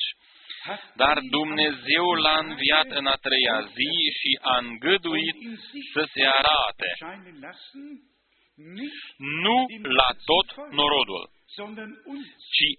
Hat 0.67 0.81
Dar 1.01 1.17
ihn 1.21 1.29
Dumnezeu 1.37 2.05
l-a 2.23 2.37
înviat 2.47 2.89
în 2.99 3.05
a 3.13 3.17
treia 3.27 3.57
zi 3.77 3.93
și 4.19 4.31
a 4.53 4.55
îngăduit 4.65 5.37
să 5.93 6.03
se 6.13 6.23
arate, 6.39 6.89
scheinen 6.95 7.37
lassen, 7.47 7.85
nicht 8.77 9.05
nu 9.43 9.57
la 9.99 10.09
tot 10.31 10.47
norodul, 10.79 11.23
sondern 11.59 11.91
uns 12.13 12.27
ci 12.55 12.69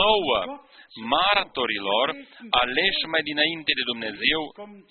nouă 0.00 0.38
martorilor 1.14 2.06
aleși 2.62 3.04
mai 3.12 3.22
dinainte 3.30 3.72
de 3.78 3.84
Dumnezeu 3.92 4.40
kommt 4.62 4.88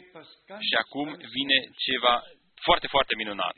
etwas 0.00 0.28
ganz 0.46 0.60
și 0.68 0.74
acum 0.84 1.08
ganz 1.10 1.32
vine 1.36 1.58
ceva 1.86 2.14
foarte, 2.66 2.86
foarte 2.94 3.14
minunat. 3.20 3.52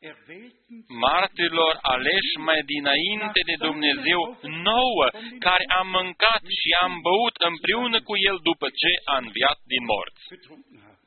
Den 0.00 0.10
uns 0.10 0.26
zuvor 0.26 0.44
von 0.68 0.80
Gott 0.80 0.80
erwählten 0.80 0.84
Martirilor 0.88 1.78
aleși 1.82 2.36
mai 2.38 2.62
dinainte 2.62 3.40
de 3.46 3.54
Dumnezeu 3.58 4.38
nouă, 4.72 5.06
care 5.38 5.64
am 5.78 5.88
mâncat 5.88 6.42
și 6.60 6.70
am 6.80 7.00
băut 7.00 7.36
împreună 7.50 8.02
cu 8.02 8.14
El 8.16 8.38
după 8.42 8.66
ce 8.80 8.90
a 9.04 9.16
înviat 9.16 9.58
din 9.72 9.84
morți. 9.84 10.22
getrunken 10.28 10.78
haben. 10.86 10.98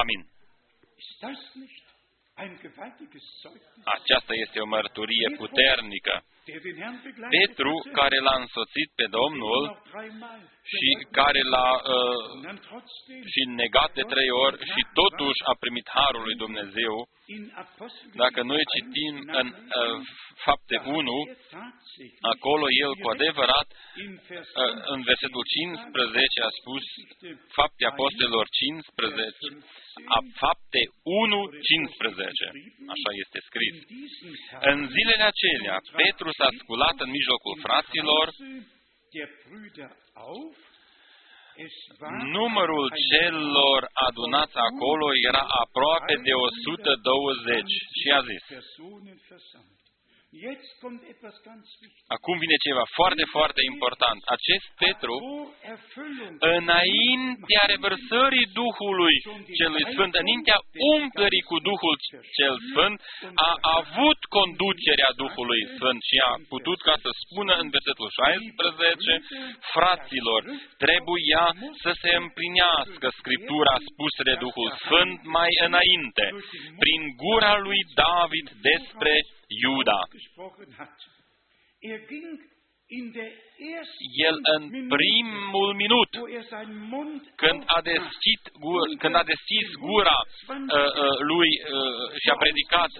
Amin. 0.00 0.20
Ist 1.02 1.18
das 1.20 1.40
nicht 1.62 1.84
ein 2.42 2.52
gewaltiges 2.64 3.24
Zeugnis, 3.40 3.84
Aceasta 3.96 4.32
este 4.44 4.58
o 4.60 4.66
mărturie 4.66 5.28
puternică. 5.36 6.14
der 6.44 6.60
den 6.66 6.76
Herrn 6.82 6.98
begleitet 7.02 7.34
Petru, 7.38 7.72
hatte, 7.78 7.90
care 8.00 8.18
l-a 8.26 8.36
însoțit 8.44 8.90
pe 8.98 9.06
Domnul 9.18 9.62
noch 9.66 9.82
dreimal 9.92 10.40
și 10.74 10.88
care 11.18 11.40
l-a 11.52 11.70
uh, 11.74 12.34
und 12.34 12.42
dann 12.48 12.60
trotzdem 12.70 13.22
și 13.32 13.40
negat 13.62 13.90
de 13.98 14.04
trei 14.14 14.30
ori 14.44 14.56
și 14.72 14.82
totuși 15.00 15.40
a 15.50 15.54
primit 15.64 15.86
harul 15.98 16.22
lui 16.28 16.36
Dumnezeu, 16.44 16.94
in 16.96 17.06
Apostelgeschichte 17.06 17.21
dacă 18.24 18.40
noi 18.52 18.62
citim 18.74 19.14
în 19.40 19.48
uh, 19.48 19.98
fapte 20.46 20.76
1, 20.84 21.02
acolo 22.34 22.66
el 22.84 22.92
cu 23.00 23.06
adevărat 23.14 23.68
in 24.04 24.12
Vers 24.28 24.48
uh, 24.62 24.74
în 24.94 25.00
versetul 25.10 25.44
15 25.56 26.48
a 26.48 26.50
spus 26.60 26.84
fapte 27.58 27.84
apostolilor 27.92 28.46
15, 28.48 29.38
a 30.16 30.18
fapte 30.42 30.80
1, 31.02 31.50
15. 31.70 32.44
Așa 32.94 33.10
este 33.22 33.38
scris. 33.48 33.74
În 34.70 34.78
zilele 34.94 35.24
acelea, 35.32 35.76
Petru 36.02 36.28
s-a 36.38 36.48
sculat 36.60 36.96
în 37.04 37.10
mijlocul 37.18 37.56
fraților, 37.66 38.24
numărul 42.36 42.86
celor 43.10 43.80
adunați 44.08 44.56
acolo 44.68 45.06
era 45.28 45.44
aproape 45.62 46.14
de 46.26 46.32
120 46.32 47.64
și 48.00 48.08
a 48.18 48.20
zis, 48.30 48.44
Acum 52.16 52.36
vine 52.44 52.58
ceva 52.66 52.84
foarte, 52.98 53.24
foarte 53.36 53.60
important. 53.72 54.20
Acest 54.36 54.66
Petru, 54.84 55.14
Vor 55.18 55.48
Erfüllung 55.72 56.34
înaintea 56.56 57.64
revărsării 57.74 58.50
Duhului 58.60 59.16
celui 59.58 59.84
Sfânt, 59.92 60.12
înaintea 60.20 60.58
umplării 60.94 61.44
cu 61.50 61.56
Duhul 61.68 61.94
cel 62.38 62.54
Sfânt, 62.70 62.96
a 63.48 63.52
avut 63.80 64.20
conducerea 64.38 65.10
Duhului 65.22 65.62
Sfânt 65.74 66.00
și 66.10 66.16
a 66.30 66.32
putut 66.54 66.78
ca 66.88 66.94
să 67.04 67.10
spună 67.22 67.52
în 67.62 67.68
versetul 67.76 68.08
16, 68.20 69.12
fraților, 69.74 70.40
trebuia 70.84 71.44
să 71.82 71.90
se 72.02 72.10
împlinească 72.22 73.06
Scriptura 73.20 73.74
spusă 73.88 74.20
de 74.28 74.34
Duhul 74.44 74.68
Sfânt 74.82 75.16
mai 75.36 75.52
înainte, 75.68 76.26
prin 76.82 77.00
gura 77.22 77.54
lui 77.66 77.80
David 78.02 78.46
despre 78.70 79.12
Iuda. 79.64 80.00
Gesprochen 80.22 80.68
hat. 80.78 80.98
Er 81.90 81.98
ging 82.12 82.38
in 82.98 83.04
der 83.18 83.30
ersten 83.74 84.06
El 84.28 84.36
în 84.54 84.62
Minute, 84.68 84.94
primul 84.96 85.70
minut 85.82 86.10
wo 86.22 86.28
er 86.38 86.44
seinen 86.54 86.78
Mund 86.94 87.20
când 87.42 87.60
a 87.66 87.66
aufmacht, 87.66 87.84
deschis, 87.90 88.40
gu- 88.64 88.88
când 89.02 89.14
a 89.22 89.24
deschis 89.32 89.68
gura 89.86 90.18
uh, 90.20 90.56
uh, 91.02 91.16
lui 91.30 91.50
uh, 91.60 92.06
și 92.22 92.28
a 92.34 92.36
predicat 92.44 92.92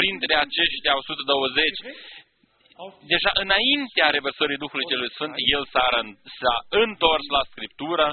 printre 0.00 0.34
aceștia 0.44 0.92
120, 0.96 1.80
auf 2.82 2.94
deja 3.14 3.32
înaintea 3.44 4.08
revărsării 4.16 4.62
Duhului 4.64 4.90
Celui 4.90 5.14
Sfânt, 5.16 5.34
el 5.54 5.62
s-a, 5.72 5.86
rân- 5.96 6.18
s-a 6.40 6.56
întors 6.82 7.26
la 7.36 7.42
Scriptură 7.52 8.06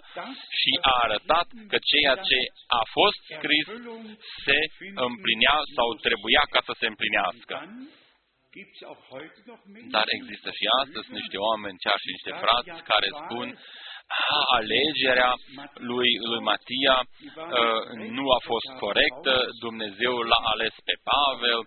și 0.59 0.71
a 0.91 0.93
arătat 1.05 1.47
că 1.71 1.77
ceea 1.91 2.15
ce 2.29 2.39
a 2.79 2.81
fost 2.97 3.19
scris 3.35 3.65
Erfüllung 3.67 4.05
se 4.45 4.57
împlinea 5.07 5.57
sau 5.75 5.87
trebuia 6.07 6.43
ca 6.53 6.61
să 6.67 6.73
se 6.79 6.85
împlinească. 6.91 7.55
Dann 8.49 8.63
gibt's 8.63 8.83
auch 8.83 9.09
heute 9.09 9.41
noch 9.45 9.65
Menschen, 9.65 9.89
Dar 9.91 10.05
există 10.07 10.49
și 10.51 10.65
astăzi 10.81 11.11
niște 11.11 11.37
oameni, 11.37 11.77
chiar 11.77 11.97
și 12.03 12.09
niște 12.15 12.31
frați, 12.43 12.83
care 12.91 13.07
spun 13.23 13.47
a, 14.07 14.41
alegerea 14.59 15.33
lui, 15.73 16.11
lui 16.29 16.41
Matia 16.49 16.97
uh, 17.01 17.81
nu 18.17 18.25
a 18.37 18.39
fost 18.51 18.69
corectă, 18.79 19.33
Dumnezeu 19.59 20.15
l-a 20.29 20.41
ales 20.53 20.75
pe 20.87 20.95
Pavel, 21.09 21.61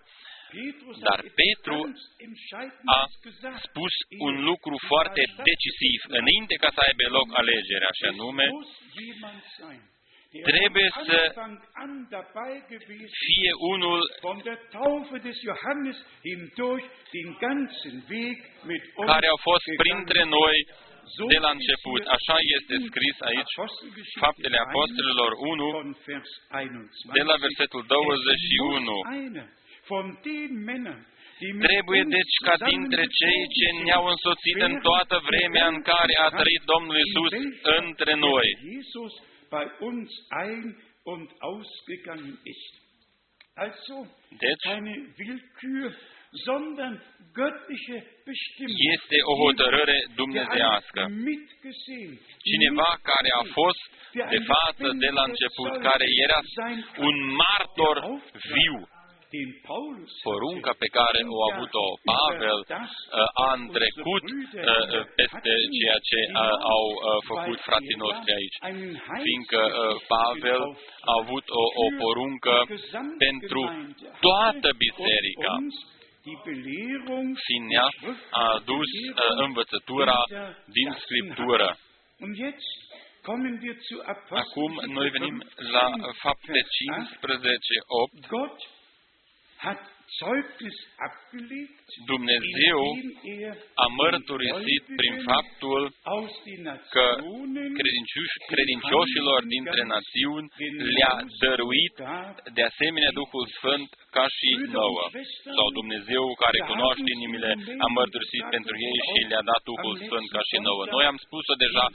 Petrus 0.57 0.97
dar 1.07 1.19
hat 1.19 1.25
etwas 1.25 1.39
Petru 1.41 1.77
ganz 1.81 2.01
Entscheidendes 2.27 2.93
a 2.99 3.01
gesagt. 3.27 3.61
spus 3.67 3.93
un 4.27 4.35
lucru 4.49 4.75
foarte 4.91 5.21
decisiv. 5.49 5.99
Înainte 6.19 6.55
ca 6.63 6.69
să 6.75 6.79
aibă 6.87 7.05
loc 7.17 7.27
alegerea, 7.41 7.91
și 7.99 8.05
anume, 8.11 8.45
Es 10.33 10.39
muss 10.39 10.53
jemand 10.53 10.53
sein, 10.53 10.53
der 10.53 10.59
trebuie 10.59 10.89
von 10.95 11.05
să 11.09 11.19
Anfang 11.27 11.55
an 11.83 11.91
dabei 12.15 12.53
gewesen 12.73 13.09
fie 13.25 13.51
unul 13.73 14.01
von 14.27 14.37
der 14.47 14.59
Taufe 14.77 15.17
des 15.27 15.37
Johannes 15.49 15.97
hindurch 16.29 16.85
den 17.15 17.29
ganzen 17.45 17.95
Weg 18.13 18.37
mit 18.71 18.83
uns 18.99 19.07
care 19.11 19.27
au 19.33 19.39
fost 19.49 19.63
gegangen. 19.65 19.81
printre 19.83 20.21
noi 20.39 20.57
So 21.17 21.23
de 21.33 21.37
la 21.45 21.51
ist 21.51 21.57
început. 21.59 22.01
hier 22.03 22.13
Așa 22.17 22.35
este 22.57 22.73
in 22.79 22.83
scris 22.89 23.17
aici, 23.29 23.53
Apostelgeschichte 23.57 24.19
Faptele 24.25 24.57
1 24.61 24.65
Apostolilor 24.67 25.31
1, 25.31 25.71
von 25.79 25.89
Vers 26.07 26.31
21. 26.49 27.17
de 27.17 27.23
la 27.29 27.35
versetul 27.45 27.83
Es 27.87 27.91
21. 27.91 28.91
muss 28.91 29.07
einer 29.23 29.47
von 29.91 30.05
den 30.27 30.51
Männern, 30.69 31.01
die 31.41 31.51
mit 31.57 31.63
Trebuie 31.69 32.01
uns 32.05 32.13
deci 32.17 32.35
ca 32.47 32.55
dintre 32.71 33.03
cei 33.19 33.39
ce 33.57 33.67
ne-au 33.85 34.05
însoțit 34.13 34.57
în 34.69 34.75
toată 34.87 35.15
vremea 35.29 35.65
în 35.73 35.79
care 35.91 36.13
a 36.25 36.27
trăit 36.39 36.63
Domnul 36.73 36.97
Isus 37.05 37.31
între 37.81 38.13
noi. 38.27 38.47
Jesus 39.53 39.77
bei 39.79 39.85
uns 39.87 40.09
ein 40.29 40.75
und 41.03 41.29
ausgegangen 41.41 42.37
ist. 42.43 42.73
Also 43.55 44.07
Deci, 44.31 44.63
keine 44.63 44.93
Willkür, 45.17 45.93
sondern 46.45 46.93
göttliche 47.33 47.97
Bestimmung. 48.25 48.77
este 48.95 49.15
o 49.31 49.33
hotărâre 49.45 49.97
Der 50.07 50.15
dumnezească. 50.15 51.01
hat 51.01 51.09
mitgesehen, 51.11 52.19
Cineva 52.47 52.99
care 53.03 53.29
a 53.41 53.43
fost 53.59 53.83
de 54.33 54.39
față 54.53 54.87
de 55.03 55.09
la 55.17 55.23
început, 55.31 55.71
care 55.81 56.05
era 56.25 56.39
un 56.97 57.15
martor 57.43 57.95
viu. 58.55 58.87
Den 59.35 59.51
Paulus 59.69 60.11
Porunca 60.27 60.71
pe 60.83 60.89
care 60.97 61.19
o 61.35 61.37
a 61.43 61.47
avut-o 61.51 61.85
Pavel 62.11 62.59
uh, 62.69 63.29
a 63.45 63.49
întrecut 63.61 64.25
uh, 64.29 64.71
uh, 64.97 65.03
peste 65.19 65.53
ceea 65.77 65.99
ce 66.09 66.19
uh, 66.27 66.35
au 66.75 66.85
uh, 66.93 66.99
făcut 67.31 67.59
frații 67.67 68.01
noștri 68.05 68.31
aici. 68.39 68.57
Fiindcă 69.25 69.61
uh, 69.71 69.77
Pavel 70.13 70.63
a 71.11 71.13
avut 71.21 71.45
o, 71.61 71.63
o 71.83 71.87
poruncă 72.01 72.55
pentru 73.25 73.61
toată 74.27 74.69
biserica. 74.85 75.53
și 77.45 77.55
ne-a 77.69 77.89
adus 78.55 78.91
uh, 79.05 79.13
învățătura 79.45 80.19
din 80.77 80.89
Scriptură. 81.03 81.67
Acum 84.43 84.71
noi 84.97 85.09
venim 85.09 85.35
la 85.75 85.85
fapte 86.23 86.59
15, 87.19 87.57
8. 87.87 88.53
Hat 89.63 89.79
Zeugnis 90.19 90.75
abgelegt, 90.97 91.82
Dumnezeu 92.11 92.79
indem 92.93 93.47
er 93.47 93.55
a 93.85 93.87
mărturisit 94.01 94.83
prin 94.99 95.15
faptul 95.29 95.81
aus 96.15 96.33
den 96.45 96.63
că 96.95 97.05
Nationen 97.15 97.69
credincioși- 97.79 98.39
credincioșilor 98.53 99.39
dintre 99.55 99.81
națiuni 99.95 100.47
le-a 100.95 101.15
dăruit 101.43 101.95
de 102.57 102.63
asemenea 102.71 103.11
Duhul 103.21 103.45
Sfânt 103.57 103.89
ca 104.17 104.25
și 104.37 104.49
nouă. 104.79 105.03
Sau 105.57 105.67
Dumnezeu 105.79 106.23
care 106.43 106.59
cunoaște 106.71 107.09
inimile 107.17 107.51
a 107.85 107.87
mărturisit 107.97 108.45
pentru 108.55 108.75
ei 108.89 108.97
și 109.09 109.19
le-a 109.31 109.45
dat 109.51 109.61
Duhul 109.71 109.93
Sfânt 110.05 110.27
ca 110.35 110.41
și 110.49 110.57
nouă. 110.67 110.83
Noi 110.95 111.05
am 111.11 111.17
spus-o 111.25 111.55
deja 111.65 111.85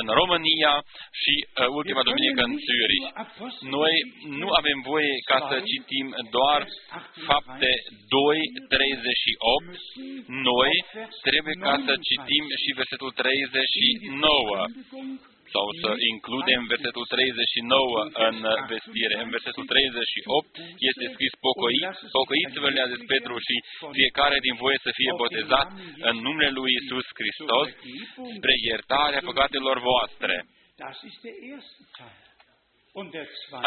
în 0.00 0.06
România 0.20 0.72
și 1.22 1.34
uh, 1.44 1.50
ultima 1.80 2.02
duminică 2.08 2.42
în 2.48 2.54
Zürich. 2.66 3.06
Noi 3.76 3.94
nu 4.42 4.48
avem 4.60 4.78
voie 4.92 5.14
ca 5.30 5.38
să 5.50 5.56
citim 5.70 6.06
doar 6.36 6.60
fapte 7.28 7.70
2, 8.08 8.38
38. 8.68 9.47
Noi 10.50 10.72
trebuie 11.28 11.56
ca 11.66 11.74
să 11.86 11.92
citim 12.08 12.44
și 12.62 12.70
versetul 12.80 13.10
39 13.10 14.64
sau 15.54 15.66
să 15.82 15.90
includem 16.12 16.60
versetul 16.74 17.06
39 17.06 18.00
în 18.26 18.36
vestire. 18.72 19.16
În 19.24 19.30
versetul 19.36 19.64
38 19.64 20.56
este 20.90 21.04
scris 21.14 21.32
pocăiți, 21.46 22.00
pocăiți-vă 22.16 22.68
le-a 22.76 22.90
zis 22.92 23.02
Petru 23.14 23.34
și 23.46 23.56
fiecare 23.98 24.36
din 24.46 24.56
voi 24.64 24.76
să 24.86 24.90
fie 24.98 25.12
botezat 25.22 25.68
în 26.08 26.16
numele 26.26 26.52
lui 26.58 26.70
Isus 26.80 27.06
Hristos 27.18 27.68
spre 28.36 28.54
iertarea 28.68 29.26
păcatelor 29.30 29.76
voastre. 29.90 30.34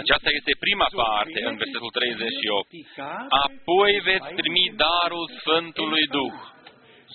Aceasta 0.03 0.29
este 0.39 0.53
prima 0.65 0.87
parte 1.01 1.39
în 1.49 1.55
versetul 1.61 1.91
38. 1.91 2.67
Apoi 3.45 3.91
veți 4.09 4.29
primi 4.39 4.65
darul 4.85 5.25
Sfântului 5.39 6.03
Duh. 6.17 6.35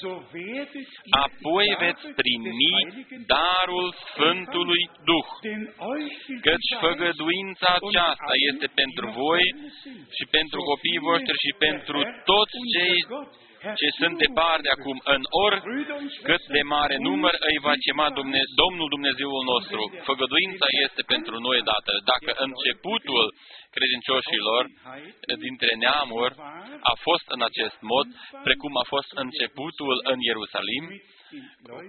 so 0.02 0.10
werdet 0.34 0.74
ihr 0.74 1.14
Apoi 1.24 1.66
die 1.66 1.78
veți 1.84 2.04
Gabe 2.06 2.18
primi 2.22 2.44
des 2.46 2.56
Heiligen 2.74 3.22
darul 3.36 3.88
Sfântului 4.06 4.82
Duh. 5.10 5.28
denn 5.46 5.64
euch 5.92 6.16
gilt 6.26 6.42
Căci 6.46 6.68
die 6.70 6.80
făgăduința 6.84 7.70
aceasta 7.80 8.32
este 8.50 8.66
pentru 8.80 9.06
voi 9.22 9.44
și 10.16 10.24
pentru 10.36 10.58
copiii 10.70 11.04
voștri 11.08 11.42
și 11.44 11.52
pentru 11.66 11.98
toți 12.30 12.56
cei 12.74 12.98
ce 13.80 13.88
sunt 14.00 14.16
departe 14.26 14.68
acum 14.76 14.98
în 15.16 15.22
ori 15.44 15.58
cât 16.28 16.42
de 16.56 16.62
mare 16.76 16.96
număr 17.08 17.34
îi 17.50 17.58
va 17.66 17.74
chema 17.84 18.08
Dumne, 18.16 18.42
Domnul 18.62 18.88
Dumnezeul 18.88 19.42
nostru. 19.52 19.80
Făgăduința 20.08 20.66
este 20.84 21.02
pentru 21.14 21.36
noi 21.46 21.60
dată. 21.70 21.92
Dacă 22.12 22.30
începutul 22.46 23.24
credincioșilor 23.76 24.62
dintre 25.46 25.72
neamuri 25.84 26.34
a 26.92 26.94
fost 27.06 27.26
în 27.34 27.42
acest 27.48 27.78
mod, 27.92 28.06
precum 28.46 28.72
a 28.82 28.86
fost 28.94 29.10
începutul 29.24 29.96
în 30.12 30.18
Ierusalim, 30.28 30.84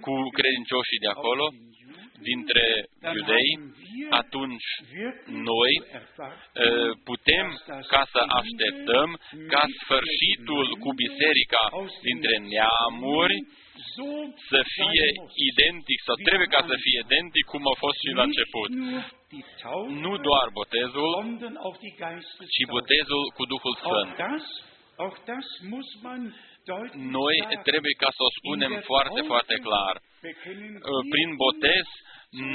cu 0.05 0.13
credincioșii 0.37 1.03
de 1.05 1.09
acolo, 1.15 1.45
dintre 2.29 2.65
iudei, 3.15 3.49
atunci 4.21 4.69
noi 5.49 5.73
eh, 6.65 6.91
putem 7.09 7.47
ca 7.93 8.01
să 8.13 8.21
așteptăm 8.39 9.09
ca 9.53 9.63
sfârșitul 9.81 10.65
cu 10.83 10.89
biserica 11.03 11.63
dintre 12.09 12.35
neamuri 12.53 13.37
să 14.51 14.59
fie 14.75 15.05
identic 15.51 15.99
sau 16.07 16.15
trebuie 16.27 16.49
ca 16.55 16.61
să 16.69 16.75
fie 16.85 16.99
identic 17.07 17.45
cum 17.53 17.63
a 17.73 17.75
fost 17.83 17.97
și 18.03 18.11
la 18.19 18.25
început. 18.29 18.69
Nu 20.03 20.13
doar 20.27 20.47
botezul, 20.59 21.11
ci 22.53 22.63
botezul 22.75 23.23
cu 23.37 23.43
Duhul 23.53 23.73
Sfânt. 23.81 24.09
Noi 27.17 27.35
trebuie 27.69 27.95
ca 28.03 28.09
să 28.17 28.21
o 28.27 28.35
spunem 28.39 28.73
foarte, 28.91 29.21
foarte 29.31 29.55
clar. 29.67 29.95
Prin 31.13 31.29
botez, 31.45 31.85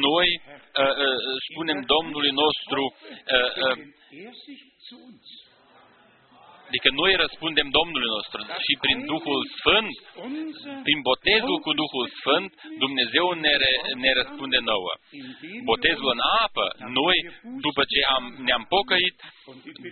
noi 0.09 0.29
uh, 0.45 0.95
uh, 1.07 1.19
spunem 1.49 1.79
Domnului 1.95 2.33
nostru 2.43 2.83
uh, 3.37 3.51
uh, 3.65 3.77
Adică 6.73 6.91
noi 7.03 7.13
răspundem 7.25 7.69
Domnului 7.79 8.11
nostru 8.17 8.41
și 8.67 8.75
prin 8.85 8.99
Duhul 9.13 9.41
Sfânt, 9.59 9.95
unser 10.27 10.73
prin 10.87 11.01
botezul 11.11 11.59
cu 11.67 11.73
Duhul 11.83 12.07
Sfânt, 12.19 12.51
Dumnezeu 12.85 13.27
ne, 13.45 13.53
re, 13.65 13.73
ne 14.05 14.11
răspunde 14.21 14.59
nouă. 14.73 14.93
Botezul 15.71 16.11
în 16.17 16.23
apă, 16.45 16.67
noi, 17.01 17.19
după 17.67 17.83
ce 17.93 17.99
am, 18.17 18.25
ne-am 18.47 18.65
pocăit, 18.77 19.17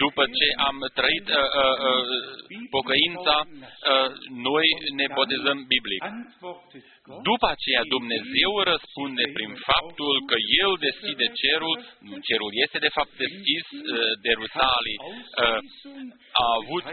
după 0.05 0.23
ce 0.39 0.47
am 0.69 0.77
trăit 0.99 1.29
uh, 1.29 1.37
uh, 1.63 1.77
uh, 1.89 2.05
pocăința, 2.77 3.37
uh, 3.47 4.11
noi 4.49 4.67
ne 4.99 5.07
botezăm 5.19 5.59
biblic. 5.75 6.03
antwortet 6.03 6.85
Gott 7.07 7.23
După 7.31 7.47
aceea 7.55 7.83
Dumnezeu 7.97 8.53
răspunde 8.73 9.25
prin 9.37 9.53
faptul 9.71 10.15
că 10.31 10.37
El 10.63 10.73
deschide 10.87 11.27
cerul, 11.43 11.75
cerul 12.29 12.53
este 12.65 12.79
de 12.87 12.93
fapt 12.97 13.13
deschis 13.25 13.67
uh, 13.73 13.83
de 14.25 14.33
Rusalii, 14.41 14.99
uh, 15.03 15.59
a 16.45 16.47
avut 16.61 16.85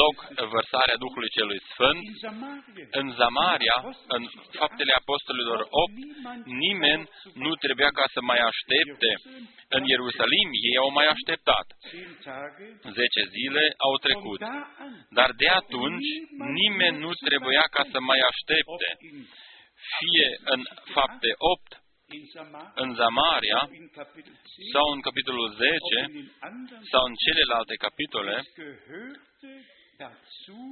loc 0.00 0.16
vărsarea 0.54 1.02
Duhului 1.04 1.34
Celui 1.36 1.60
Sfânt, 1.70 2.02
in 2.10 2.16
Samarien. 2.24 2.88
în 3.00 3.06
Zamaria, 3.20 3.76
în 4.16 4.22
faptele 4.60 4.92
apostolilor 5.02 5.60
8, 5.70 5.92
nimeni 6.64 7.04
nu 7.44 7.50
trebuia 7.64 7.90
ca 7.98 8.04
să 8.14 8.20
mai 8.30 8.40
aștepte. 8.50 9.10
În 9.76 9.82
Ierusalim 9.92 10.48
ei 10.70 10.76
au 10.84 10.90
mai 10.98 11.06
așteptat. 11.14 11.66
Zehn 11.94 12.12
Tage. 12.28 12.66
Zece 12.98 13.22
zile 13.36 13.64
au 13.86 13.90
Von 13.94 14.02
trecut. 14.06 14.38
da 14.38 14.56
an, 14.84 14.92
Dar 15.18 15.30
de 15.42 15.48
atunci 15.60 16.08
nimeni 16.60 16.98
nu 17.04 17.10
trebuia 17.28 17.64
ca 17.74 17.82
să 17.92 17.98
mai 18.10 18.20
aștepte. 18.30 18.88
ob 18.94 19.02
in, 19.10 19.18
Fie 19.98 20.28
în 20.54 20.60
fapte 20.96 21.30
8, 21.36 21.82
in 22.18 22.24
Samaria, 22.36 22.72
în 22.82 22.90
Zamaria, 22.94 23.60
ob 23.66 23.72
in 23.82 23.88
Kapitel 24.00 24.32
10, 24.32 24.70
sau 24.74 24.86
în 24.94 25.00
capitolul 25.08 25.48
10, 25.54 25.74
ob 25.74 26.08
in 26.08 26.12
den 26.20 26.30
anderen 26.48 26.82
sau 26.92 27.02
în 27.10 27.14
celelalte 27.24 27.74
capitole, 27.86 28.34
Es 28.44 28.52
gehörte 28.64 29.52
dazu, 30.02 30.62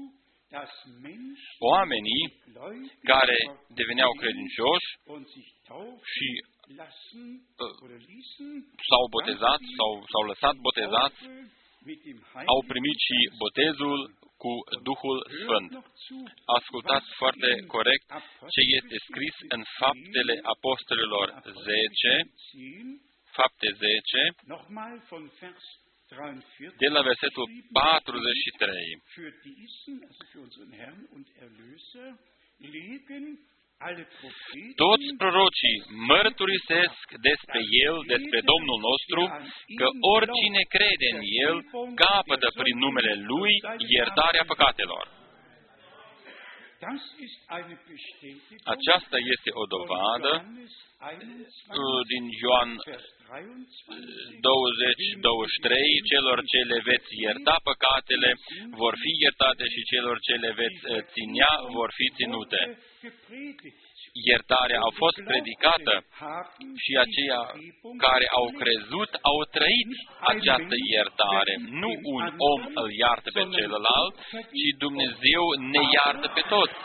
dass 0.57 0.73
Menschen 1.09 1.53
oamenii 1.73 2.25
gläubig 2.53 2.91
care 3.13 3.37
geworden 3.41 3.77
deveneau 3.81 4.11
sind 4.13 4.21
credincioși 4.23 4.89
und 5.15 5.25
sich 5.35 5.49
taufen 5.69 6.01
și 6.15 6.29
lassen 6.69 7.47
uh, 7.59 7.85
oder 7.85 7.99
ließen, 7.99 8.49
s-au 8.89 9.05
botezat 9.17 9.61
sau 9.79 9.91
s-au 10.11 10.25
lăsat 10.31 10.57
botezați, 10.57 11.21
Taufe 11.21 11.51
mit 11.85 12.03
dem 12.05 12.19
au 12.35 12.61
Heiligen 12.61 12.69
primit 12.73 12.99
și 13.07 13.19
botezul 13.45 14.01
cu 14.43 14.53
Duhul 14.89 15.19
Hört 15.31 15.43
Sfânt. 15.43 15.71
noch 15.79 15.91
zu, 16.07 16.19
Ascultați 16.59 17.09
was 17.09 17.19
foarte 17.23 17.49
in 17.61 17.67
corect 17.77 18.07
ce 18.55 18.61
este 18.79 18.97
Apostelgeschichte 18.97 19.07
scris 19.09 19.37
în 19.57 19.63
10, 19.63 19.71
Faptele 19.81 20.35
Apostolilor 20.55 21.27
10, 21.45 22.31
10, 22.51 23.01
Fapte 23.37 23.71
10, 23.73 24.35
nochmal 24.57 24.93
von 25.11 25.25
Vers 25.41 25.65
43 26.09 26.75
de 26.85 26.89
la 26.97 27.03
versetul 27.11 27.47
geschrieben, 27.47 27.73
43. 28.03 29.03
Für 33.83 33.95
diesen, 33.95 34.03
also 34.03 34.03
für 34.03 34.03
unseren 34.03 34.03
Herrn 34.03 34.03
und 34.03 34.03
Erlöser, 34.03 34.03
legen 34.03 34.03
alle 34.03 34.05
Propheten 34.05 34.75
Toți 34.83 35.09
prorocii 35.23 35.79
mărturisesc 36.11 37.07
despre 37.29 37.61
El, 37.87 37.97
despre 38.15 38.39
Domnul 38.53 38.79
nostru, 38.89 39.23
că 39.79 39.87
oricine 40.17 40.63
crede 40.75 41.09
în 41.17 41.23
El 41.47 41.57
capătă 42.05 42.49
prin 42.61 42.77
numele 42.79 43.15
Lui 43.31 43.53
iertarea 43.97 44.45
păcatelor. 44.53 45.05
Das 46.89 47.05
ist 47.27 47.39
eine 47.59 47.75
Bestätigung 47.87 48.61
Aceasta 48.75 49.17
este 49.35 49.51
o 49.63 49.65
von 49.65 49.73
dovadă 49.75 50.33
Johannes 50.43 51.53
21, 51.69 51.79
uh, 51.79 52.03
din 52.13 52.25
Ioan 52.43 52.71
Vers 52.87 53.07
23. 54.41 55.79
20-23, 56.03 56.11
celor 56.13 56.39
ce 56.53 56.61
le 56.73 56.79
veți 56.91 57.11
ierta 57.25 57.57
păcatele 57.71 58.31
vor 58.83 58.95
fi 59.03 59.11
iertate 59.23 59.65
și 59.75 59.81
celor 59.93 60.17
ce 60.27 60.35
le 60.45 60.53
veți 60.61 60.81
uh, 60.85 60.93
ținea 61.15 61.53
vor 61.79 61.91
fi 61.99 62.07
ținute. 62.19 62.61
Iertarea 64.31 64.81
a 64.89 64.91
fost 65.03 65.19
predicată 65.31 65.95
și 66.85 66.93
aceia 67.05 67.43
care 68.05 68.27
au 68.41 68.47
crezut 68.61 69.11
au 69.31 69.39
trăit 69.57 69.91
această 70.33 70.75
iertare. 70.95 71.55
Nu 71.83 71.91
un 72.17 72.27
om 72.53 72.61
îl 72.83 72.89
iartă 73.05 73.29
pe 73.37 73.45
celălalt, 73.57 74.15
ci 74.59 74.69
Dumnezeu 74.85 75.45
ne 75.75 75.83
iartă 75.97 76.27
pe 76.37 76.43
toți. 76.55 76.77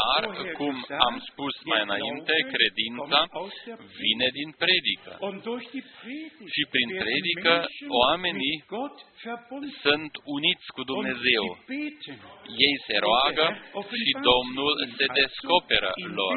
Dar, 0.00 0.22
cum 0.58 0.74
am 1.08 1.16
spus 1.30 1.54
mai 1.70 1.80
înainte, 1.88 2.34
credința 2.54 3.20
vine 4.00 4.28
din 4.38 4.50
predică. 4.62 5.12
Și 6.54 6.62
prin 6.72 6.88
predică 7.02 7.52
oamenii 8.02 8.56
sunt 9.84 10.12
uniți 10.36 10.66
cu 10.76 10.82
Dumnezeu. 10.92 11.44
Ei 12.66 12.76
se 12.86 12.96
roagă 13.06 13.46
și 14.02 14.12
Domnul 14.30 14.72
se 14.98 15.06
descoperă 15.20 15.90
lor. 16.18 16.34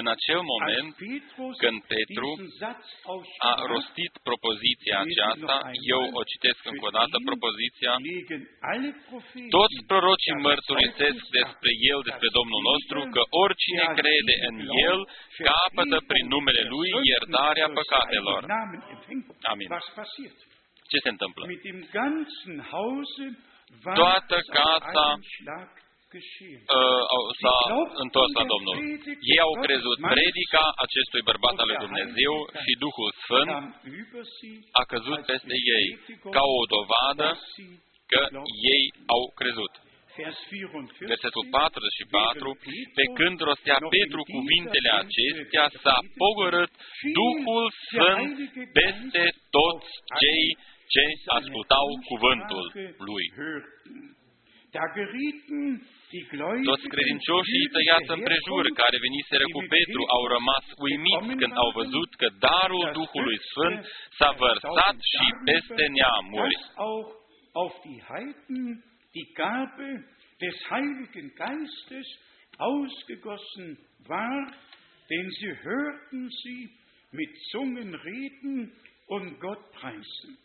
În 0.00 0.06
acel 0.16 0.40
moment, 0.52 0.92
când 1.62 1.78
Petru 1.94 2.28
a 3.50 3.52
rostit 3.72 4.12
propoziția 4.28 4.96
aceasta, 5.06 5.56
eu 5.94 6.02
o 6.20 6.22
citesc 6.32 6.60
încă 6.72 6.84
o 6.90 6.92
dată, 6.98 7.16
propoziția, 7.30 7.92
toți 9.56 9.76
prorocii 9.90 10.36
mărturisesc 10.46 11.22
despre 11.38 11.70
El, 11.92 11.98
despre 12.08 12.28
Domnul 12.36 12.43
nostru, 12.70 12.98
că 13.14 13.22
oricine 13.42 13.84
crede 14.00 14.34
în 14.48 14.56
El 14.88 14.98
capătă 15.48 15.98
prin 16.10 16.26
numele 16.34 16.62
Lui 16.72 16.90
iertarea 17.12 17.68
păcatelor. 17.80 18.40
Amin. 19.52 19.68
Ce 20.90 20.98
se 21.04 21.10
întâmplă? 21.14 21.42
Toată 24.02 24.36
casa 24.58 25.06
uh, 26.78 27.22
s-a 27.40 27.58
întors 28.04 28.30
la 28.38 28.44
Domnul. 28.52 28.76
Ei 29.32 29.40
au 29.46 29.54
crezut 29.64 29.98
predica 30.14 30.64
acestui 30.86 31.22
bărbat 31.28 31.56
al 31.62 31.66
lui 31.70 31.82
Dumnezeu 31.86 32.34
și 32.64 32.72
Duhul 32.84 33.10
Sfânt 33.22 33.50
a 34.80 34.82
căzut 34.92 35.20
peste 35.30 35.56
ei 35.76 35.86
ca 36.36 36.42
o 36.60 36.62
dovadă 36.74 37.28
că 38.12 38.20
ei 38.74 38.82
au 39.14 39.22
crezut. 39.40 39.72
Versetul 41.12 41.44
44, 41.50 42.58
pe 42.98 43.04
când 43.18 43.36
rostea 43.48 43.78
Petru 43.96 44.20
cuvintele 44.36 44.90
acestea, 45.02 45.64
s-a 45.82 45.98
pogorât 46.22 46.72
Duhul 47.20 47.64
Sfânt 47.86 48.34
peste 48.78 49.24
toți 49.56 49.90
cei 50.20 50.44
ce 50.92 51.04
ascultau 51.38 51.86
cuvântul 52.10 52.64
lui. 53.08 53.26
Toți 56.70 56.86
credincioșii 56.94 57.70
tăiați 57.74 58.10
împrejur, 58.16 58.64
care 58.82 58.96
veniseră 59.06 59.46
cu 59.54 59.60
Petru, 59.74 60.02
au 60.16 60.24
rămas 60.36 60.64
uimiți 60.86 61.32
când 61.40 61.52
au 61.62 61.70
văzut 61.80 62.10
că 62.20 62.28
darul 62.46 62.84
Duhului 62.98 63.38
Sfânt 63.48 63.78
s-a 64.18 64.30
vărsat 64.44 64.96
și 65.12 65.26
peste 65.48 65.84
neamuri. 65.98 66.56
Die 69.14 69.32
Gabe 69.34 70.04
des 70.40 70.70
Heiligen 70.70 71.34
Geistes 71.34 72.06
ausgegossen 72.58 73.78
war, 74.06 74.52
denn 75.10 75.30
sie 75.30 75.52
hörten 75.62 76.30
sie 76.42 76.70
mit 77.12 77.30
Zungen 77.50 77.94
reden 77.94 78.72
und 79.06 79.40
Gott 79.40 79.70
preisen. 79.72 80.38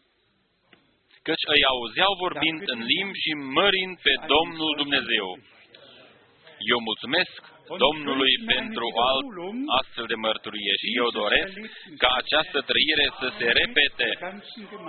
Căci 1.23 1.45
îi 1.55 1.63
auzeau 1.73 2.13
vorbind 2.23 2.61
în 2.73 2.79
limbi 2.93 3.19
și 3.23 3.33
mărind 3.33 3.95
pe 4.05 4.13
Domnul 4.33 4.73
Dumnezeu. 4.77 5.27
Eu 6.71 6.79
mulțumesc 6.89 7.41
Domnului 7.85 8.33
pentru 8.53 8.85
o 8.97 9.01
alt 9.11 9.27
astfel 9.79 10.05
de 10.11 10.17
mărturie. 10.25 10.73
Și 10.81 10.89
eu 11.01 11.07
doresc 11.21 11.55
ca 12.03 12.09
această 12.21 12.59
trăire 12.69 13.05
să 13.19 13.27
se 13.37 13.47
repete 13.59 14.09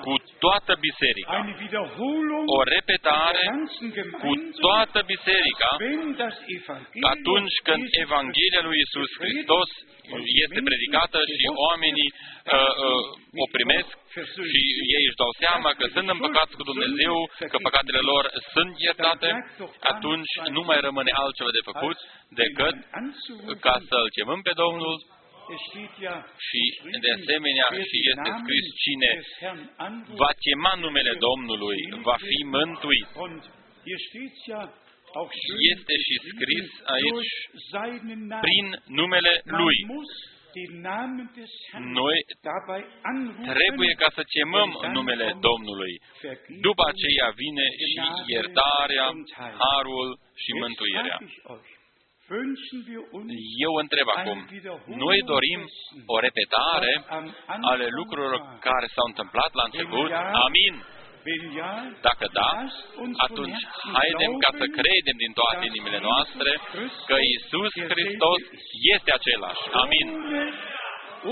cu 0.06 0.14
toată 0.44 0.72
biserica. 0.86 1.38
O 2.58 2.60
repetare 2.74 3.44
cu 4.22 4.32
toată 4.66 4.98
biserica 5.12 5.70
atunci 7.14 7.56
când 7.68 7.84
Evanghelia 8.04 8.62
lui 8.68 8.78
Isus 8.84 9.10
Hristos 9.22 9.68
este 10.44 10.60
predicată 10.68 11.18
și 11.36 11.46
oamenii 11.68 12.10
uh, 12.12 12.72
uh, 12.86 13.42
o 13.44 13.46
primesc 13.56 13.90
și 14.50 14.60
ei 14.96 15.04
își 15.08 15.20
dau 15.22 15.32
seama 15.42 15.70
că 15.78 15.84
sunt 15.94 16.08
împăcați 16.14 16.56
cu 16.58 16.64
Dumnezeu, 16.70 17.14
că 17.52 17.56
păcatele 17.66 18.02
lor 18.10 18.24
sunt 18.54 18.72
iertate, 18.86 19.30
atunci 19.92 20.32
nu 20.56 20.62
mai 20.68 20.78
rămâne 20.86 21.12
altceva 21.22 21.52
de 21.58 21.66
făcut 21.70 21.98
decât 22.42 22.69
ca 23.66 23.76
să-L 23.88 24.06
chemăm 24.16 24.40
pe 24.48 24.52
Domnul 24.62 24.96
și 26.48 26.62
de 27.04 27.10
asemenea 27.18 27.66
și 27.90 27.98
este 28.10 28.30
scris 28.40 28.64
cine 28.84 29.10
va 30.22 30.30
chema 30.44 30.72
numele 30.84 31.12
Domnului, 31.28 31.78
va 32.08 32.16
fi 32.28 32.38
mântuit. 32.56 33.08
Este 35.72 35.94
și 36.06 36.14
scris 36.30 36.68
aici 36.96 37.32
prin 38.46 38.66
numele 38.98 39.32
Lui. 39.44 39.78
den 40.54 40.80
Namen 40.80 41.28
des 41.36 41.52
Herrn 41.70 41.92
Noi 41.92 42.18
dabei 42.42 42.84
anrufen, 43.02 43.54
trebuie 43.54 43.92
ca 44.02 44.08
să 44.16 44.22
chemăm 44.34 44.70
und 44.70 44.82
dann 44.82 44.92
numele 44.98 45.26
kommt 45.30 45.42
Domnului. 45.48 45.92
Vergebung. 46.22 46.60
După 46.68 46.82
aceea 46.92 47.28
vine 47.42 47.66
și 47.90 48.00
iertarea, 48.34 49.06
harul 49.64 50.08
și 50.42 50.50
Jetzt 50.50 50.60
mântuirea. 50.62 51.18
Eu 53.66 53.72
întreb 53.84 54.08
acum, 54.16 54.38
noi 55.04 55.18
dorim 55.32 55.60
o 56.14 56.16
repetare 56.26 56.92
ale 57.72 57.86
lucrurilor 57.98 58.40
care 58.68 58.86
s-au 58.94 59.06
întâmplat 59.12 59.50
la 59.58 59.64
început? 59.68 60.10
Amin. 60.46 60.74
Wenn 61.26 61.44
ja, 61.58 61.72
Dacă 62.08 62.26
da, 62.40 62.50
lasst 62.62 62.80
uns 63.04 63.16
von 63.16 63.24
atunci 63.26 63.62
Herzen 63.64 63.92
haidem 63.96 64.32
ca 64.44 64.50
să 64.60 64.66
glauben, 64.66 64.78
credem 64.78 65.16
din 65.24 65.32
toate 65.40 65.62
inimile 65.70 66.00
noastre 66.08 66.50
că 67.08 67.16
Isus 67.34 67.72
Hristos 67.92 68.40
este 68.94 69.10
același. 69.18 69.62
Amin. 69.82 70.06
ohne, 70.16 70.42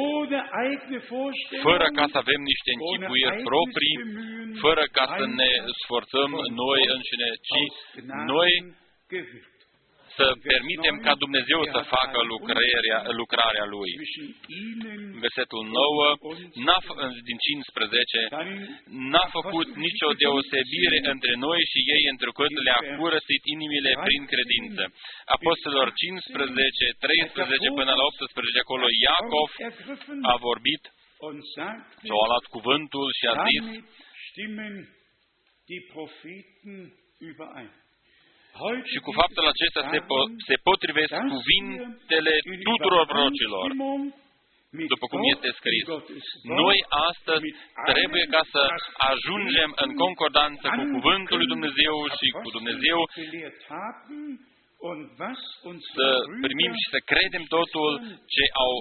ohne 0.06 0.40
eigene 0.64 0.98
Vorstellung, 1.10 1.66
Fără 1.68 1.86
ca 1.98 2.04
să 2.12 2.16
avem 2.24 2.40
niște 2.50 2.70
închipuiri 2.76 3.36
proprii, 3.50 3.96
fără 4.64 4.84
ca 4.96 5.04
să 5.18 5.24
ne 5.40 5.50
sforțăm 5.82 6.30
noi 6.62 6.80
înșine, 6.94 7.28
ci 7.48 7.60
noi 8.32 8.52
gewirkt. 9.12 9.57
Să 10.18 10.26
permitem 10.50 10.96
ca 11.06 11.12
Dumnezeu 11.24 11.60
să 11.74 11.80
facă 11.96 12.18
lucrarea, 12.32 12.98
lucrarea 13.20 13.66
Lui. 13.74 13.90
Zwischen 13.98 14.28
ihnen 14.60 15.00
Versetul 15.24 15.62
9 15.64 16.06
n-a, 16.66 16.78
f- 16.86 16.98
din 17.28 17.38
15 17.38 18.26
dann 18.36 18.52
n-a 19.12 19.26
făcut 19.38 19.68
nicio 19.86 20.08
deosebire 20.22 20.98
între 21.14 21.34
noi 21.46 21.60
și 21.72 21.80
ei, 21.94 22.02
întrucât 22.14 22.52
le-a 22.66 22.80
curățit 22.98 23.42
inimile 23.54 23.92
prin 24.06 24.22
credință. 24.32 24.82
Apostolilor 25.36 25.88
15, 25.92 26.86
13 26.98 27.68
până 27.80 27.92
la 28.00 28.04
18, 28.10 28.64
acolo 28.64 28.86
Iacov 29.04 29.48
ergriffen 29.68 30.18
a 30.32 30.34
vorbit 30.48 30.82
und 31.28 31.38
sagte, 31.54 31.94
și 32.06 32.12
a 32.24 32.26
luat 32.30 32.44
cuvântul 32.56 33.06
și 33.18 33.24
a 33.32 33.34
zis, 33.50 33.64
și 38.92 38.98
cu 39.06 39.10
geht 39.10 39.18
faptul 39.20 39.44
es 39.46 39.50
acesta 39.54 39.80
se, 39.92 39.98
darum, 39.98 40.08
po- 40.10 40.28
se 40.48 40.56
potrivesc 40.68 41.12
dass 41.14 41.30
cuvintele 41.34 42.32
wir 42.50 42.58
in 42.60 42.66
tuturor 42.70 43.04
prorocilor, 43.12 43.64
Übereinstimmung 43.70 44.02
mit 44.78 44.88
după 44.94 45.06
cum 45.12 45.20
Gott, 45.22 45.30
este 45.34 45.48
scris. 45.60 45.82
in 45.84 45.90
Gottes 45.94 46.24
Wort, 46.34 46.56
Noi 46.62 46.78
astăzi 47.10 47.46
trebuie 47.90 48.24
ca 48.34 48.42
să 48.54 48.62
ajungem 49.12 49.70
în 49.84 49.90
concordanță 50.04 50.64
cu 50.76 50.82
Cuvântul 50.96 51.36
lui 51.40 51.52
Dumnezeu 51.54 51.94
și 52.18 52.26
cu 52.42 52.48
Dumnezeu 52.58 52.98
gelehrt 53.16 53.60
haben 53.74 54.22
und 54.90 55.02
was 55.22 55.40
unsere 55.70 55.94
să 55.96 56.06
Brüder 56.18 56.42
primim 56.46 56.72
și 56.80 56.86
să 56.94 56.98
credem 57.12 57.44
totul 57.56 57.90
ce 58.34 58.44
au 58.64 58.72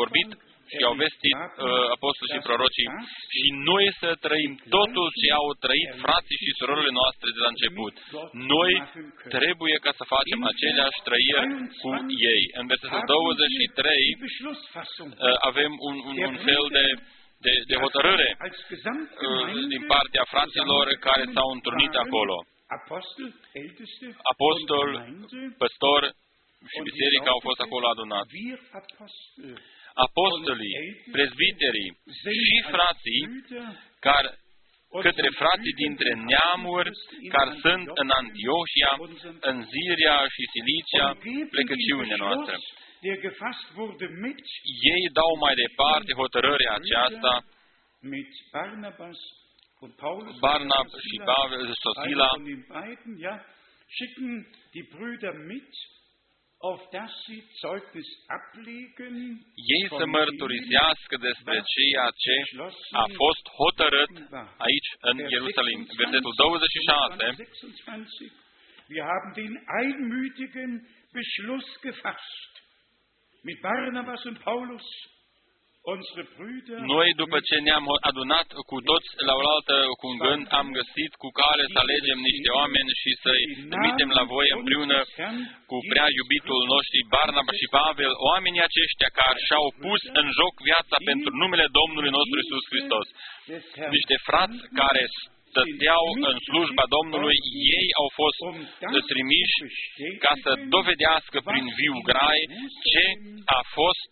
vorbit 0.00 0.28
și 0.72 0.82
au 0.90 0.94
vestit 1.04 1.38
uh, 1.42 1.86
apostolii 1.96 2.34
și 2.34 2.46
prorocii 2.48 2.88
și 3.36 3.46
noi 3.70 3.86
să 4.00 4.08
trăim 4.26 4.52
totul 4.76 5.06
ce 5.20 5.26
au 5.40 5.48
trăit 5.64 5.90
frații 6.04 6.38
și 6.44 6.56
surorile 6.58 6.92
noastre 7.00 7.28
de 7.36 7.40
la 7.44 7.50
început. 7.54 7.94
Noi 8.54 8.72
trebuie 9.36 9.76
ca 9.84 9.92
să 9.98 10.04
facem 10.16 10.40
aceleași 10.52 11.00
trăiri 11.08 11.46
cu 11.80 11.90
ei. 12.32 12.42
În 12.60 12.66
versetul 12.72 13.02
23 13.06 14.04
die 14.04 14.22
Beschlussfassung 14.24 15.10
uh, 15.16 15.36
avem 15.50 15.72
un, 15.88 15.96
un, 16.08 16.16
un 16.30 16.36
fel 16.48 16.64
de, 16.76 16.86
de, 17.46 17.52
de 17.70 17.76
hotărâre 17.84 18.28
als 18.46 18.58
uh, 18.60 18.66
Gesamtgemeinde 18.70 19.66
din 19.74 19.84
partea 19.94 20.24
fraților 20.34 20.84
care 21.08 21.24
s-au 21.34 21.48
întrunit 21.56 21.94
acolo. 22.04 22.36
Apostel, 22.78 23.28
Älteste 23.62 24.06
Apostol, 24.32 24.86
und 24.94 25.26
Gemeinde 25.32 25.54
păstor 25.62 26.00
și 26.72 26.78
und 26.78 26.86
biserica 26.90 27.30
au 27.36 27.40
fost 27.48 27.58
glaubte, 27.58 27.66
acolo 27.68 27.86
adunați. 27.94 28.30
Wir 29.94 30.02
Apostel 30.06 30.52
Apostolii, 30.52 30.76
prezbiterii 31.16 31.90
și 32.46 32.56
frații 32.74 33.22
care 34.06 34.28
către 35.06 35.28
frații 35.40 35.74
dintre 35.84 36.10
neamuri 36.30 36.90
care 37.34 37.50
sunt 37.64 37.86
în 38.02 38.08
Antiohia, 38.22 38.92
în 39.50 39.56
Ziria 39.72 40.16
și 40.34 40.42
Silicia, 40.54 41.06
plecăciunea 41.54 42.16
noastră. 42.24 42.56
der 43.06 43.18
gefasst 43.26 43.66
wurde 43.76 44.08
mit, 44.24 44.38
Ei 44.94 45.04
dau 45.18 45.32
mai 45.44 45.54
departe 45.64 46.12
hotărârea 46.22 46.72
aceasta, 46.80 47.32
mit 48.00 48.30
Barnabas 48.52 49.18
und 49.82 49.92
Paulus. 50.04 50.38
Barnab 50.38 50.88
și 51.08 51.16
Pavel, 51.30 51.60
Einer 51.60 51.78
Sosila, 51.84 52.30
ei 59.74 59.84
von 59.90 59.98
să 60.00 60.04
dem, 60.04 60.14
mărturisească 60.16 61.14
despre 61.28 61.56
ceea 61.74 62.08
ce 62.22 62.34
a 63.02 63.06
fost 63.20 63.44
hotărât 63.60 64.12
aici 64.66 64.90
în 65.08 65.16
Ierusalim. 65.34 65.80
Versetul 66.02 66.34
26, 66.36 67.24
Wir 68.94 69.04
haben 69.12 69.32
den 69.42 69.54
einmütigen 69.80 70.70
Beschluss 71.14 71.68
gefasst, 71.84 72.52
mit 73.48 73.58
Barnabas 73.60 74.22
und 74.24 74.38
Paulus, 74.48 74.86
unsere 74.86 75.04
Brüder, 75.04 75.13
Noi, 76.94 77.08
după 77.22 77.38
ce 77.48 77.56
ne-am 77.66 77.86
adunat 78.10 78.48
cu 78.70 78.76
toți 78.90 79.10
la 79.28 79.34
oaltă 79.42 79.76
cu 80.00 80.04
un 80.12 80.18
gând, 80.24 80.44
am 80.60 80.68
găsit 80.78 81.12
cu 81.22 81.28
care 81.40 81.62
să 81.72 81.78
alegem 81.84 82.18
niște 82.28 82.50
oameni 82.60 82.90
și 83.02 83.10
să-i 83.22 83.44
trimitem 83.72 84.10
la 84.18 84.24
voi 84.34 84.48
împreună 84.58 84.98
cu 85.70 85.76
prea 85.92 86.08
iubitul 86.20 86.60
nostru 86.72 86.98
Barnaba 87.14 87.52
și 87.60 87.66
Pavel, 87.78 88.12
oamenii 88.30 88.66
aceștia 88.68 89.10
care 89.20 89.38
și-au 89.48 89.66
pus 89.84 90.02
în 90.20 90.26
joc 90.38 90.54
viața 90.70 90.96
pentru 91.10 91.30
numele 91.42 91.66
Domnului 91.80 92.12
nostru 92.18 92.36
Isus 92.40 92.64
Hristos. 92.72 93.06
Niște 93.96 94.16
frați 94.28 94.58
care 94.80 95.02
stăteau 95.54 96.04
în 96.28 96.36
slujba 96.46 96.84
Domnului, 96.96 97.36
ei 97.76 97.88
au 98.02 98.08
fost 98.20 98.38
trimiși 99.10 99.58
ca 100.24 100.32
să 100.44 100.50
dovedească 100.74 101.36
prin 101.50 101.64
viu 101.80 101.96
grai 102.10 102.40
ce 102.90 103.04
a 103.58 103.60
fost 103.78 104.08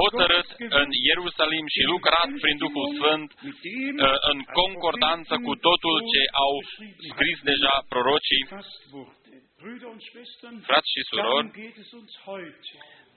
hotărât 0.00 0.48
în 0.80 0.88
Ierusalim 1.08 1.66
și 1.74 1.82
lucrat 1.92 2.30
prin 2.44 2.56
Duhul 2.64 2.86
Sfânt 2.98 3.28
uh, 3.32 4.16
în 4.32 4.38
concordanță 4.60 5.34
cu 5.46 5.52
totul 5.66 5.96
ce 6.12 6.22
au 6.46 6.54
scris 7.10 7.38
deja 7.50 7.74
prorocii, 7.92 8.42
frați 10.68 10.90
și 10.94 11.00
surori, 11.10 11.48
Uh, 12.28 13.07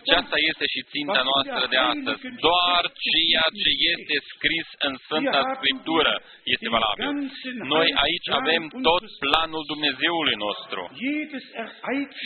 aceasta 0.00 0.36
este 0.50 0.64
și 0.74 0.80
ținta 0.92 1.22
noastră 1.30 1.64
de 1.74 1.78
astăzi. 1.92 2.20
Doar 2.48 2.82
ceea 3.06 3.46
ce 3.62 3.70
este 3.92 4.16
scris 4.32 4.68
în 4.86 4.94
Sfânta 5.04 5.40
Scriptură 5.56 6.14
este 6.54 6.68
valabil. 6.76 7.06
Noi 7.74 7.88
aici 8.04 8.28
avem 8.40 8.62
tot 8.88 9.04
planul 9.24 9.64
Dumnezeului 9.72 10.36
nostru. 10.46 10.80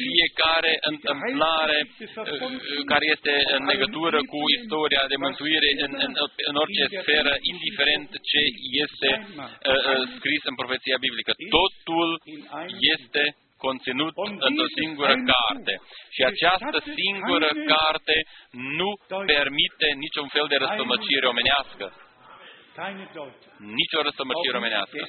Fiecare 0.02 0.72
întâmplare 0.92 1.78
uh, 1.84 2.84
care 2.92 3.06
este 3.14 3.34
în 3.56 3.64
legătură 3.72 4.18
cu 4.32 4.38
istoria 4.58 5.04
de 5.12 5.16
mântuire 5.24 5.68
în, 5.84 5.92
în, 6.06 6.12
în 6.50 6.56
orice 6.62 6.84
sferă, 7.02 7.32
indiferent 7.52 8.08
ce 8.30 8.42
este 8.84 9.10
uh, 9.12 9.72
uh, 9.90 10.02
scris 10.16 10.42
în 10.50 10.56
profeția 10.60 10.96
biblică. 11.06 11.32
Totul 11.58 12.08
este 12.94 13.22
conținut 13.66 14.14
într-o 14.48 14.68
singură 14.78 15.14
carte. 15.32 15.74
Și 16.14 16.22
această 16.32 16.78
singură 16.98 17.50
carte 17.72 18.16
nu 18.76 18.90
permite 19.32 19.88
niciun 20.04 20.26
fel 20.34 20.46
de 20.52 20.56
răstămăcire 20.62 21.26
omenească. 21.32 21.86
Nici 23.78 23.94
o 23.98 24.02
răstămăcire 24.06 24.56
omenească. 24.62 25.02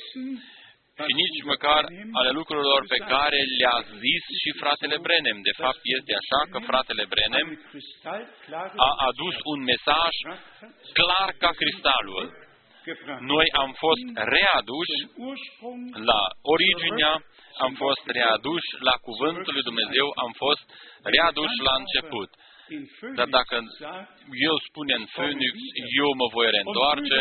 Și 1.07 1.13
nici 1.23 1.41
măcar 1.53 1.83
ale 2.19 2.31
lucrurilor 2.39 2.81
pe 2.93 2.99
care 3.13 3.39
le-a 3.59 3.79
zis 4.03 4.23
și 4.41 4.49
fratele 4.61 4.97
Brenem. 5.05 5.37
De 5.49 5.53
fapt, 5.61 5.81
este 5.97 6.11
așa 6.21 6.41
că 6.51 6.57
fratele 6.69 7.03
Brenem 7.13 7.47
a 8.87 8.91
adus 9.09 9.35
un 9.53 9.59
mesaj 9.71 10.13
clar 10.99 11.29
ca 11.43 11.51
cristalul. 11.61 12.23
Noi 13.33 13.47
am 13.63 13.71
fost 13.83 14.05
readuși 14.35 14.97
la 16.09 16.21
originea 16.55 17.13
am 17.65 17.73
fost 17.83 18.03
readuși 18.19 18.71
la 18.87 18.95
Cuvântul 19.07 19.53
lui 19.55 19.67
Dumnezeu, 19.69 20.07
am 20.25 20.31
fost 20.43 20.65
readuși 21.13 21.57
la 21.67 21.73
început. 21.81 22.29
Dar 23.17 23.27
dacă 23.37 23.55
El 24.49 24.55
spune 24.69 24.93
în 25.01 25.05
Phoenix, 25.15 25.53
eu 26.03 26.09
mă 26.21 26.27
voi 26.35 26.47
reîntoarce 26.55 27.17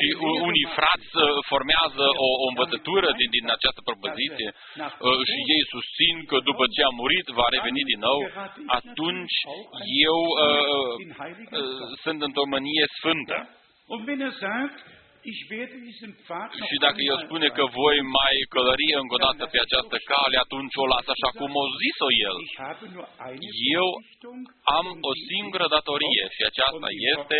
și 0.00 0.08
unii 0.48 0.68
frați 0.78 1.10
formează 1.52 2.04
o, 2.26 2.28
o 2.44 2.46
învățătură 2.52 3.08
din, 3.20 3.30
din 3.36 3.46
această 3.56 3.80
propoziție 3.88 4.48
și 5.30 5.38
ei 5.54 5.64
susțin 5.74 6.14
că 6.30 6.36
după 6.50 6.64
ce 6.74 6.80
a 6.88 6.92
murit 7.00 7.26
va 7.40 7.46
reveni 7.56 7.82
din 7.92 8.00
nou, 8.08 8.20
atunci 8.78 9.36
eu 10.10 10.20
uh, 10.46 10.92
uh, 11.58 11.84
sunt 12.04 12.18
într-o 12.26 12.46
mânie 12.54 12.86
sfântă. 12.98 13.36
Ich 15.32 15.40
werde 15.52 15.76
diesen 15.88 16.10
Pfad 16.20 16.48
noch 16.58 16.68
Și 16.70 16.76
dacă 16.86 17.00
el 17.10 17.18
einmal 17.18 17.26
spune 17.26 17.48
că 17.56 17.64
voi 17.80 17.98
mai 18.18 18.36
călări 18.54 18.88
încă 19.02 19.14
o 19.18 19.22
dată 19.26 19.42
pe 19.52 19.58
această 19.66 19.96
cale, 20.10 20.36
atunci 20.44 20.74
o 20.82 20.86
las 20.92 21.06
așa 21.14 21.30
cum 21.38 21.50
o 21.62 21.64
zis-o 21.82 22.08
el. 22.28 22.36
Ich 22.48 22.56
habe 22.66 22.84
nur 22.94 23.06
eine 23.28 23.48
Eu 23.78 23.88
Verpflichtung, 23.94 24.42
Am 24.78 24.86
o 25.10 25.12
singură 25.30 25.66
datorie 25.76 26.24
și 26.36 26.42
aceasta 26.50 26.88
este 27.12 27.38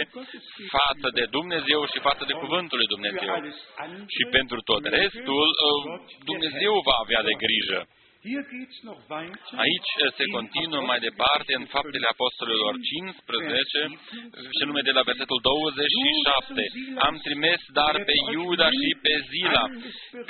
față 0.79 1.09
de 1.19 1.25
Dumnezeu 1.37 1.81
și 1.93 1.99
față 2.09 2.23
de 2.31 2.35
Cuvântul 2.43 2.77
lui 2.81 2.89
für 2.89 2.95
Dumnezeu. 2.95 3.31
alles 3.39 3.59
andere 3.85 4.05
Și 4.15 4.23
pentru 4.37 4.59
tot 4.71 4.83
restul, 4.99 5.49
uh, 5.69 5.83
Dumnezeu 6.31 6.73
va 6.89 6.97
avea 7.05 7.23
de 7.29 7.35
grijă. 7.45 7.81
Hier 8.27 8.43
geht's 8.55 8.79
noch 8.83 9.03
weiter. 9.13 9.55
Aici 9.67 9.93
uh, 10.03 10.07
se 10.19 10.25
continuă 10.37 10.83
mai 10.91 11.01
departe 11.09 11.53
în 11.61 11.65
Faptele 11.75 12.07
Apostolilor 12.15 12.73
15, 12.91 13.79
și 14.57 14.63
nume 14.69 14.83
de 14.89 14.95
la 14.99 15.03
versetul 15.11 15.39
27. 15.43 16.63
Am 17.09 17.15
trimis 17.27 17.61
dar 17.79 17.95
pe 18.09 18.15
Iuda 18.37 18.69
și 18.81 18.91
pe 19.05 19.13
Zila, 19.31 19.65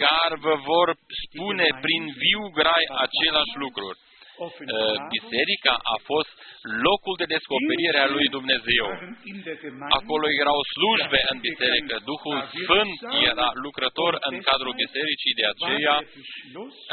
care 0.04 0.34
vă 0.46 0.54
vor 0.70 0.88
spune 1.24 1.68
prin 1.84 2.02
viu 2.22 2.42
grai 2.58 2.84
același 3.04 3.54
lucruri. 3.64 3.98
Uh, 4.38 4.94
Biserica 5.14 5.74
a 5.94 5.96
fost 6.10 6.32
locul 6.88 7.14
de 7.20 7.26
descoperire 7.36 7.98
a 8.04 8.08
lui 8.16 8.26
Dumnezeu. 8.36 8.86
Acolo 9.98 10.26
erau 10.42 10.58
slujbe 10.72 11.20
în 11.32 11.38
biserică. 11.48 11.94
Duhul 12.12 12.38
Sfânt 12.62 12.96
era 13.30 13.48
lucrător 13.66 14.12
în 14.28 14.34
cadrul 14.48 14.74
bisericii, 14.82 15.38
de 15.40 15.46
aceea 15.52 15.96
uh, 16.00 16.06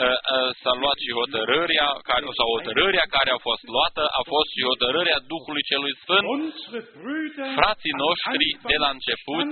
uh, 0.05 0.49
s-a 0.61 0.73
luat 0.81 0.97
și 1.05 1.11
hotărârea, 1.21 1.87
care, 2.09 2.23
sau 2.39 2.47
hotărârea 2.55 3.05
care 3.17 3.29
a 3.37 3.39
fost 3.49 3.63
luată, 3.75 4.03
a 4.19 4.21
fost 4.33 4.49
și 4.55 4.61
hotărârea 4.71 5.19
Duhului 5.33 5.63
Celui 5.71 5.95
Sfânt. 6.03 6.25
Frații 7.59 7.95
noștri 8.05 8.45
de 8.71 8.77
la 8.83 8.89
început 8.97 9.47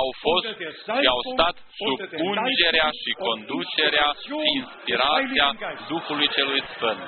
au 0.00 0.08
fost 0.24 0.48
și 0.98 1.06
au 1.14 1.20
stat 1.32 1.56
sub 1.80 1.96
ungerea 2.32 2.88
și 3.02 3.10
conducerea 3.26 4.08
și 4.24 4.34
inspirația 4.58 5.48
Duhului 5.92 6.28
Celui 6.36 6.62
Sfânt. 6.74 7.02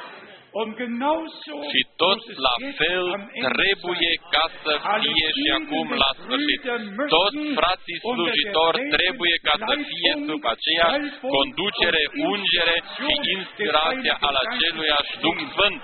Și 1.73 1.81
tot 2.02 2.20
la 2.47 2.55
fel 2.81 3.06
trebuie 3.48 4.12
ca 4.35 4.44
să 4.64 4.73
fie 5.02 5.28
și 5.39 5.47
acum 5.59 5.89
la 6.02 6.10
sfârșit. 6.20 6.62
Toți 7.16 7.40
frații 7.60 7.98
slujitori 8.05 8.81
trebuie 8.97 9.36
ca 9.47 9.55
să 9.68 9.74
fie 9.90 10.12
sub 10.28 10.43
aceeași 10.55 11.09
conducere, 11.36 12.02
ungere 12.31 12.77
și 12.94 13.09
inspirația 13.36 14.16
al 14.28 14.36
aceluiași 14.44 15.12
Duh 15.24 15.39
Sfânt. 15.52 15.81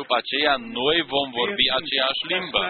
După 0.00 0.14
aceea, 0.20 0.54
noi 0.80 0.96
vom 1.14 1.28
vorbi 1.40 1.66
aceeași 1.80 2.22
limbă. 2.32 2.62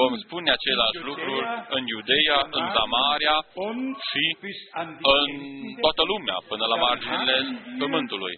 Vom 0.00 0.12
spune 0.24 0.50
același 0.58 1.00
lucru 1.10 1.34
în 1.76 1.82
Iudeia, 1.94 2.38
în 2.58 2.64
Samaria 2.78 3.36
și 4.08 4.24
în 4.82 4.88
toată 5.84 6.02
lumea, 6.12 6.36
până 6.50 6.64
la 6.72 6.76
marginile 6.86 7.36
pământului. 7.82 8.34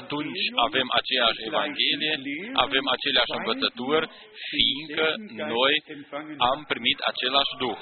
Atunci 0.00 0.42
avem 0.68 0.88
aceeași 1.00 1.40
Evanghelie, 1.50 2.14
avem 2.66 2.84
aceleași 2.96 3.34
învățături, 3.40 4.04
fiindcă 4.50 5.06
noi 5.56 5.74
am 6.50 6.58
primit 6.72 6.98
același 7.12 7.52
Duh. 7.62 7.80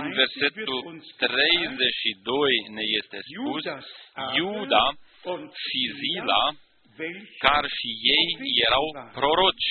În 0.00 0.06
versetul 0.20 0.80
32 1.16 2.52
ne 2.76 2.84
este 3.00 3.18
spus, 3.30 3.62
Iuda 4.40 4.84
și 5.64 5.80
Zila, 5.98 6.44
care 7.44 7.68
și 7.78 7.88
ei 8.16 8.28
erau 8.66 8.86
proroci. 9.18 9.70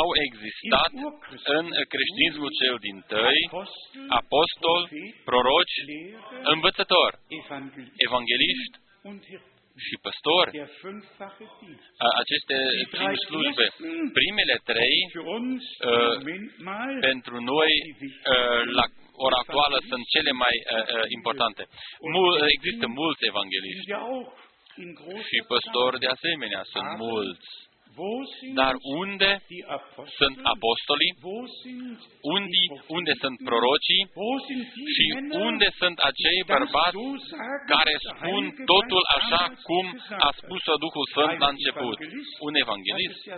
Au 0.00 0.08
existat 0.26 0.90
în 1.58 1.66
creștinismul 1.92 2.50
cel 2.60 2.76
din 2.86 2.98
tăi 3.12 3.40
apostol, 4.20 4.80
proroci, 5.28 5.78
învățători, 6.54 7.16
evangeliști 8.06 8.76
și 9.86 9.94
păstori. 10.06 10.50
Aceste 12.22 12.56
cinci 12.96 13.20
slujbe, 13.26 13.66
primele 14.18 14.56
trei, 14.70 14.98
pentru 17.00 17.36
noi, 17.52 17.72
la 18.78 18.84
ora 19.26 19.38
actuală, 19.44 19.76
sunt 19.88 20.04
cele 20.14 20.32
mai 20.44 20.54
importante. 21.16 21.62
Există 22.56 22.86
mulți 22.86 23.22
evangeliști. 23.32 23.90
și 25.28 25.38
păstori 25.52 25.98
de 25.98 26.06
asemenea, 26.06 26.62
sunt 26.72 26.88
mulți. 26.98 27.48
Dar 28.60 28.74
unde 29.02 29.30
sunt 30.18 30.36
apostolii, 30.54 31.12
unde, 32.36 32.60
unde 32.98 33.12
sunt 33.22 33.36
prorocii? 33.48 34.02
Și 34.96 35.04
unde 35.46 35.68
sunt 35.80 35.96
acei 36.10 36.40
bărbați 36.52 36.96
care 37.72 37.94
spun 38.10 38.42
totul 38.72 39.02
așa 39.18 39.42
cum 39.68 39.84
a 40.28 40.30
spus-o 40.40 40.74
Duhul 40.84 41.06
Sfânt 41.12 41.34
la 41.44 41.50
început. 41.54 41.98
Un 42.46 42.54
evanghelist 42.64 43.22
uh, 43.26 43.36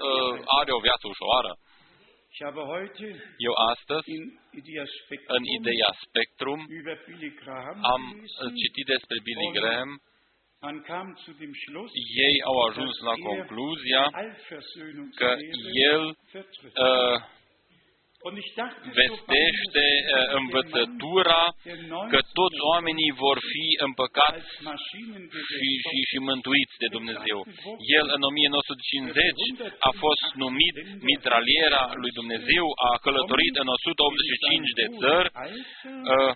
are 0.61 0.71
o 0.79 0.85
viață 0.87 1.05
ușoară. 1.15 1.53
Eu 3.47 3.55
astăzi, 3.73 4.11
în 5.37 5.43
ideea 5.59 5.91
Spectrum, 6.05 6.61
am 7.95 8.03
citit 8.61 8.87
despre 8.95 9.17
Billy 9.27 9.49
Graham 9.59 9.91
ei 12.27 12.37
au 12.51 12.57
ajuns 12.69 12.95
la 13.09 13.15
concluzia 13.29 14.03
că 15.21 15.31
el 15.93 16.03
uh, 16.07 17.17
vestește 19.01 19.87
uh, 20.03 20.35
învățătura 20.41 21.43
că 22.13 22.21
toți 22.39 22.59
oamenii 22.73 23.13
vor 23.25 23.39
fi 23.53 23.67
împăcați 23.87 24.49
și, 25.59 25.69
și, 25.89 25.97
și 26.11 26.19
mântuiți 26.31 26.77
de 26.83 26.89
Dumnezeu. 26.97 27.39
El 27.99 28.07
în 28.17 28.23
1950 28.31 29.69
a 29.89 29.93
fost 30.05 30.25
numit 30.43 30.75
mitraliera 31.11 31.85
lui 32.03 32.13
Dumnezeu, 32.21 32.67
a 32.91 32.93
călătorit 33.05 33.55
în 33.63 33.69
185 33.77 34.71
de 34.81 34.87
țări, 35.01 35.29
uh, 36.13 36.33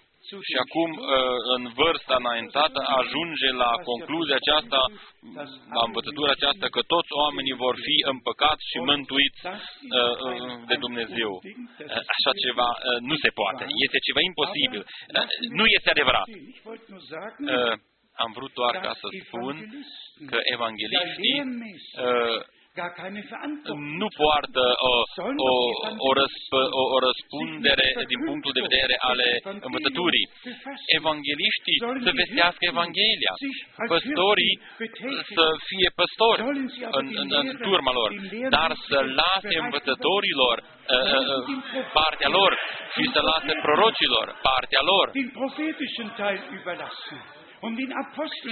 și 0.49 0.57
acum, 0.65 0.91
uh, 0.97 1.07
în 1.55 1.63
vârsta 1.79 2.15
înaintată, 2.23 2.81
ajunge 3.01 3.49
la 3.63 3.71
concluzia 3.91 4.37
aceasta, 4.43 4.81
la 5.77 5.83
învățătura 5.89 6.33
aceasta, 6.35 6.67
că 6.75 6.81
toți 6.95 7.11
oamenii 7.23 7.57
vor 7.65 7.77
fi 7.87 7.97
împăcați 8.15 8.65
și 8.71 8.79
mântuiți 8.91 9.41
uh, 9.47 9.53
uh, 10.27 10.53
de 10.71 10.77
Dumnezeu. 10.85 11.33
Așa 12.15 12.33
ceva 12.45 12.69
nu 13.11 13.17
se 13.25 13.31
poate. 13.41 13.65
Este 13.85 13.99
ceva 14.07 14.21
imposibil. 14.31 14.83
Nu 15.59 15.65
este 15.77 15.89
adevărat. 15.91 16.27
Am 18.25 18.31
vrut 18.39 18.53
doar 18.61 18.75
ca 18.87 18.93
să 19.01 19.07
spun 19.23 19.55
că 20.31 20.39
evangeliștii 20.55 21.37
nu 24.01 24.09
poartă 24.21 24.65
o, 24.91 24.93
o, 25.49 25.53
o, 26.09 26.11
răsp, 26.19 26.53
o, 26.81 26.83
o 26.95 26.97
răspundere 27.07 27.89
din 28.13 28.21
punctul 28.29 28.53
de 28.57 28.67
vedere 28.69 28.95
ale 29.11 29.29
învățăturii. 29.69 30.27
Evangeliștii 30.99 31.79
să 32.07 32.11
vestească 32.21 32.63
Evanghelia, 32.75 33.33
păstorii 33.93 34.55
să 35.37 35.45
fie 35.69 35.89
păstori 36.01 36.41
în, 36.99 37.07
în, 37.21 37.29
în 37.41 37.47
turma 37.67 37.93
lor, 38.01 38.11
dar 38.57 38.71
să 38.89 38.99
lase 39.21 39.55
învățătorilor 39.65 40.57
partea 41.93 42.29
lor 42.39 42.53
și 42.95 43.05
să 43.15 43.21
lase 43.31 43.53
prorocilor 43.63 44.27
partea 44.43 44.83
lor 44.91 45.07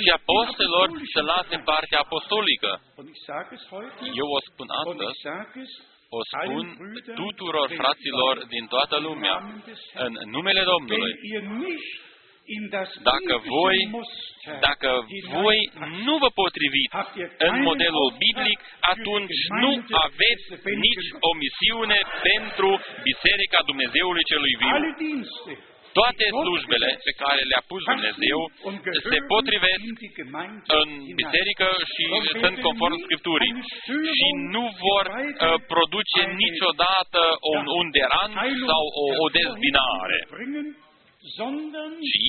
și 0.05 0.11
apostolilor 0.21 0.87
să 1.15 1.21
lase 1.33 1.57
partea 1.71 1.99
apostolică. 2.07 2.71
Eu 4.23 4.29
o 4.37 4.41
spun 4.49 4.69
astăzi, 4.83 5.21
o 6.19 6.21
spun 6.33 6.67
tuturor 7.23 7.69
fraților 7.81 8.35
din 8.55 8.65
toată 8.67 8.97
lumea, 9.07 9.35
în 9.95 10.13
numele 10.35 10.63
Domnului, 10.73 11.13
dacă 13.11 13.35
voi, 13.57 13.79
dacă 14.69 14.91
voi 15.41 15.59
nu 16.07 16.15
vă 16.23 16.31
potriviți 16.41 16.97
în 17.49 17.55
modelul 17.69 18.09
biblic, 18.27 18.59
atunci 18.93 19.39
nu 19.63 19.71
aveți 20.07 20.47
nici 20.85 21.09
o 21.29 21.31
misiune 21.45 21.99
pentru 22.31 22.69
Biserica 23.09 23.59
Dumnezeului 23.71 24.25
Celui 24.31 24.55
Viu. 24.61 24.75
Toate 25.99 26.25
slujbele 26.43 26.91
pe 27.07 27.13
care 27.23 27.41
le-a 27.51 27.63
pus 27.71 27.83
Dumnezeu 27.95 28.39
se 29.13 29.19
potrivesc 29.33 29.83
în 30.81 30.89
biserică 31.23 31.69
și 31.93 32.03
sunt 32.43 32.57
conform 32.67 32.97
Scripturii. 33.05 33.53
și 34.19 34.29
nu 34.55 34.65
vor 34.87 35.05
uh, 35.15 35.55
produce 35.73 36.21
niciodată 36.45 37.23
un, 37.55 37.63
un 37.81 37.87
deran 37.99 38.31
sau 38.69 38.83
o, 39.03 39.07
o 39.25 39.27
dezbinare, 39.39 40.19
ci 42.11 42.27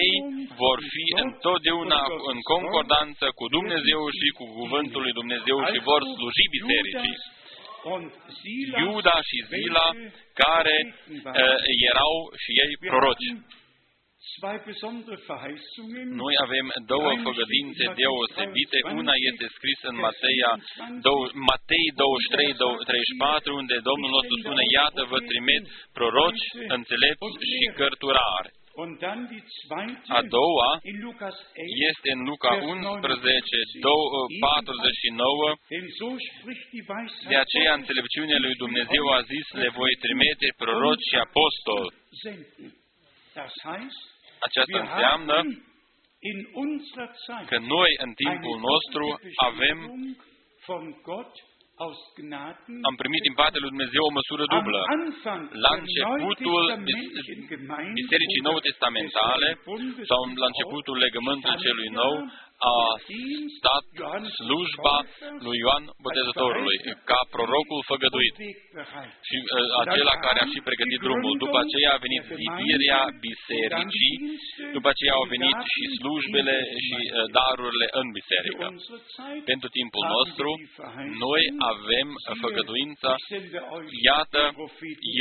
ei 0.00 0.12
vor 0.62 0.78
fi 0.94 1.04
întotdeauna 1.24 2.02
în 2.30 2.38
concordanță 2.52 3.24
cu 3.38 3.44
Dumnezeu 3.56 4.00
și 4.18 4.28
cu 4.38 4.44
Cuvântul 4.58 5.00
lui 5.04 5.14
Dumnezeu 5.20 5.56
și 5.70 5.78
vor 5.90 6.00
sluji 6.14 6.44
bisericii. 6.56 7.16
Iuda 8.86 9.16
și 9.28 9.38
Zila, 9.50 9.88
care 10.42 10.76
uh, 10.86 11.58
erau 11.90 12.14
și 12.42 12.50
ei 12.64 12.72
proroci. 12.88 13.28
Noi 16.22 16.34
avem 16.46 16.66
două 16.92 17.10
făgădințe 17.26 17.84
deosebite. 18.00 18.78
Una 19.00 19.14
este 19.30 19.46
scris 19.56 19.80
în 19.90 19.96
Mateia, 20.06 20.52
Matei 21.50 21.88
23, 21.94 22.54
34, 22.90 23.54
unde 23.62 23.76
Domnul 23.90 24.10
nostru 24.16 24.34
spune, 24.42 24.64
Iată, 24.78 25.00
vă 25.12 25.18
trimit 25.30 25.62
proroci, 25.96 26.44
înțelepți 26.76 27.36
și 27.52 27.64
cărturari. 27.80 28.48
A 30.18 30.22
doua 30.38 30.68
este 31.90 32.08
în 32.16 32.22
Luca 32.30 32.50
11, 32.54 32.70
49, 34.40 35.56
de 37.28 37.36
aceea 37.44 37.72
înțelepciunea 37.80 38.38
lui 38.46 38.54
Dumnezeu 38.64 39.04
a 39.18 39.20
zis, 39.32 39.46
le 39.62 39.68
voi 39.68 39.92
trimite 40.04 40.48
proroci 40.56 41.08
și 41.10 41.16
apostoli. 41.26 41.94
Aceasta 44.46 44.78
înseamnă 44.86 45.36
că 47.50 47.58
noi, 47.58 47.90
în 48.06 48.12
timpul 48.24 48.56
nostru, 48.68 49.04
avem 49.50 49.78
am 52.88 52.94
primit 53.02 53.22
din 53.28 53.34
partea 53.40 53.60
lui 53.62 53.72
Dumnezeu 53.74 54.02
o 54.10 54.16
măsură 54.18 54.44
dublă. 54.54 54.80
La 55.66 55.72
începutul 55.80 56.62
Bisericii 58.00 58.44
Nou 58.48 58.58
Testamentale 58.68 59.48
sau 60.10 60.20
la 60.42 60.48
începutul 60.52 60.96
legământului 61.04 61.62
celui 61.66 61.90
nou, 62.02 62.14
a 62.58 62.76
stat 63.56 63.84
slujba 64.38 64.96
lui 65.46 65.58
Ioan 65.64 65.84
Botezătorului 66.04 66.76
ca 67.10 67.20
prorocul 67.34 67.80
făgăduit 67.92 68.36
și 69.28 69.36
uh, 69.40 69.82
acela 69.82 70.14
care 70.26 70.38
a 70.42 70.46
și 70.52 70.60
pregătit 70.68 71.00
drumul. 71.06 71.34
După 71.44 71.58
aceea 71.64 71.90
a 71.94 72.02
venit 72.06 72.24
zidirea 72.40 73.00
bisericii, 73.26 74.14
după 74.76 74.88
aceea 74.92 75.14
au 75.20 75.26
venit 75.34 75.58
și 75.72 75.82
slujbele 75.98 76.56
și 76.86 76.98
uh, 77.04 77.14
darurile 77.36 77.86
în 78.00 78.06
biserică. 78.18 78.66
Pentru 79.50 79.68
timpul 79.78 80.04
nostru, 80.16 80.48
noi 81.26 81.42
avem 81.72 82.08
făgăduința, 82.42 83.12
iată, 84.08 84.42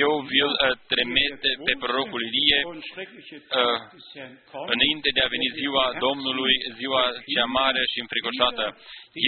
eu 0.06 0.14
vi-l 0.30 0.53
uh, 0.56 0.74
tremete 0.91 1.52
pe 1.68 1.74
prorocul 1.84 2.22
Ilie 2.30 2.60
uh, 2.66 3.78
înainte 4.74 5.10
de 5.16 5.22
a 5.26 5.34
veni 5.36 5.48
ziua 5.60 5.86
Domnului, 6.07 6.56
ziua 6.80 7.03
cea 7.34 7.48
mare 7.60 7.82
și 7.92 7.98
înfricoșată. 8.04 8.66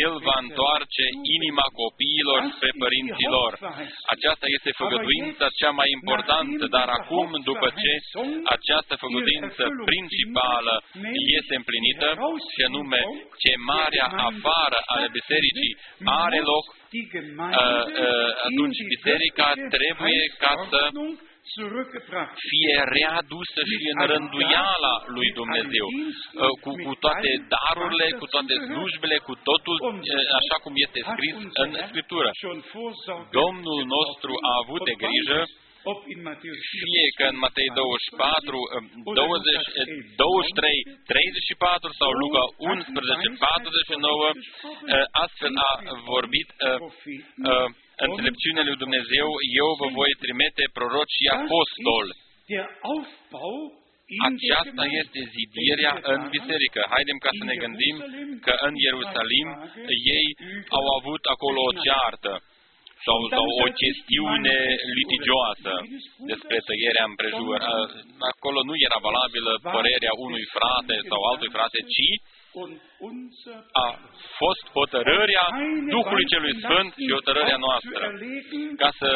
El 0.05 0.13
va 0.27 0.37
întoarce 0.45 1.05
inima 1.37 1.67
copiilor 1.81 2.39
spre 2.55 2.71
părinților. 2.83 3.51
Aceasta 4.13 4.45
este 4.57 4.71
făgăduința 4.81 5.45
cea 5.59 5.71
mai 5.79 5.89
importantă, 5.97 6.63
dar 6.77 6.87
acum, 6.99 7.27
după 7.49 7.67
ce 7.81 7.93
această 8.55 8.93
făgăduință 9.03 9.63
principală 9.89 10.73
este 11.37 11.53
împlinită, 11.61 12.07
și 12.53 12.61
anume 12.69 13.01
chemarea 13.43 14.07
afară 14.29 14.79
ale 14.93 15.07
bisericii 15.17 15.73
are 16.23 16.39
loc, 16.51 16.65
uh, 16.69 17.83
uh, 18.03 18.31
atunci 18.47 18.79
biserica 18.95 19.47
trebuie 19.75 20.19
ca 20.43 20.53
să 20.71 20.81
fie 22.49 22.75
readusă 22.95 23.59
și 23.71 23.77
în 23.93 23.99
rânduiala 24.11 24.95
lui 25.15 25.29
Dumnezeu, 25.39 25.87
uh, 25.93 26.53
cu, 26.63 26.71
cu 26.85 26.93
toate 27.05 27.29
darurile, 27.53 28.07
cu 28.21 28.25
toate 28.33 28.53
slujbele, 28.67 29.17
cu 29.27 29.33
totul 29.49 29.77
uh, 29.83 30.37
așa 30.39 30.57
cum 30.63 30.73
este 30.85 30.99
scris 31.11 31.35
în 31.63 31.69
Scriptură. 31.89 32.29
Domnul 33.39 33.81
nostru 33.95 34.31
a 34.51 34.53
avut 34.63 34.81
de 34.89 34.95
grijă 35.03 35.39
fie 36.83 37.05
că 37.17 37.25
în 37.31 37.37
Matei 37.45 37.69
24, 37.73 38.59
20, 39.13 39.55
23, 40.15 40.75
34 41.05 41.91
sau 41.99 42.09
Luca 42.21 42.43
11, 42.57 43.27
49, 43.39 44.31
astfel 45.23 45.53
a 45.69 45.71
vorbit 46.13 46.47
uh, 46.51 47.69
înțelepciunea 48.05 48.63
lui 48.67 48.81
Dumnezeu, 48.83 49.27
eu 49.61 49.69
vă 49.81 49.87
voi 49.99 50.11
trimite 50.23 50.63
proroci 50.77 51.15
și 51.17 51.25
apostoli. 51.37 52.13
Aceasta 54.29 54.83
este 55.01 55.19
zidirea 55.35 55.93
în 56.13 56.19
biserică. 56.35 56.79
Haidem 56.91 57.19
ca 57.25 57.31
să 57.39 57.43
ne 57.51 57.55
gândim 57.63 57.95
că 58.45 58.53
în 58.67 58.73
Ierusalim 58.85 59.49
ei 60.17 60.27
au 60.77 60.85
avut 60.97 61.23
acolo 61.33 61.59
o 61.69 61.75
ceartă 61.85 62.33
sau, 63.05 63.17
sau 63.35 63.47
o 63.65 63.67
chestiune 63.83 64.57
litigioasă 64.97 65.73
despre 66.31 66.57
tăierea 66.67 67.05
împrejur. 67.11 67.57
Acolo 68.31 68.59
nu 68.69 68.75
era 68.87 68.99
valabilă 69.07 69.51
părerea 69.75 70.13
unui 70.25 70.45
frate 70.55 70.95
sau 71.09 71.19
altui 71.29 71.51
frate, 71.57 71.79
ci 71.93 72.07
a 73.71 73.87
fost 74.37 74.65
hotărârea 74.71 75.45
Duhului 75.89 76.25
Celui 76.25 76.55
Sfânt 76.63 76.93
și 76.93 77.11
hotărârea 77.11 77.57
noastră, 77.57 78.13
ca 78.77 78.89
să 78.99 79.09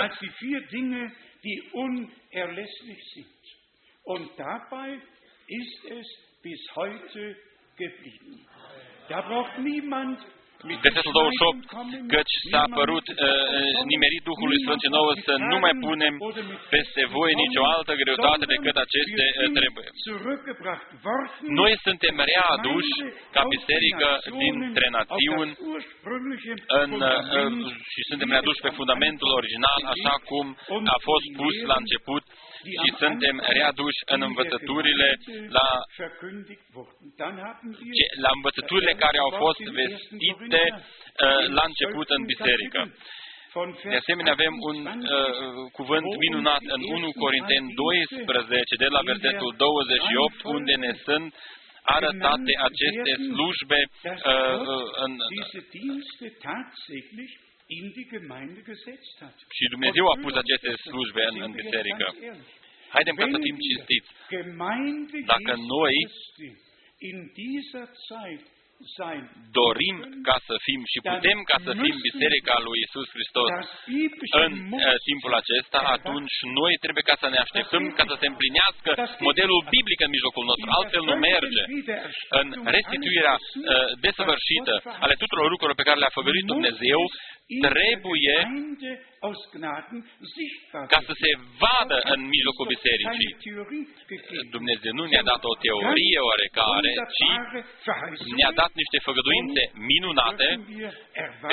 Und 4.04 4.26
dabei 4.36 4.94
ist 5.60 5.84
es 5.98 6.08
bis 6.42 6.62
heute 6.74 7.38
geblieben. 7.78 8.48
Da 9.10 9.22
braucht 9.28 9.58
niemand 9.58 10.18
versetul 10.86 11.14
28, 11.14 12.14
căci 12.14 12.36
s-a 12.52 12.64
părut 12.80 13.06
uh, 13.08 13.16
nimerit 13.92 14.24
Duhului 14.32 14.60
Sfânt 14.64 14.82
nouă 14.98 15.14
să 15.28 15.34
nu 15.52 15.58
mai 15.66 15.74
punem 15.88 16.14
peste 16.76 17.02
voi 17.16 17.32
nicio 17.44 17.64
altă 17.76 17.92
greutate 18.04 18.46
decât 18.56 18.76
aceste 18.86 19.24
uh, 19.32 19.50
trebuie. 19.60 19.88
Noi 21.62 21.74
suntem 21.86 22.16
readuși 22.32 22.96
ca 23.36 23.42
biserică 23.56 24.10
dintre 24.44 24.86
națiuni 24.98 25.52
în, 26.82 26.92
uh, 27.02 27.52
și 27.94 28.02
suntem 28.10 28.30
readuși 28.36 28.64
pe 28.66 28.72
fundamentul 28.80 29.30
original, 29.40 29.80
așa 29.96 30.16
cum 30.30 30.46
a 30.96 30.98
fost 31.10 31.28
pus 31.40 31.56
la 31.72 31.76
început 31.84 32.24
și 32.82 32.90
suntem 33.04 33.36
readuși 33.58 34.02
în 34.14 34.22
învățăturile 34.30 35.10
la, 35.58 35.68
la 38.26 38.30
învățăturile 38.38 38.94
care 39.04 39.18
au 39.18 39.32
fost 39.44 39.64
vestite 39.80 40.62
uh, 40.74 41.42
la 41.58 41.64
început 41.72 42.08
în 42.18 42.24
biserică. 42.34 42.82
De 43.94 44.00
asemenea, 44.04 44.32
avem 44.32 44.56
un 44.70 44.78
uh, 44.86 45.72
cuvânt 45.72 46.10
minunat 46.26 46.64
în 46.76 46.82
1 46.84 47.12
Corinteni 47.24 47.74
12, 47.74 48.76
de 48.84 48.90
la 48.96 49.02
versetul 49.12 49.52
28, 49.58 50.44
unde 50.44 50.74
ne 50.86 50.94
sunt 51.06 51.36
arătate 51.98 52.52
aceste 52.70 53.12
slujbe 53.28 53.82
uh, 54.04 54.14
în, 55.06 55.12
și 59.58 59.66
Dumnezeu 59.74 60.06
a 60.14 60.16
pus 60.24 60.34
aceste 60.44 60.70
slujbe 60.86 61.24
în, 61.32 61.36
în 61.48 61.52
biserică. 61.62 62.06
Haidem 62.94 63.16
ca 63.22 63.26
să 63.34 63.38
fim 63.46 63.58
cinstiți. 63.68 64.10
Dacă 65.34 65.54
noi 65.76 65.96
dorim 69.60 69.98
ca 70.28 70.38
să 70.48 70.56
fim 70.68 70.82
și 70.92 71.00
putem 71.12 71.40
ca 71.52 71.58
să 71.66 71.72
fim 71.82 71.96
Biserica 72.10 72.56
lui 72.68 72.78
Isus 72.86 73.08
Hristos 73.16 73.52
în 74.46 74.54
uh, 74.72 74.96
timpul 75.10 75.34
acesta, 75.42 75.80
atunci 75.98 76.36
noi 76.60 76.74
trebuie 76.84 77.06
ca 77.10 77.16
să 77.22 77.28
ne 77.34 77.40
așteptăm 77.46 77.84
ca 77.98 78.04
să 78.10 78.16
se 78.22 78.28
împlinească 78.32 78.92
modelul 79.28 79.62
biblic 79.76 80.00
în 80.06 80.14
mijlocul 80.16 80.46
nostru. 80.52 80.68
Altfel 80.80 81.04
nu 81.10 81.16
merge. 81.30 81.64
În 82.40 82.48
restituirea 82.76 83.36
uh, 83.38 83.88
desăvârșită 84.06 84.74
ale 85.06 85.16
tuturor 85.22 85.46
lucrurilor 85.54 85.80
pe 85.80 85.88
care 85.88 86.02
le-a 86.02 86.18
făgărit 86.20 86.46
Dumnezeu, 86.54 87.02
trebuie 87.68 88.38
ca 90.94 91.00
să 91.10 91.14
se 91.24 91.32
vadă 91.64 91.98
în 92.14 92.20
mijlocul 92.34 92.68
bisericii. 92.76 93.32
Dumnezeu 94.56 94.92
nu 95.00 95.06
ne-a 95.12 95.26
dat 95.32 95.42
o 95.52 95.54
teorie 95.66 96.20
oarecare, 96.30 96.92
ci 97.18 97.30
ne-a 98.38 98.54
dat 98.62 98.72
niște 98.82 98.98
făgăduințe 99.08 99.64
minunate 99.92 100.48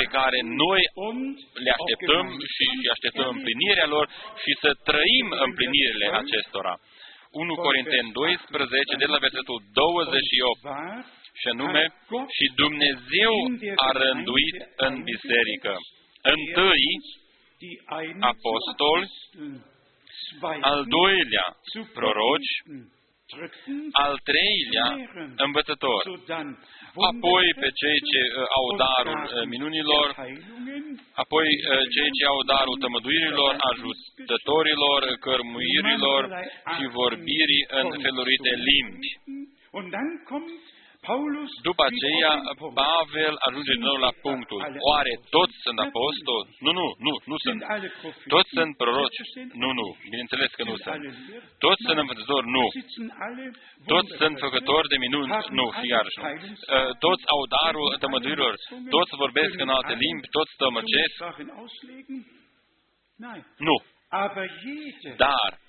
pe 0.01 0.05
care 0.16 0.39
noi 0.65 0.83
le 1.65 1.70
așteptăm 1.79 2.25
și, 2.55 2.69
așteptăm 2.95 3.29
împlinirea 3.37 3.89
lor 3.95 4.07
și 4.43 4.53
să 4.62 4.70
trăim 4.89 5.27
împlinirile 5.47 6.07
acestora. 6.23 6.75
1 7.31 7.55
Corinteni 7.66 8.12
12, 8.12 8.97
de 9.03 9.07
la 9.12 9.19
versetul 9.27 9.59
28, 9.73 10.61
și 11.40 11.47
anume, 11.52 11.85
și 12.36 12.47
Dumnezeu 12.62 13.35
a 13.86 13.90
rânduit 14.02 14.59
în 14.77 15.02
biserică. 15.02 15.74
Întâi, 16.35 16.86
apostoli, 18.32 19.09
al 20.60 20.85
doilea, 20.97 21.47
proroci, 21.94 22.52
Drittens, 23.36 23.89
Al 24.05 24.15
treilea 24.31 24.89
învățător. 25.47 26.01
sodann 26.02 26.48
Apoi 27.10 27.47
pe 27.62 27.69
cei 27.81 27.98
ce 28.10 28.20
uh, 28.27 28.36
au 28.59 28.66
darul 28.85 29.23
uh, 29.27 29.32
minunilor, 29.55 30.06
apoi 31.23 31.48
uh, 31.59 31.82
cei 31.94 32.10
ce 32.16 32.24
au 32.32 32.40
darul 32.52 32.77
tămăduirilor, 32.85 33.52
ajutătorilor, 33.70 35.01
cărmuirilor 35.27 36.23
și 36.74 36.85
vorbirii 36.98 37.65
în 37.81 37.86
felurite 38.05 38.52
limbi. 38.69 39.10
Und 40.99 41.07
dann 41.07 41.19
kommt 41.19 41.37
Paulus 41.37 41.51
După 41.69 41.85
wieder 41.85 41.97
aceea, 41.97 42.33
auf 42.35 42.45
den 42.45 42.57
Punkt. 42.62 42.75
Pavel 42.83 43.35
ajunge 43.47 43.73
din 43.79 43.85
nou 43.91 43.97
la 44.07 44.12
punctul. 44.27 44.61
Oare 44.91 45.12
toți 45.37 45.55
sunt 45.65 45.79
apostoli? 45.87 46.47
Nu, 46.66 46.70
nu, 46.79 46.87
nu, 47.07 47.12
nu 47.31 47.37
sunt. 47.45 47.59
Sind 47.61 47.70
alle 47.75 47.89
Propheten? 48.03 48.31
Toți 48.35 48.51
sunt 48.59 48.73
proroci? 48.83 49.19
Selbstverständlich. 49.19 49.61
Nu, 49.62 49.69
nu, 49.81 49.87
bineînțeles 50.12 50.51
că 50.59 50.62
nu 50.70 50.75
Sind 50.77 50.85
sunt. 50.87 50.95
alle 50.97 51.11
Lehrer? 51.16 51.43
Toți 51.65 51.83
sunt 51.87 51.99
învățători? 52.05 52.47
Nu. 52.57 52.65
Sitzen 52.79 53.07
alle 53.27 53.47
Toți 53.93 54.11
sunt 54.20 54.35
Wunderwirker? 54.35 54.45
făcători 54.47 54.87
de 54.93 54.99
minuni? 55.05 55.29
Nu, 55.59 55.66
și 55.79 55.87
iarăși 55.95 56.19
nu. 56.20 56.27
Uh, 56.29 56.91
Toți 57.05 57.25
au 57.35 57.41
darul 57.57 57.89
tămăduirilor? 58.05 58.55
Toți 58.97 59.12
vorbesc 59.25 59.55
în 59.65 59.70
alte 59.79 59.95
limbi? 60.05 60.27
Toți 60.37 60.53
tămăcesc? 60.62 61.12
Sprachen 61.19 61.49
auslegen? 61.61 62.20
Nein. 63.25 63.43
Nu. 63.69 63.77
Aber 64.25 64.47
jeder, 64.62 65.15
Dar 65.27 65.51
jeder 65.51 65.68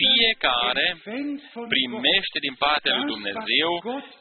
fiecare 0.00 0.82
empfängt 0.94 1.40
von 1.52 1.68
primește 1.74 2.38
din 2.46 2.54
partea 2.64 2.92
lui 2.96 3.06
Dumnezeu 3.14 3.72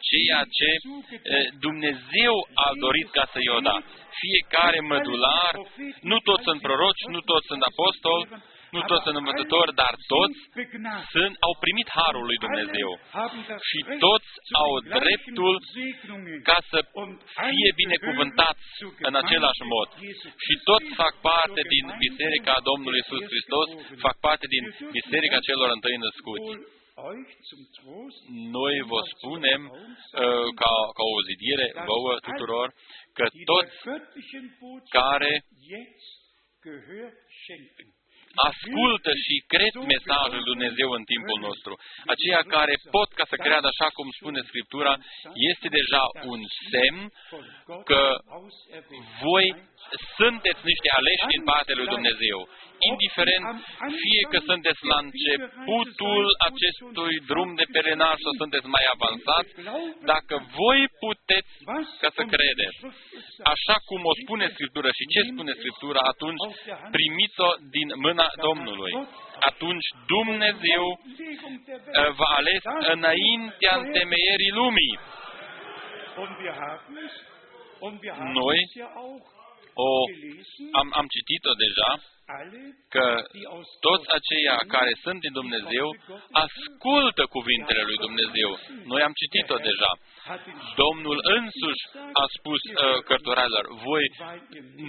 ceea 0.10 0.42
ce 0.58 0.70
eh, 0.76 1.48
Dumnezeu 1.66 2.36
a 2.68 2.70
dorit 2.84 3.10
ca 3.18 3.24
să-i 3.34 3.50
o 3.58 3.60
da. 3.70 3.78
Fiecare 4.24 4.80
mădular, 4.94 5.54
nu 6.12 6.18
toți 6.28 6.44
sunt 6.48 6.62
proroci, 6.62 7.04
nu 7.16 7.20
toți 7.32 7.48
sunt 7.52 7.62
apostoli, 7.72 8.24
nu 8.76 8.82
toți 8.90 9.04
sunt 9.06 9.18
învățători, 9.22 9.72
dar 9.82 9.94
toți 10.14 10.38
sunt, 11.14 11.34
au 11.48 11.54
primit 11.66 11.88
harul 12.00 12.26
lui 12.30 12.40
Dumnezeu. 12.46 12.90
Și 13.70 13.80
toți 14.06 14.30
au 14.64 14.72
dreptul 14.98 15.54
ca 16.50 16.58
să 16.72 16.80
fie 17.50 17.70
binecuvântați 17.82 18.66
în 19.08 19.16
același 19.22 19.64
mod. 19.76 19.88
Și 20.46 20.54
toți 20.70 20.88
fac 21.02 21.14
parte 21.30 21.62
din 21.74 21.86
Biserica 22.06 22.56
Domnului 22.70 23.02
Isus 23.04 23.24
Hristos, 23.32 23.68
fac 24.06 24.16
parte 24.28 24.46
din 24.56 24.64
Biserica 24.98 25.40
celor 25.48 25.70
întâi 25.78 25.98
născuți. 26.06 26.50
Noi 28.60 28.76
vă 28.92 29.02
spunem 29.14 29.62
uh, 29.72 30.48
ca, 30.62 30.74
ca 30.98 31.04
o 31.18 31.20
zidire 31.30 31.68
vouă 31.90 32.14
tuturor 32.28 32.68
că 33.18 33.26
toți 33.52 33.76
care 34.98 35.32
ascultă 38.50 39.12
și 39.26 39.36
cred 39.54 39.74
mesajul 39.94 40.40
lui 40.40 40.50
Dumnezeu 40.52 40.90
în 41.00 41.04
timpul 41.14 41.40
nostru. 41.48 41.74
Aceia 42.14 42.42
care 42.56 42.74
pot 42.96 43.10
ca 43.20 43.26
să 43.32 43.36
creadă 43.46 43.68
așa 43.70 43.88
cum 43.98 44.08
spune 44.20 44.40
Scriptura, 44.50 44.94
este 45.52 45.68
deja 45.80 46.04
un 46.32 46.42
semn 46.72 47.04
că 47.90 48.02
voi 49.26 49.48
sunteți 50.18 50.62
niște 50.72 50.90
aleși 51.00 51.26
din 51.34 51.44
partea 51.52 51.76
lui 51.80 51.90
Dumnezeu. 51.96 52.40
Indiferent 52.92 53.46
fie 54.04 54.22
că 54.32 54.40
sunteți 54.50 54.82
la 54.92 54.98
începutul 55.06 56.26
acestui 56.50 57.14
drum 57.30 57.50
de 57.60 57.66
pelenaj 57.76 58.16
sau 58.26 58.34
sunteți 58.42 58.68
mai 58.76 58.86
avansați, 58.96 59.52
dacă 60.12 60.36
voi 60.60 60.80
puteți 61.06 61.54
ca 62.02 62.10
să 62.18 62.24
credeți, 62.34 62.80
așa 63.54 63.76
cum 63.88 64.02
o 64.12 64.14
spune 64.22 64.46
Scriptura 64.56 64.92
și 64.98 65.10
ce 65.14 65.22
spune 65.32 65.54
Scriptura, 65.62 66.02
atunci 66.14 66.44
primiți-o 66.96 67.50
din 67.76 67.88
mâna 68.06 68.28
Domnului. 68.48 68.94
Atunci 69.52 69.88
Dumnezeu 70.16 70.84
uh, 70.88 72.10
v-a 72.18 72.32
ales 72.40 72.64
înaintea 72.96 73.74
întemeierii 73.84 74.58
lumii. 74.62 74.96
Noi 78.40 78.60
o, 79.88 79.90
am, 80.80 80.88
am 81.00 81.08
citit-o 81.16 81.54
deja, 81.66 81.90
că 82.94 83.06
toți 83.88 84.08
aceia 84.18 84.58
care 84.76 84.94
sunt 85.04 85.20
din 85.26 85.34
Dumnezeu 85.42 85.88
ascultă 86.46 87.24
cuvintele 87.36 87.82
lui 87.90 87.98
Dumnezeu. 88.08 88.50
Noi 88.92 89.02
am 89.08 89.14
citit-o 89.22 89.58
deja. 89.70 89.92
Domnul 90.84 91.18
însuși 91.38 91.84
a 92.24 92.26
spus 92.38 92.62
uh, 92.68 92.76
cărturarilor, 93.10 93.66
voi 93.88 94.06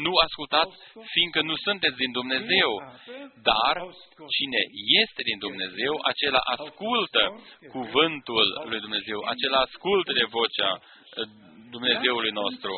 nu 0.04 0.12
ascultați 0.26 0.74
fiindcă 1.14 1.40
nu 1.50 1.54
sunteți 1.66 2.00
din 2.02 2.12
Dumnezeu, 2.20 2.70
dar 3.50 3.74
cine 4.36 4.60
este 5.02 5.20
din 5.30 5.38
Dumnezeu, 5.46 5.94
acela 6.10 6.42
ascultă 6.56 7.22
cuvântul 7.76 8.46
lui 8.70 8.80
Dumnezeu, 8.86 9.18
acela 9.32 9.58
ascultă 9.66 10.10
de 10.20 10.26
vocea 10.38 10.70
uh, 10.74 11.49
Dumnezeului 11.76 12.32
nostru. 12.42 12.72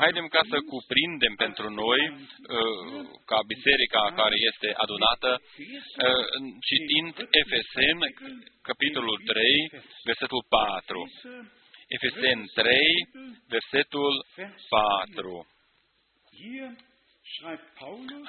Haidem 0.00 0.26
ca 0.36 0.42
să 0.52 0.56
cuprindem 0.72 1.34
pentru 1.44 1.66
noi, 1.82 2.00
uh, 2.10 3.00
ca 3.30 3.38
biserica 3.52 4.02
care 4.20 4.36
este 4.50 4.68
adunată, 4.84 5.30
uh, 5.40 6.24
citind 6.68 7.14
Efesen, 7.40 7.98
capitolul 8.70 9.18
3, 9.26 9.70
versetul 10.10 10.42
4. 10.48 11.00
Efesen 11.96 12.38
3, 12.54 12.78
versetul 13.54 14.12
4. 14.68 15.46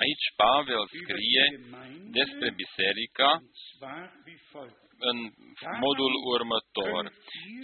Aici 0.03 0.27
Pavel 0.35 0.83
scrie 1.01 1.45
despre 2.19 2.47
biserica 2.61 3.29
în 5.10 5.18
modul 5.86 6.14
următor. 6.36 7.02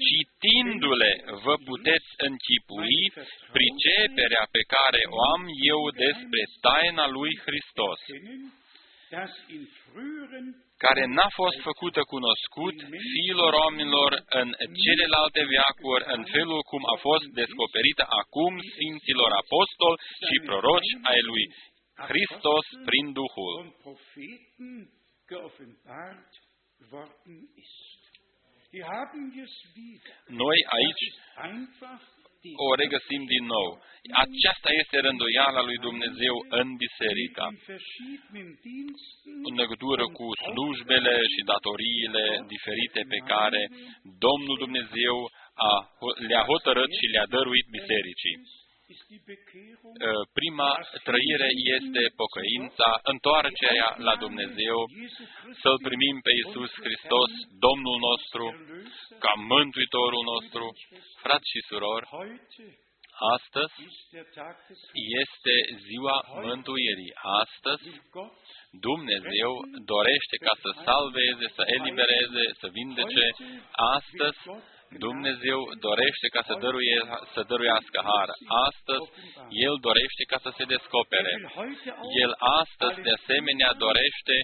Citindu-le, 0.06 1.12
vă 1.46 1.56
puteți 1.70 2.10
închipui 2.28 3.00
priceperea 3.58 4.46
pe 4.56 4.64
care 4.76 5.02
o 5.18 5.20
am 5.36 5.44
eu 5.74 5.82
despre 6.06 6.42
taina 6.66 7.06
lui 7.18 7.32
Hristos, 7.46 8.00
care 10.86 11.04
n-a 11.16 11.30
fost 11.42 11.58
făcută 11.70 12.02
cunoscut 12.14 12.76
fiilor 13.14 13.52
oamenilor 13.64 14.12
în 14.40 14.48
celelalte 14.86 15.42
veacuri, 15.54 16.04
în 16.16 16.22
felul 16.36 16.62
cum 16.72 16.82
a 16.96 16.98
fost 17.08 17.26
descoperită 17.42 18.04
acum 18.22 18.54
Sfinților 18.72 19.32
Apostoli 19.44 20.02
și 20.28 20.36
proroci 20.48 20.92
ai 21.12 21.22
lui 21.30 21.44
Hristos 22.10 22.66
prin 22.90 23.06
Duhul 23.20 23.56
noi 30.28 30.60
aici 30.78 31.06
o 32.66 32.68
regăsim 32.82 33.22
din 33.34 33.46
nou. 33.56 33.70
Aceasta 34.24 34.70
este 34.82 34.98
rânduiala 35.00 35.62
lui 35.70 35.78
Dumnezeu 35.88 36.36
în 36.60 36.68
biserica. 36.84 37.46
În 39.50 39.56
legătură 39.62 40.04
cu 40.18 40.26
slujbele 40.46 41.16
și 41.34 41.42
datoriile 41.54 42.26
diferite 42.54 43.02
pe 43.14 43.20
care 43.32 43.62
Domnul 44.26 44.58
Dumnezeu 44.64 45.16
a, 45.70 45.74
le-a 46.28 46.44
hotărât 46.52 46.92
și 47.00 47.06
le-a 47.14 47.28
dăruit 47.36 47.68
bisericii. 47.78 48.38
Prima 50.40 50.72
trăire 51.08 51.50
este 51.76 52.04
pocăința, 52.22 52.90
întoarcerea 53.14 53.90
la 54.08 54.16
Dumnezeu, 54.16 54.80
să-L 55.62 55.78
primim 55.88 56.18
pe 56.26 56.32
Iisus 56.40 56.72
Hristos, 56.86 57.32
Domnul 57.66 57.98
nostru, 58.10 58.46
ca 59.24 59.34
Mântuitorul 59.54 60.24
nostru, 60.34 60.66
frați 61.24 61.50
și 61.54 61.60
surori, 61.70 62.08
astăzi 63.36 63.78
este 65.22 65.56
ziua 65.88 66.18
mântuirii. 66.48 67.14
Astăzi 67.44 67.88
Dumnezeu 68.88 69.52
dorește 69.94 70.36
ca 70.46 70.54
să 70.64 70.70
salveze, 70.88 71.46
să 71.58 71.64
elibereze, 71.78 72.46
să 72.60 72.68
vindece. 72.78 73.26
Astăzi 73.98 74.40
Dumnezeu 74.90 75.60
dorește 75.88 76.28
ca 76.36 76.42
să, 76.48 76.54
dăruie, 76.64 77.00
să 77.34 77.42
dăruiască 77.52 78.00
har. 78.12 78.30
Astăzi, 78.68 79.06
El 79.68 79.76
dorește 79.88 80.24
ca 80.32 80.38
să 80.46 80.50
se 80.58 80.64
descopere. 80.76 81.34
El 82.24 82.32
astăzi, 82.62 83.00
de 83.08 83.14
asemenea, 83.20 83.72
dorește 83.86 84.36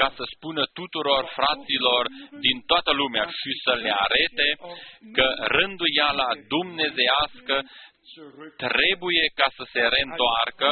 ca 0.00 0.08
să 0.16 0.24
spună 0.34 0.62
tuturor 0.80 1.22
fraților 1.38 2.04
din 2.46 2.58
toată 2.70 2.92
lumea 3.02 3.26
și 3.40 3.50
să 3.64 3.72
le 3.82 3.92
arete 4.04 4.48
că 5.16 5.26
rânduiala 5.56 6.28
dumnezeiască 6.54 7.56
trebuie 8.66 9.24
ca 9.40 9.48
să 9.56 9.64
se 9.72 9.82
reîntoarcă, 9.94 10.68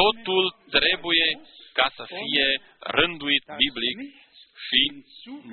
totul 0.00 0.44
trebuie 0.76 1.26
ca 1.72 1.86
să 1.96 2.04
fie 2.16 2.46
rânduit 2.78 3.44
biblic 3.62 3.98
și 4.66 4.80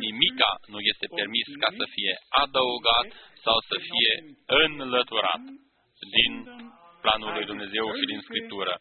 nimica 0.06 0.52
nu 0.74 0.80
este 0.92 1.08
permis 1.20 1.48
ca 1.64 1.70
să 1.80 1.86
fie 1.96 2.14
adăugat 2.44 3.08
sau 3.46 3.58
să 3.70 3.76
fie 3.90 4.12
înlăturat 4.64 5.44
din 6.16 6.34
planul 7.04 7.32
lui 7.38 7.46
Dumnezeu 7.52 7.86
și 8.00 8.06
din 8.12 8.20
Scriptură. 8.28 8.74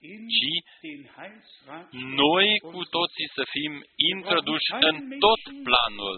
In 0.00 0.28
ci 0.28 0.52
den 0.82 1.02
Heilsrat 1.16 1.88
noi 2.24 2.48
cu 2.72 2.82
toții 2.96 3.28
să 3.36 3.42
fim 3.54 3.72
introduși 4.14 4.68
în 4.88 4.96
tot 5.24 5.42
planul 5.66 6.16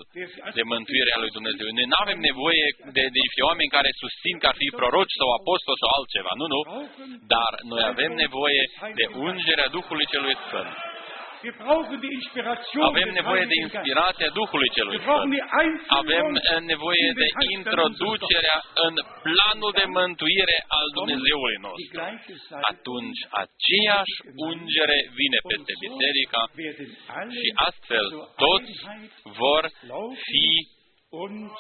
de 0.59 0.63
mântuire 0.73 1.11
a 1.15 1.19
lui 1.25 1.37
Dumnezeu. 1.39 1.67
Noi 1.79 1.91
nu 1.93 1.99
avem 2.05 2.19
nevoie 2.31 2.67
de, 2.97 3.03
de 3.15 3.21
niște 3.27 3.43
oameni 3.49 3.75
care 3.77 4.01
susțin 4.03 4.35
că 4.39 4.47
ar 4.51 4.57
fi 4.63 4.69
proroci 4.81 5.19
sau 5.21 5.29
apostoli 5.39 5.81
sau 5.83 5.91
altceva. 5.97 6.33
Nu, 6.41 6.47
nu. 6.55 6.61
Dar 7.35 7.53
noi 7.73 7.83
avem 7.93 8.13
nevoie 8.25 8.63
de 8.99 9.05
ungerea 9.29 9.69
Duhului 9.77 10.11
Celui 10.13 10.37
Sfânt. 10.45 10.73
Wir 11.47 11.55
brauchen 11.65 11.97
die 12.05 12.13
Inspiration 12.21 12.83
Avem 12.91 13.09
des 13.09 13.15
nevoie 13.21 13.41
de 13.41 13.47
Heiligen 13.47 13.69
Geistes. 13.69 13.75
inspirația 13.79 14.29
Duhului 14.39 14.69
Celui 14.77 14.95
Wir 14.97 15.05
brauchen 15.09 15.31
Sfânt. 15.31 15.35
die 15.37 15.45
Avem 16.01 16.27
Einführung 16.27 16.37
eh, 16.55 16.61
nevoie 16.73 17.03
in 17.09 17.15
de 17.15 17.21
den 17.25 17.33
Heilsplan 17.39 17.57
introducerea 17.59 18.59
în 18.87 18.95
planul 19.27 19.73
de 19.81 19.87
mântuire 19.99 20.57
al 20.79 20.87
Dumnezeului 20.99 21.55
Die 21.57 21.65
nostru. 21.67 21.91
gleiche 21.99 22.35
Salbung 22.49 22.67
Atunci 22.73 23.21
aceeași 23.45 24.17
ungere 24.51 24.99
vine 25.21 25.39
und 25.43 25.51
peste 25.51 25.73
so 25.77 25.81
biserica 25.85 26.41
werden 26.65 26.91
alle 27.21 27.35
și 27.41 27.49
astfel 27.69 28.07
zur 28.17 28.27
toți 28.45 28.73
Einheit 28.79 29.13
vor 29.43 29.63
laufen 29.95 30.23
fi 30.29 30.47
und 31.25 31.51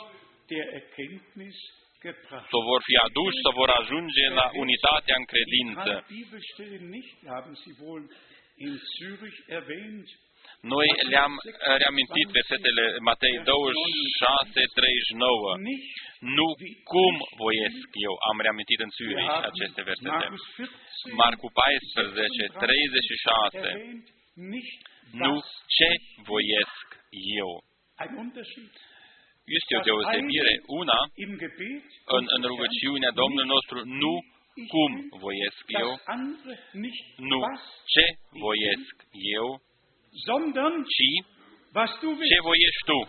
der 0.52 0.64
Erkenntnis 0.80 1.58
gebracht. 2.06 2.46
sau 2.52 2.60
vor 2.70 2.80
fi 2.88 2.94
aduși, 3.06 3.38
sau 3.44 3.52
vor 3.60 3.70
ajunge 3.80 4.24
la 4.38 4.46
unitatea 4.64 5.14
în 5.20 5.24
Die 5.26 5.32
credință. 5.32 5.90
Drei 8.58 8.66
Bibelstellen 8.66 8.66
nicht, 8.66 8.66
haben 8.66 8.66
Sie 8.66 8.66
wohl 8.66 8.66
in 8.66 8.80
Zürich 8.98 9.48
erwähnt. 9.48 10.08
Noi 10.62 10.86
le-am 11.02 11.38
eh, 11.44 11.76
reamintit 11.78 12.30
versetele 12.32 12.98
Matei 13.00 13.40
26, 13.44 14.66
39. 14.74 15.62
Nicht, 15.62 16.06
Nu 16.20 16.54
cum 16.84 17.14
voiesc 17.36 17.88
eu, 17.92 18.14
am 18.32 18.40
reamintit 18.40 18.80
în 18.80 18.90
wir 18.98 19.08
Zürich 19.08 19.28
haben 19.28 19.50
aceste 19.50 19.82
versete. 19.82 20.08
Markus 20.08 20.42
14, 20.56 21.14
Marcu 21.14 21.48
14, 21.48 22.48
36. 22.58 23.58
erwähnt, 23.58 24.08
nicht 24.34 24.86
Nu 25.12 25.34
was, 25.34 25.46
ce 25.76 25.88
voiesc 26.24 26.86
eu. 27.40 27.62
ein 27.98 28.14
Unterschied. 28.16 28.70
Este 29.58 29.76
o 29.76 29.80
deosebire. 29.80 30.52
Una, 30.66 30.98
Im 31.14 31.36
Gebet 31.38 31.84
în, 32.16 32.24
în 32.36 32.42
rugăciunea 32.42 33.10
Domnului 33.10 33.48
nostru, 33.48 33.84
nu 33.84 34.12
cum 34.72 34.92
voiesc 35.24 35.64
eu, 35.82 35.88
das 35.88 36.02
andere 36.16 36.54
nicht 36.72 37.06
nu 37.30 37.38
was, 37.38 37.62
ce 37.94 38.04
voiesc 38.44 38.94
eu, 39.38 39.46
sondern 40.26 40.74
ci 40.94 41.10
was 41.74 41.90
du 42.02 42.08
ce 42.14 42.18
willst. 42.18 42.42
voiești 42.48 42.84
tu. 42.90 43.00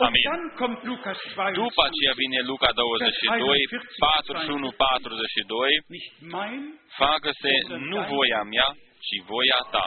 Und 0.00 0.06
Amin. 0.14 0.22
dann 0.30 0.44
kommt 0.60 0.80
Lukas 0.92 1.18
22. 1.34 1.52
După 1.62 1.82
aceea 1.88 2.14
vine 2.22 2.40
Luca 2.50 2.70
22, 2.72 3.66
41, 3.98 4.70
42, 4.72 5.82
Nicht 5.96 6.12
mein, 6.34 6.62
facă-se 7.00 7.52
nu 7.90 7.98
voia 8.12 8.42
mea, 8.52 8.68
ci 9.06 9.16
voia 9.30 9.60
ta. 9.74 9.86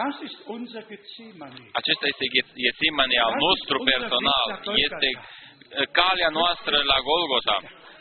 das 0.00 0.14
ist 0.28 0.38
unser 0.56 0.82
Gethsemane. 0.90 1.60
Acesta 1.80 2.06
este 2.12 2.26
Ghețimane 2.64 3.18
al 3.26 3.34
nostru 3.46 3.76
personal, 3.92 4.46
este 4.86 5.08
uh, 5.16 5.86
calea 5.98 6.30
noastră 6.40 6.76
la 6.92 6.98
Golgota, 7.10 7.56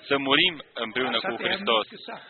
să 0.07 0.15
murim 0.17 0.55
împreună 0.85 1.17
Das 1.19 1.21
cu 1.29 1.31
hat 1.35 1.39
er 1.41 1.47
Hristos. 1.49 1.83
nicht 1.85 1.95
gesagt, 1.97 2.27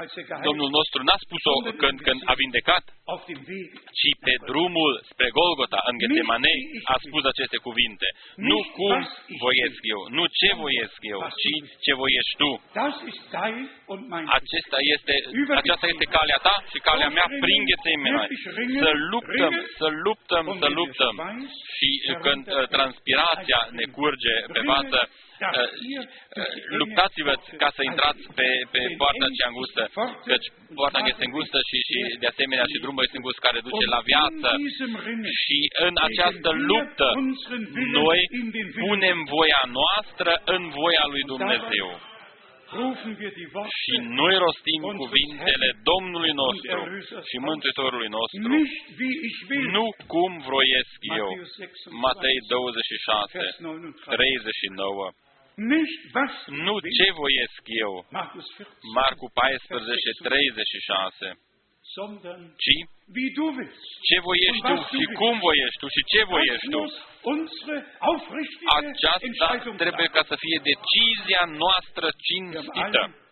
als 0.00 0.12
er 0.20 0.24
geheilt 0.28 0.44
Domnul 0.48 0.70
nostru 0.78 1.00
n-a 1.08 1.18
spus-o 1.24 1.54
când, 1.82 1.96
când 2.06 2.20
a 2.32 2.34
vindecat, 2.42 2.84
auf 3.12 3.22
dem 3.30 3.40
Weg. 3.50 3.70
ci 3.98 4.10
pe 4.24 4.34
drumul 4.50 4.92
spre 5.10 5.28
Golgota, 5.38 5.80
în 5.90 5.96
Ghețimane, 6.00 6.52
a 6.94 6.96
spus 7.06 7.22
aceste 7.32 7.58
cuvinte. 7.66 8.06
Nu 8.50 8.58
cum 8.78 8.98
voiesc 9.44 9.80
eu, 9.94 10.00
nu 10.16 10.24
ce 10.38 10.50
voiesc 10.62 10.98
eu, 11.14 11.20
ci 11.40 11.52
ce 11.84 11.92
voiești 12.02 12.34
tu. 12.42 12.50
Das 12.80 12.96
ist 13.10 13.22
dein 13.36 13.58
und 13.92 14.02
mein 14.12 14.26
Acesta 14.38 14.78
este, 14.94 15.14
aceasta 15.62 15.86
este 15.92 16.06
calea 16.16 16.38
ta 16.46 16.54
și 16.72 16.78
calea 16.88 17.10
mea 17.16 17.28
prin 17.44 17.60
Ghețimane. 17.68 18.26
Să 18.84 18.90
luptăm, 19.12 19.52
să 19.80 19.88
luptăm, 20.06 20.44
să 20.62 20.68
luptăm. 20.78 21.14
Și 21.76 21.88
când 22.24 22.44
uh, 22.48 22.56
transpirația 22.76 23.60
ne 23.78 23.84
curge 23.98 24.34
pe 24.54 24.60
față, 24.72 24.98
uh, 25.02 25.08
uh, 25.08 25.25
luptați-vă 26.80 27.34
ca 27.62 27.68
să 27.76 27.82
intrați 27.90 28.22
pe, 28.38 28.48
pe 28.72 28.80
poarta 29.00 29.26
cea 29.38 29.48
îngustă, 29.52 29.82
căci 30.30 30.46
poarta 30.78 30.98
este 31.12 31.24
îngustă 31.28 31.58
și, 31.68 31.76
și 31.88 31.98
de 32.22 32.26
asemenea 32.32 32.66
și 32.72 32.82
drumul 32.84 33.02
este 33.06 33.18
îngust 33.20 33.38
care 33.46 33.58
duce 33.68 33.86
la 33.96 34.00
viață. 34.12 34.48
Și 35.42 35.58
în 35.88 35.94
această 36.08 36.50
luptă 36.70 37.08
noi 38.00 38.20
punem 38.84 39.18
voia 39.34 39.62
noastră 39.78 40.30
în 40.54 40.62
voia 40.78 41.04
lui 41.12 41.24
Dumnezeu. 41.32 41.88
rufen 42.72 43.16
wir 43.20 43.32
die 43.38 43.48
Și 43.82 43.94
Worte 43.96 44.14
noi 44.20 44.34
rostim 44.44 44.82
cuvintele 45.02 45.68
Domnului 45.90 46.32
nostru 46.44 46.78
și 47.30 47.36
Mântuitorului 47.48 48.10
nostru. 48.18 48.40
nicht 48.56 48.86
wie 48.98 49.14
ich 49.28 49.38
will. 49.48 49.66
Nu 49.76 49.86
cum 50.12 50.30
vroiesc 50.48 50.98
eu. 51.22 51.30
Matthäus 51.34 51.44
26, 51.98 51.98
Matei 52.06 52.38
26, 52.48 53.38
Vers 53.38 53.56
39. 54.16 55.25
39. 55.56 55.72
Nicht 55.72 56.14
was 56.14 56.32
Nu 56.64 56.74
ich 56.76 56.82
will. 56.84 56.92
ce 56.98 57.06
voiesc 57.22 57.62
eu. 57.84 57.92
Markus 58.10 58.46
14, 58.56 58.94
Marcu 58.98 59.26
14, 59.34 60.10
36. 60.22 61.38
sondern 61.96 62.40
Ci 62.64 62.74
wie 63.16 63.30
du 63.38 63.44
willst. 63.56 63.82
ce 64.08 64.16
voiești 64.28 64.62
tu 64.68 64.74
și 64.98 65.04
cum 65.20 65.34
voiești 65.48 65.78
tu 65.82 65.86
și 65.96 66.02
ce 66.12 66.20
Das 66.22 66.28
voiești 66.34 66.68
tu. 66.74 66.78
muss 66.80 66.94
unsere 67.34 67.78
aufrichtige 68.10 68.74
Aceasta 68.80 69.26
Entscheidung 69.30 69.76
trebuie 69.84 70.08
sein. 70.10 70.16
ca 70.16 70.22
să 70.30 70.34
fie 70.44 70.58
decizia 70.72 71.42
noastră 71.62 72.06
Wir 72.06 72.14
haben 72.16 72.26
cinstită. 72.28 73.02
alle 73.06 73.24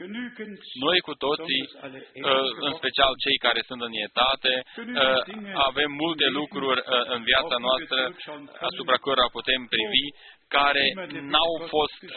genügend, 0.00 0.56
Noi 0.86 0.98
cu 1.08 1.14
toții, 1.26 1.62
besonders 1.64 1.84
alle 1.86 2.00
uh, 2.00 2.10
älteren 2.18 2.64
în 2.68 2.72
special 2.80 3.12
cei 3.24 3.38
care 3.46 3.60
sunt 3.68 3.80
în 3.88 3.94
etate, 4.06 4.52
uh, 4.62 5.66
avem 5.70 5.90
multe 6.04 6.26
lucruri 6.38 6.80
uh, 6.82 6.86
în 7.14 7.20
viața 7.30 7.56
noastră 7.66 8.00
asupra 8.68 8.96
cărora 9.04 9.26
putem 9.38 9.60
privi, 9.74 10.06
care 10.58 10.84
n-au 11.32 11.52
fost, 11.74 12.00
uh, 12.02 12.12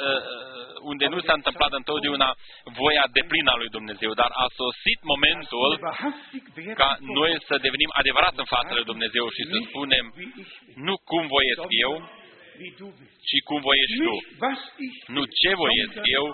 unde 0.91 1.05
nu 1.13 1.19
s-a 1.25 1.35
întâmplat 1.39 1.71
întotdeauna 1.81 2.29
voia 2.81 3.05
deplină 3.19 3.49
a 3.51 3.59
lui 3.61 3.71
Dumnezeu, 3.77 4.11
dar 4.21 4.31
a 4.43 4.45
sosit 4.61 4.99
momentul 5.13 5.69
wahrhaftig 5.81 6.43
werden 6.55 6.75
ca 6.81 6.89
vor 6.99 7.15
noi 7.19 7.31
să 7.47 7.53
devenim 7.65 7.91
adevărați 8.01 8.39
în 8.43 8.49
fața 8.55 8.73
lui 8.77 8.89
Dumnezeu 8.91 9.25
și 9.35 9.43
să 9.49 9.57
nicht 9.57 9.69
spunem, 9.71 10.05
wie 10.17 10.29
ich 10.43 10.53
will, 10.65 10.85
nu 10.87 10.95
cum 11.09 11.23
voiesc 11.35 11.65
eu, 11.87 11.93
sondern 11.93 12.25
wie 12.61 12.73
du 12.81 12.87
willst. 12.97 13.15
ci 13.29 13.37
cum 13.47 13.59
voiești 13.67 13.97
tu. 14.07 14.13
Nicht 14.17 14.41
was 14.45 14.61
ich 14.87 14.97
Nu 15.15 15.21
ce 15.39 15.51
voiesc 15.63 15.95
eu, 16.17 16.25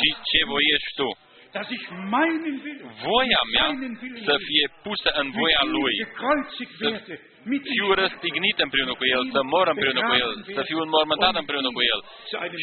ci 0.00 0.08
ce 0.30 0.40
voiești 0.52 0.92
tu. 1.00 1.10
Dass 1.54 1.68
ich 1.76 1.84
meinen 2.16 2.56
Willen, 2.64 2.88
Voia 3.06 3.42
mea 3.54 3.68
seinen 3.70 3.94
Willen 4.02 4.22
să 4.28 4.34
will, 4.36 4.46
fie 4.48 4.66
pusă 4.86 5.10
în 5.20 5.26
mit 5.26 5.36
voia 5.38 5.62
ihm 5.64 5.70
Lui, 5.76 5.94
gekreuzigt 6.02 6.74
werde, 6.80 7.14
mit 7.52 7.62
ihm 7.64 7.72
fiu 7.74 7.86
răstignit 8.02 8.58
împreună 8.66 8.94
cu 9.00 9.04
El, 9.14 9.22
să 9.34 9.40
mor 9.52 9.66
împreună 9.74 10.00
cu 10.08 10.14
El, 10.24 10.30
să 10.56 10.62
fiu 10.68 10.78
înmormântat 10.86 11.34
împreună 11.42 11.70
cu 11.76 11.82
El 11.92 12.00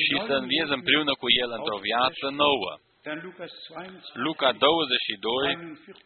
și 0.06 0.16
să 0.28 0.34
înviez 0.42 0.68
împreună 0.80 1.14
cu 1.22 1.28
El 1.42 1.50
într-o 1.58 1.78
viață 1.90 2.26
nouă. 2.44 2.72
Dann 3.08 3.22
Lukas 3.24 3.52
22, 3.68 4.26
Luca 4.28 4.50
22, 4.52 5.58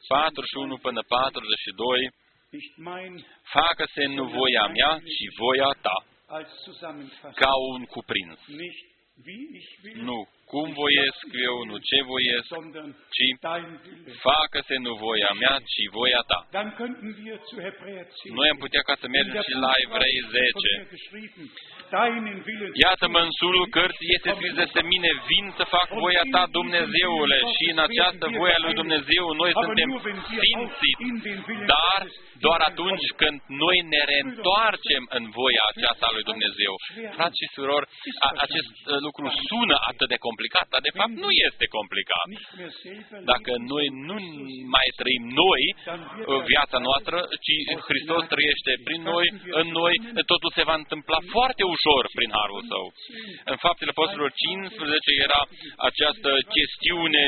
41 0.08 0.78
până 0.86 1.02
42, 1.08 2.12
nicht 2.52 2.74
mein 2.90 3.14
facă-se 3.56 4.04
nu 4.18 4.24
voia 4.38 4.66
mea, 4.78 4.92
ci 5.16 5.26
voia 5.38 5.72
ta, 5.86 5.98
als 6.38 6.50
Zusammenfassung, 6.66 7.34
ca 7.42 7.52
un 7.74 7.84
cuprins. 7.94 8.40
nicht 8.64 8.86
wie 9.26 9.46
ich 9.60 9.70
will, 9.84 10.04
Nu 10.08 10.18
cum 10.52 10.68
voiesc 10.84 11.22
eu, 11.50 11.56
nu 11.70 11.76
ce 11.90 11.98
voiesc, 12.14 12.46
sondern 12.56 12.90
ci 13.16 13.26
dein 13.46 13.66
Wille. 13.84 14.12
facă-se 14.28 14.76
nu 14.86 14.92
voia 15.06 15.32
mea, 15.44 15.56
ci 15.72 15.82
voia 15.98 16.22
ta. 16.32 16.40
Dann 16.58 16.70
könnten 16.80 17.10
wir 17.24 17.38
zu 17.50 17.56
Hebräer 17.66 18.06
10. 18.06 18.36
Noi 18.40 18.48
am 18.54 18.58
putea 18.66 18.84
ca 18.90 18.96
să 19.02 19.08
mergem 19.18 19.42
și 19.50 19.54
la 19.66 19.72
Evrei 19.86 20.18
10. 20.32 20.72
Iată 22.86 23.06
mănsurul 23.18 23.66
cărții 23.78 24.14
este 24.18 24.30
scris 24.38 24.72
de 24.78 24.84
mine, 24.94 25.10
vin 25.32 25.46
să 25.58 25.64
fac 25.76 25.88
voia 26.04 26.24
ta, 26.34 26.42
Dumnezeule, 26.60 27.38
și 27.56 27.66
în 27.74 27.80
această 27.88 28.26
voia 28.40 28.60
lui 28.66 28.74
Dumnezeu 28.82 29.26
noi 29.42 29.52
suntem 29.64 29.90
sfințiți, 30.28 31.06
dar 31.74 32.00
doar 32.46 32.60
atunci 32.72 33.08
când 33.22 33.38
noi 33.64 33.78
ne 33.94 34.02
reîntoarcem 34.12 35.04
în 35.18 35.24
voia 35.40 35.64
aceasta 35.74 36.06
a 36.10 36.14
lui 36.16 36.26
Dumnezeu. 36.32 36.74
Frați 37.18 37.38
și 37.42 37.48
surori, 37.56 37.88
a- 38.28 38.36
acest 38.46 38.74
uh, 38.86 38.98
lucru 39.08 39.26
sună 39.50 39.78
atât 39.92 40.08
de 40.14 40.16
complicat, 40.28 40.40
dar 40.74 40.82
de 40.88 40.96
fapt 41.00 41.16
nu 41.26 41.32
este 41.48 41.66
complicat. 41.78 42.30
Dacă 43.32 43.52
noi 43.74 43.86
nu 44.10 44.18
mai 44.76 44.88
trăim 45.00 45.24
noi 45.44 45.64
uh, 45.74 46.40
viața 46.52 46.78
noastră, 46.88 47.18
ci 47.46 47.56
Hristos 47.90 48.24
trăiește 48.34 48.72
prin 48.88 49.02
noi, 49.14 49.26
în 49.62 49.68
noi, 49.82 49.94
totul 50.32 50.52
se 50.58 50.68
va 50.70 50.78
întâmpla 50.84 51.20
foarte 51.36 51.64
ușor 51.76 52.04
prin 52.18 52.32
Harul 52.38 52.64
Său. 52.72 52.86
În 53.52 53.58
faptele 53.66 53.94
Apostolilor 53.94 54.32
15 54.46 55.26
era 55.28 55.42
această 55.90 56.32
chestiune 56.56 57.26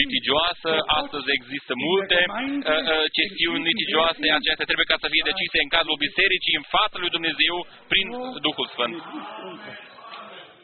litigioasă, 0.00 0.70
astăzi 1.00 1.28
există 1.38 1.72
multe 1.88 2.18
uh, 2.24 2.32
uh, 2.32 3.04
chestiuni 3.18 3.68
litigioase, 3.70 4.24
acestea 4.40 4.68
trebuie 4.68 4.90
ca 4.92 4.98
să 5.02 5.08
fie 5.12 5.28
decise 5.30 5.58
în 5.64 5.70
cadrul 5.76 6.02
bisericii, 6.06 6.58
în 6.60 6.66
fața 6.76 6.96
lui 7.02 7.14
Dumnezeu, 7.16 7.56
prin 7.92 8.06
Duhul 8.46 8.66
Sfânt. 8.74 8.96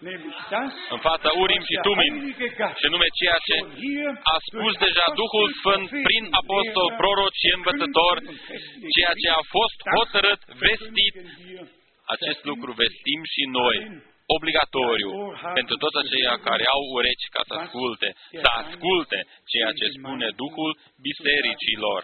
Nämlich 0.09 0.39
das, 0.55 0.73
în 0.95 1.01
fața 1.09 1.31
Urim 1.43 1.63
was 1.63 1.69
și 1.69 1.77
der 1.77 1.85
Tumim, 1.87 2.15
Heilige 2.15 2.49
Geist 2.59 2.79
și 2.81 2.87
nume 2.95 3.09
ceea 3.21 3.39
ce 3.49 3.57
schon 3.61 3.73
hier 3.85 4.11
a 4.35 4.37
spus 4.49 4.73
durch 4.75 4.83
deja 4.87 5.05
Apostel, 5.07 5.21
Duhul 5.23 5.49
Sfânt 5.61 5.87
prin 6.09 6.23
Propheten, 6.25 6.41
apostol, 6.43 6.89
Lehrer, 6.89 7.01
proroci 7.01 7.41
și 7.43 7.51
învățător, 7.59 8.15
verkündigt 8.17 8.33
und 8.33 8.41
festgelegt. 8.51 8.93
ceea 8.97 9.15
ce 9.23 9.29
a 9.41 9.43
fost 9.57 9.79
Das 9.83 9.93
hotărât, 9.99 10.41
vestit, 10.67 11.15
verkündigen 11.15 11.49
wir 11.49 11.79
acest 12.15 12.41
lucru 12.51 12.71
vestim 12.81 13.21
și 13.35 13.43
noi, 13.59 13.77
obligatoriu, 14.37 15.11
pentru 15.59 15.77
toți 15.83 15.99
aceia 16.03 16.35
care 16.49 16.65
au 16.77 16.83
urechi 16.97 17.33
ca 17.35 17.43
să 17.49 17.55
asculte, 17.63 18.09
să 18.43 18.49
asculte 18.63 19.19
ceea 19.53 19.73
ce 19.79 19.87
spune 19.97 20.29
Duhul 20.43 20.71
bisericilor. 21.07 22.01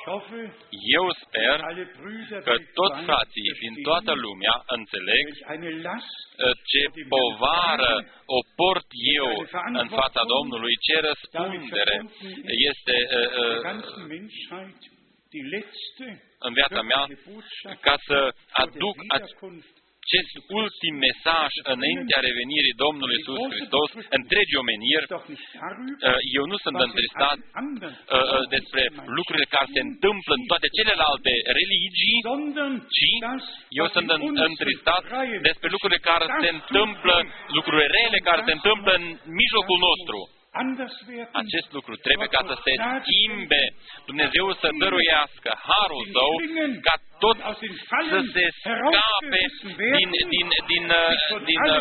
Ich 0.00 0.06
hoffe, 0.06 0.50
Eu 0.98 1.06
sper 1.22 1.60
alle 1.68 1.84
Brüder 1.98 2.42
că 2.48 2.54
toți 2.80 2.98
weltweit 2.98 3.06
frații 3.08 3.50
din 3.64 3.74
toată 3.82 4.12
verstehen, 4.12 4.24
lumea 4.26 4.56
înțeleg 4.78 5.24
welch 5.26 5.50
eine 5.54 5.70
Last 5.86 6.20
uh, 6.38 6.52
ce 6.70 6.82
povară 7.14 7.94
o 8.36 8.38
port 8.60 8.88
eu 9.22 9.32
în 9.82 9.88
fața 10.00 10.22
Domnului, 10.34 10.74
ce 10.86 10.96
răspundere 11.08 11.96
este 12.68 12.96
uh, 13.02 13.10
der 13.10 13.56
uh, 13.56 13.60
ganzen 13.68 14.02
Menschheit 14.14 14.80
die 15.32 15.44
letzte 15.54 16.08
în 16.46 16.52
viața 16.52 16.82
mea 16.90 17.02
göttliche 17.04 17.24
Botschaft 17.28 17.80
ca 17.86 17.96
să 18.08 18.18
vor 18.20 18.32
der 18.32 18.64
aduc 18.64 18.96
Wiederkunft 18.98 19.74
acest 20.10 20.32
ultim 20.60 20.94
mesaj 21.06 21.50
înaintea 21.74 22.20
revenirii 22.28 22.74
Domnului 22.84 23.16
Isus 23.22 23.38
Hristos 23.52 23.88
întregi 24.18 24.54
omeniri. 24.62 25.04
ist 25.06 25.14
doch 25.16 25.26
nicht 25.34 25.48
darüber, 25.64 26.08
Uh, 26.10 26.18
Eu 26.38 26.44
nu 26.52 26.56
sunt 26.64 26.74
was 26.76 26.82
in 26.84 26.88
întristat 26.90 27.38
allen 27.40 27.58
anderen 27.62 27.94
uh, 27.96 28.24
uh, 28.36 28.44
despre 28.56 28.82
lucrurile 29.18 29.46
care 29.54 29.66
se 29.76 29.80
întâmplă 29.88 30.32
în 30.38 30.44
toate 30.50 30.68
celelalte 30.78 31.32
religii, 31.60 32.16
sondern 32.30 32.74
ci 32.96 33.06
das, 33.28 33.44
eu 33.80 33.86
was 33.86 33.92
sunt 33.96 34.08
in 34.10 34.14
în- 34.16 34.22
unseren 34.28 34.50
întristat 34.52 35.02
Reihen 35.16 35.42
despre 35.50 35.68
lucrurile 35.74 36.00
care 36.10 36.24
das 36.32 36.38
se 36.44 36.50
tut 36.50 36.56
întâmplă, 36.58 37.14
uns. 37.22 37.30
lucrurile 37.56 37.86
rele 37.96 38.18
care 38.28 38.40
se 38.48 38.54
întâmplă 38.58 38.90
în 39.00 39.04
mijlocul 39.40 39.78
nostru. 39.88 40.18
Anders 40.52 40.94
werden, 41.08 41.32
Acest 41.42 41.68
lucru 41.76 41.94
trebuie 42.06 42.28
ca 42.34 42.40
să 42.50 42.56
se 42.64 42.72
schimbe, 43.00 43.62
Dumnezeu 44.10 44.46
să 44.62 44.68
dăruiască 44.82 45.50
harul 45.68 46.04
său, 46.16 46.30
ca 46.86 46.94
tot 47.24 47.38
aus 47.48 47.58
den 47.62 47.74
să 47.76 47.84
Fallen. 47.92 48.26
se 48.34 48.44
scape 48.64 49.42
din, 49.96 50.10
din, 50.34 50.48
din, 50.72 50.84
uh, 51.00 51.42
din 51.50 51.62
uh, 51.74 51.80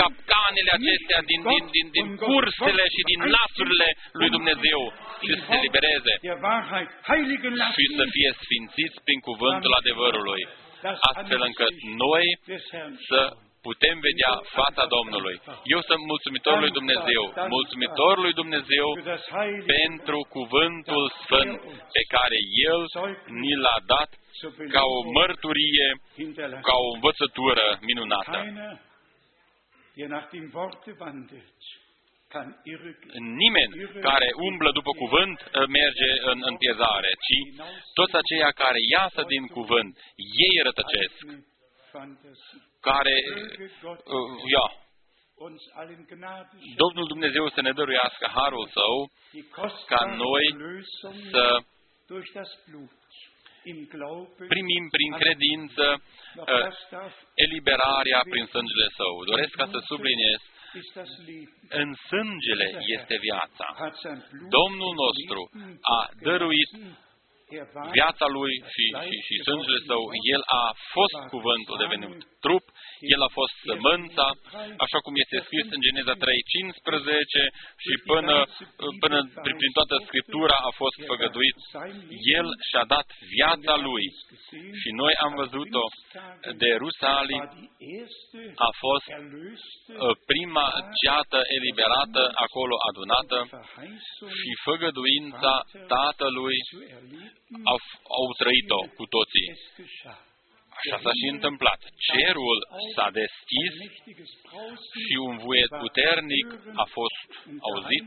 capcanele 0.00 0.70
acestea, 0.78 1.20
din, 1.30 1.40
din, 1.52 1.64
din, 1.76 1.86
din 1.96 2.06
cursele 2.26 2.84
și 2.94 3.02
din 3.10 3.20
lasurile 3.34 3.88
lui 4.18 4.30
Dumnezeu 4.36 4.80
și 5.24 5.32
să 5.38 5.44
se 5.50 5.56
libereze 5.66 6.12
der 6.28 6.38
Wahrheit 6.48 6.90
heiligen 7.10 7.54
și 7.76 7.84
să 7.98 8.04
lassen, 8.04 8.14
fie 8.16 8.30
sfințiți 8.42 8.98
prin 9.06 9.20
cuvântul 9.28 9.72
adevărului, 9.80 10.42
das 10.86 10.98
astfel 11.10 11.42
încât 11.48 11.74
noi 12.04 12.26
des 12.52 12.64
Herrn. 12.72 12.94
să 13.08 13.20
putem 13.68 13.96
vedea 14.08 14.32
fața 14.58 14.84
Domnului. 14.96 15.36
Eu 15.74 15.80
sunt 15.88 16.02
mulțumitor 16.12 16.56
lui 16.64 16.72
Dumnezeu, 16.78 17.22
mulțumitor 17.56 18.14
lui 18.24 18.34
Dumnezeu 18.42 18.86
für 18.98 19.08
das 19.14 19.24
heilige 19.36 19.66
pentru 19.76 20.18
cuvântul 20.36 21.04
sfânt 21.22 21.54
pe 21.96 22.02
care 22.14 22.38
El 22.70 22.80
ni 23.42 23.54
l-a 23.64 23.78
dat 23.94 24.10
zur 24.40 24.52
ca 24.74 24.82
o 24.96 25.00
Belebung 25.00 25.14
mărturie, 25.16 25.88
hinterlassen. 26.20 26.66
ca 26.68 26.74
o 26.86 26.88
învățătură 26.96 27.66
minunată. 27.88 28.38
Keiner, 28.42 28.74
der 29.96 30.08
nach 30.16 30.28
dem 30.34 30.46
Worte 30.54 30.90
wandelt, 31.00 31.62
kann 32.34 32.48
irregehen. 32.72 33.22
Nimeni 33.42 33.72
care 34.08 34.28
umblă 34.48 34.70
după 34.78 34.92
cuvânt 35.02 35.38
uh, 35.40 35.66
merge 35.78 36.10
în 36.30 36.38
întiezare, 36.52 37.10
ci 37.26 37.36
toți 37.98 38.14
aceia 38.20 38.50
care 38.62 38.80
iasă 38.96 39.20
din 39.32 39.44
cuvânt, 39.56 39.92
ei 40.46 40.56
rătăcesc, 40.66 41.16
Fantasie. 41.20 41.53
Care, 42.80 43.14
Möge 43.34 43.70
Gott 43.82 44.00
uh, 44.06 44.50
ia, 44.54 44.66
uns 45.46 45.62
allen 45.80 46.02
Gnade 46.12 46.48
schenken, 46.48 46.76
Domnul 46.82 47.06
Dumnezeu 47.06 47.48
să 47.48 47.60
ne 47.60 47.72
dăruiască 47.72 48.26
harul 48.34 48.66
Său 48.76 49.10
die 49.32 49.44
ca 49.50 49.62
kostbare 49.62 50.16
noi 50.16 50.44
Erlösung 50.52 51.30
să 51.30 51.44
durch 52.06 52.30
das 52.38 52.50
Blut 52.66 53.02
im 53.70 53.78
Glauben 53.94 54.46
primim 54.54 54.84
prin 54.96 55.12
credință 55.22 55.84
noch 56.34 56.48
uh, 56.48 56.62
das 56.64 56.78
darf, 56.90 57.14
eliberarea 57.44 58.20
prin 58.32 58.46
sângele 58.54 58.88
Său. 58.98 59.14
Doresc 59.32 59.52
ca 59.60 59.66
să 59.72 59.78
subliniez, 59.90 60.40
ist 60.80 60.92
das 61.00 61.12
Leben. 61.28 61.80
în 61.80 61.88
sângele 62.08 62.68
este 62.96 63.16
viața. 63.26 63.66
Hat 63.84 63.94
sein 64.04 64.20
Blut 64.30 64.48
Domnul 64.58 64.92
nostru 65.04 65.40
a 65.96 65.98
dăruit 66.26 66.70
er 66.74 66.80
war 66.80 67.03
viața 67.98 68.26
Lui 68.36 68.54
și, 68.74 68.84
și, 69.06 69.16
și 69.26 69.34
sângele 69.46 69.80
Său. 69.90 70.02
El 70.34 70.42
a 70.62 70.64
fost 70.94 71.18
cuvântul 71.34 71.76
devenit 71.84 72.12
trup, 72.44 72.63
El 73.14 73.20
a 73.28 73.30
fost 73.38 73.54
sămânța, 73.68 74.26
așa 74.84 74.98
cum 75.04 75.14
este 75.24 75.38
scris 75.46 75.66
în 75.74 75.80
Geneza 75.86 76.14
3, 76.24 76.42
15 76.54 77.52
și 77.84 77.94
până, 78.10 78.36
până 79.02 79.18
prin 79.44 79.56
prin 79.60 79.72
toată 79.78 79.96
Scriptura 80.06 80.56
a 80.68 80.72
fost 80.82 80.98
făgăduit. 81.10 81.56
El 82.38 82.46
și-a 82.68 82.84
dat 82.94 83.08
viața 83.36 83.74
Lui 83.88 84.04
și 84.80 84.90
noi 85.02 85.14
am 85.26 85.32
văzut-o 85.42 85.84
de 86.62 86.70
Rusalii 86.84 87.42
war 87.44 87.50
die 87.54 87.68
erste 88.00 88.42
a 88.68 88.70
fost 88.84 89.06
erlöste 89.18 89.92
uh, 89.92 90.16
prima 90.32 90.66
ceată 91.00 91.38
eliberată 91.56 92.22
acolo 92.46 92.74
adunată 92.88 93.36
Verheißung 93.50 94.30
și 94.38 94.50
făgăduința 94.66 95.54
Tatălui 95.94 96.58
zu 96.70 96.80
erleben, 96.96 97.32
au, 97.72 97.78
au 98.18 98.26
trăit-o 98.40 98.80
cu 98.98 99.04
toții. 99.16 99.48
Es 100.74 100.84
geschah. 100.84 100.96
Așa 100.96 100.96
s-a 101.04 101.12
și 101.20 101.26
întâmplat. 101.36 101.80
Cerul 102.08 102.58
s-a 102.94 103.08
deschis 103.20 103.72
Ein 103.74 103.80
mächtiges 103.84 104.30
Brausen 104.46 105.00
și 105.06 105.16
un 105.28 105.36
vuiet 105.44 105.72
puternic 105.84 106.46
a 106.82 106.86
fost 106.96 107.20
auzit 107.68 108.06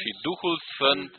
și 0.00 0.08
Duhul 0.26 0.56
Sfânt 0.70 1.12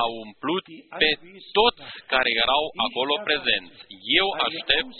a 0.00 0.04
umplut 0.24 0.64
pe 1.02 1.10
toți 1.58 1.86
care 2.12 2.30
erau 2.44 2.64
acolo 2.86 3.14
prezenți. 3.28 3.78
Eu 4.20 4.28
aștept 4.46 4.96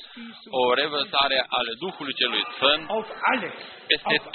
o 0.60 0.62
revărsare 0.80 1.38
ale 1.59 1.72
Duhului 1.84 2.18
Celui 2.20 2.44
Sfânt 2.55 2.84
auf 2.96 3.10
alle, 3.32 3.50
peste 3.90 4.14
auf 4.18 4.26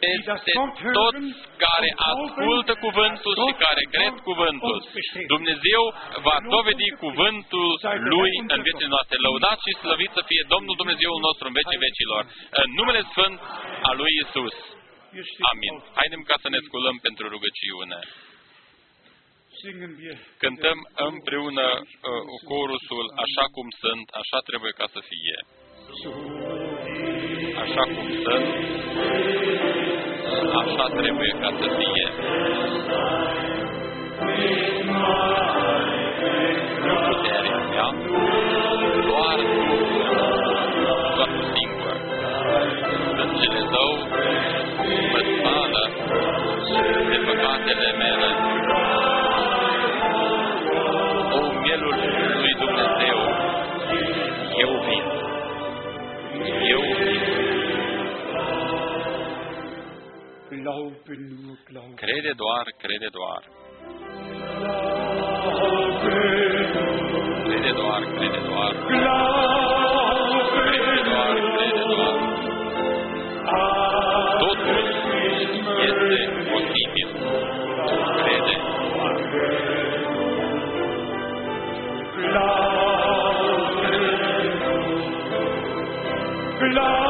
tot, 0.00 0.08
alle, 0.08 0.16
die 0.16 0.26
das 0.30 0.40
peste 0.44 0.58
Wort 0.58 0.74
toți 0.98 1.18
hören, 1.18 1.26
care 1.66 1.88
und 1.90 1.98
glauben, 1.98 2.10
ascultă 2.10 2.72
cuvântul 2.86 3.34
și 3.44 3.50
Gott 3.50 3.58
care 3.66 3.82
cred 3.96 4.14
wird 4.14 4.26
cuvântul. 4.30 4.76
uns 4.80 4.88
bestätigen. 4.96 5.30
Dumnezeu 5.34 5.82
va 6.28 6.36
dovedi 6.56 6.88
cuvântul 7.04 7.68
Lui 8.14 8.32
în 8.54 8.60
viețile 8.66 8.92
noastre. 8.96 9.16
Lăudat 9.26 9.58
și 9.66 9.72
slăvit 9.82 10.10
să 10.18 10.22
fie 10.30 10.42
Domnul 10.54 10.74
Dumnezeul 10.82 11.20
nostru 11.28 11.44
în 11.50 11.54
vecii 11.60 11.84
vecilor. 11.88 12.22
În 12.62 12.68
numele 12.78 13.02
Sfânt 13.12 13.38
al 13.88 13.96
lui 14.00 14.12
Isus. 14.22 14.56
Wir 15.16 15.26
stehen 15.32 15.50
Amin. 15.52 15.74
auf, 15.76 15.96
Haidem 15.98 16.22
ca 16.30 16.36
să 16.44 16.48
ne 16.54 16.60
sculăm 16.66 16.96
pentru 17.06 17.24
rugăciune. 17.34 17.98
singen 19.60 19.92
wir 20.00 20.16
Cântăm 20.42 20.78
împreună 21.12 21.66
uh, 21.80 21.82
corusul 22.50 23.06
Așa 23.24 23.44
cum 23.54 23.66
sunt, 23.82 24.06
așa 24.22 24.38
trebuie 24.48 24.72
ca 24.80 24.86
să 24.94 25.00
fie. 25.10 25.36
Așa 27.64 27.82
cum 27.94 28.06
sunt, 28.24 28.48
așa 30.60 30.86
trebuie 30.98 31.32
ca 31.40 31.50
să 31.58 31.66
fie. 31.78 32.06
Nu 36.86 36.94
puterea 37.06 37.58
mea, 37.70 37.88
doar 39.08 39.38
tu, 39.54 39.76
doar 41.16 41.28
tu 41.34 41.42
singur. 41.54 41.96
Sângele 43.16 43.62
tău 43.74 43.90
mă 45.12 45.20
spală 45.30 45.82
de 47.10 47.18
păcatele 47.26 47.88
mele. 47.98 48.49
Crede 61.96 62.34
doar, 62.36 62.66
crede 62.78 63.10
doar. 63.10 63.42
Crede 67.44 67.72
doar, 67.74 68.02
crede 68.16 68.40
doar. 68.48 68.74
Crede 70.64 71.02
doar, 71.04 71.34
crede 71.56 71.82
doar. 71.90 72.14
Totul 74.40 74.86
este 75.86 76.20
posibil. 76.50 77.08
Crede. 78.22 78.54
Iisus 86.62 87.00
este 87.00 87.09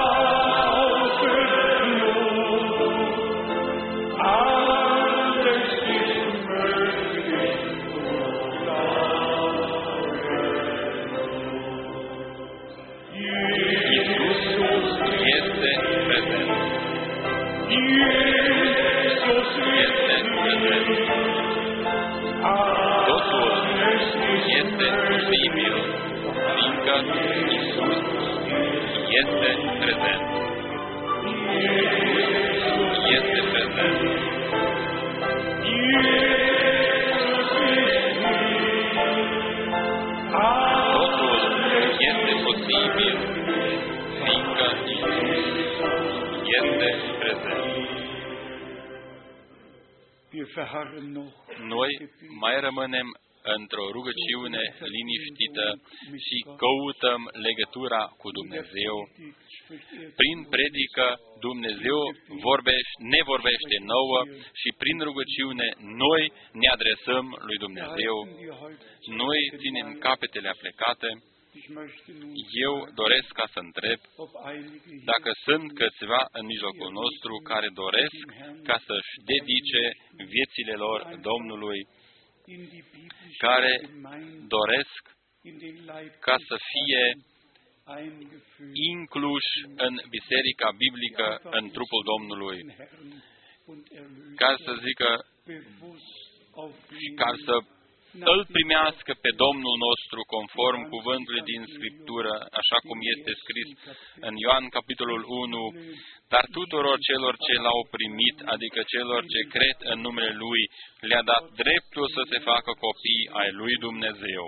Noi 51.75 51.91
mai 52.41 52.61
rămânem 52.61 53.09
într-o 53.43 53.85
rugăciune 53.97 54.63
liniștită 54.95 55.67
și 56.27 56.39
căutăm 56.63 57.21
legătura 57.47 58.03
cu 58.21 58.29
Dumnezeu. 58.39 58.97
Prin 60.21 60.39
predică 60.55 61.07
Dumnezeu 61.47 62.01
vorbește, 62.49 62.95
ne 63.13 63.21
vorbește 63.33 63.77
nouă 63.95 64.19
și 64.61 64.69
prin 64.83 64.99
rugăciune 65.09 65.69
noi 66.05 66.23
ne 66.61 66.69
adresăm 66.77 67.25
lui 67.47 67.59
Dumnezeu. 67.67 68.17
Noi 69.23 69.39
ținem 69.61 69.89
capetele 70.07 70.49
aplecate. 70.49 71.09
Eu 72.67 72.75
doresc 72.95 73.29
ca 73.41 73.47
să 73.53 73.59
întreb 73.59 74.01
dacă 75.13 75.31
sunt 75.45 75.67
câțiva 75.81 76.23
în 76.39 76.45
mijlocul 76.47 76.91
nostru 77.03 77.35
care 77.51 77.69
doresc 77.85 78.21
ca 78.69 78.77
să-și 78.87 79.13
dedice 79.33 79.83
viețile 80.35 80.75
lor 80.85 80.99
Domnului, 81.31 81.81
care 83.39 83.73
doresc 84.57 85.03
ca 86.27 86.37
să 86.49 86.57
fie 86.71 87.05
incluși 88.93 89.53
în 89.87 89.95
Biserica 90.17 90.69
Biblică, 90.85 91.29
în 91.59 91.65
trupul 91.77 92.03
Domnului, 92.13 92.59
ca 94.37 94.55
să 94.65 94.73
zică 94.87 95.11
și 97.01 97.09
ca 97.15 97.31
să 97.45 97.55
îl 98.33 98.41
primească 98.57 99.13
pe 99.25 99.31
Domnul 99.45 99.77
nostru 99.87 100.21
conform 100.35 100.83
cuvântului 100.95 101.45
din 101.53 101.63
Scriptură, 101.75 102.33
așa 102.61 102.79
cum 102.87 102.99
este 103.15 103.33
scris 103.43 103.69
în 104.29 104.35
Ioan 104.45 104.65
capitolul 104.77 105.23
1, 105.29 105.75
dar 106.33 106.45
tuturor 106.59 106.97
celor 107.09 107.35
ce 107.47 107.55
l-au 107.65 107.81
primit, 107.97 108.37
adică 108.55 108.81
celor 108.95 109.23
ce 109.33 109.41
cred 109.55 109.77
în 109.93 109.99
numele 110.07 110.33
Lui, 110.45 110.63
le-a 111.09 111.25
dat 111.33 111.45
dreptul 111.63 112.07
să 112.17 112.23
se 112.31 112.39
facă 112.51 112.71
copii 112.87 113.25
ai 113.41 113.51
Lui 113.61 113.75
Dumnezeu. 113.87 114.47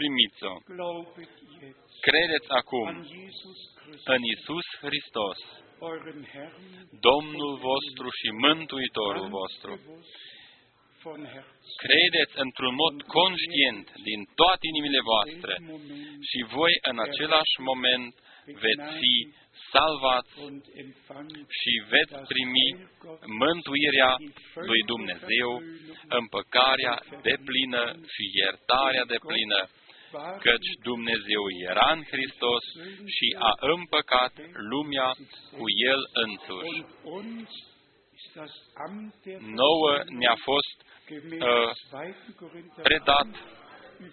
Primiți-o. 0.00 0.54
Credeți 2.06 2.48
acum 2.60 2.88
în 4.14 4.22
Isus 4.34 4.66
Hristos, 4.80 5.38
Domnul 7.10 7.52
vostru 7.68 8.06
și 8.18 8.28
Mântuitorul 8.46 9.28
vostru. 9.38 9.72
Credeți 11.84 12.34
într-un 12.44 12.74
mod 12.74 12.96
conștient 13.16 13.86
din 14.08 14.20
toate 14.40 14.64
inimile 14.72 15.00
voastre 15.12 15.54
și 16.28 16.38
voi 16.56 16.72
în 16.90 16.98
același 17.06 17.56
moment 17.70 18.14
veți 18.64 18.88
fi 19.00 19.14
salvați 19.72 20.34
și 21.60 21.72
veți 21.92 22.16
primi 22.32 22.68
mântuirea 23.44 24.12
lui 24.68 24.80
Dumnezeu, 24.92 25.50
împăcarea 26.20 26.96
de 27.26 27.34
plină 27.48 27.84
și 28.12 28.22
iertarea 28.40 29.04
de 29.12 29.18
plină, 29.28 29.60
căci 30.46 30.68
Dumnezeu 30.82 31.42
era 31.70 31.88
în 31.96 32.02
Hristos 32.12 32.64
și 33.16 33.28
a 33.38 33.52
împăcat 33.74 34.32
lumea 34.70 35.08
cu 35.58 35.64
El 35.92 36.00
însuși. 36.12 36.78
Nouă 39.62 39.92
ne-a 40.18 40.36
fost 40.48 40.76
uh, 41.48 41.70
predat, 42.82 43.30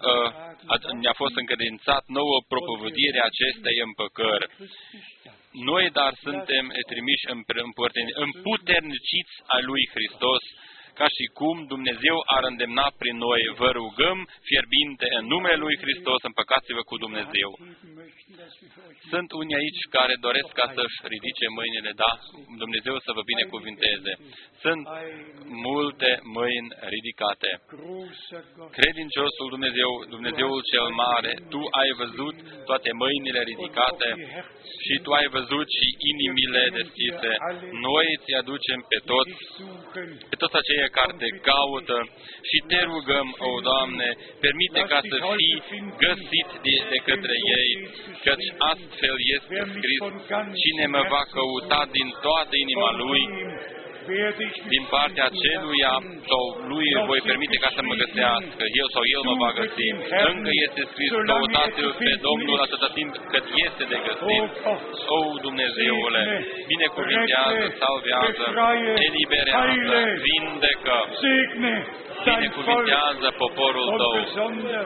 uh, 0.08 0.30
ne-a 1.02 1.14
fost 1.14 1.36
încredințat 1.36 2.04
nouă 2.08 2.38
propovădirea 2.48 3.26
acestei 3.32 3.78
împăcări. 3.88 4.46
Noi, 5.52 5.90
dar, 5.90 6.14
suntem 6.22 6.66
trimiși 6.92 7.26
împuterniciți 8.26 9.36
a 9.46 9.58
lui 9.70 9.84
Hristos, 9.94 10.44
ca 11.00 11.08
și 11.18 11.26
cum 11.40 11.58
Dumnezeu 11.74 12.18
ar 12.36 12.44
îndemna 12.52 12.88
prin 13.02 13.18
noi, 13.28 13.42
vă 13.62 13.70
rugăm 13.80 14.18
fierbinte 14.50 15.08
în 15.20 15.26
numele 15.34 15.58
Lui 15.64 15.76
Hristos, 15.84 16.20
împăcați-vă 16.30 16.82
cu 16.90 16.96
Dumnezeu. 17.06 17.50
Sunt 19.12 19.30
unii 19.42 19.60
aici 19.62 19.82
care 19.98 20.14
doresc 20.28 20.52
ca 20.60 20.68
să-și 20.76 21.00
ridice 21.14 21.46
mâinile, 21.60 21.92
da, 22.04 22.12
Dumnezeu 22.64 22.96
să 23.06 23.12
vă 23.18 23.22
binecuvinteze. 23.32 24.12
Sunt 24.64 24.84
multe 25.70 26.10
mâini 26.38 26.70
ridicate. 26.96 27.50
Credinciosul 28.78 29.48
Dumnezeu, 29.56 29.92
Dumnezeul 30.16 30.62
cel 30.72 30.88
mare, 31.06 31.34
Tu 31.54 31.62
ai 31.82 31.90
văzut 32.02 32.36
toate 32.70 32.90
mâinile 33.04 33.42
ridicate 33.52 34.10
și 34.86 34.96
Tu 35.04 35.10
ai 35.20 35.28
văzut 35.38 35.68
și 35.78 35.88
inimile 36.12 36.64
deschise. 36.80 37.32
Noi 37.88 38.08
ți 38.24 38.34
aducem 38.42 38.80
pe 38.92 39.00
toți, 39.12 39.36
pe 40.32 40.36
toți 40.42 40.56
aceia 40.62 40.89
care 40.98 41.14
te 41.22 41.30
caută 41.50 41.98
și 42.50 42.58
te 42.70 42.80
rugăm, 42.92 43.28
o 43.48 43.52
Doamne, 43.70 44.10
permite 44.46 44.82
ca 44.92 45.00
să 45.12 45.18
fii 45.38 45.58
găsit 46.06 46.50
de, 46.66 46.76
de 46.92 47.00
către 47.10 47.36
ei, 47.62 47.72
căci 48.26 48.48
astfel 48.74 49.16
este 49.36 49.58
scris, 49.74 50.02
cine 50.62 50.86
mă 50.96 51.02
va 51.14 51.24
căuta 51.36 51.82
din 51.98 52.08
toată 52.26 52.54
inima 52.66 52.90
lui, 53.04 53.24
din 54.74 54.84
partea 54.96 55.28
celuia 55.44 55.94
sau 56.30 56.44
lui 56.72 56.88
voi 57.10 57.22
permite 57.30 57.56
ca 57.64 57.70
să 57.76 57.82
mă 57.90 57.96
găsească, 58.02 58.64
eu 58.82 58.88
sau 58.96 59.04
el 59.16 59.22
mă 59.30 59.36
va 59.44 59.52
găsi. 59.62 59.88
Încă 60.32 60.52
este 60.66 60.82
scris, 60.92 61.12
căutați-l 61.30 61.90
pe 62.00 62.14
Domnul 62.28 62.58
atâta 62.66 62.90
timp 62.98 63.14
cât 63.32 63.46
este 63.66 63.84
de 63.94 63.98
găsit. 64.08 64.50
O, 65.16 65.20
Dumnezeule, 65.46 66.22
binecuvintează, 66.72 67.66
salvează, 67.82 68.46
eliberează, 69.08 69.98
vindecă, 70.26 70.98
binecuvintează 72.26 73.28
poporul 73.44 73.88
tău. 74.02 74.14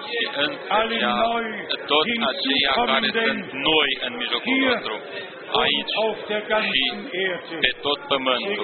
Și 0.10 0.22
în 0.44 0.52
special 0.66 1.44
toți 1.92 2.16
aceia 2.32 2.72
care 2.92 3.10
sunt 3.18 3.46
noi 3.70 3.90
în 4.06 4.14
mijlocul 4.22 4.58
nostru 4.70 4.96
aici 5.62 5.94
și 6.76 7.56
pe 7.64 7.72
tot 7.86 8.00
pământul. 8.12 8.60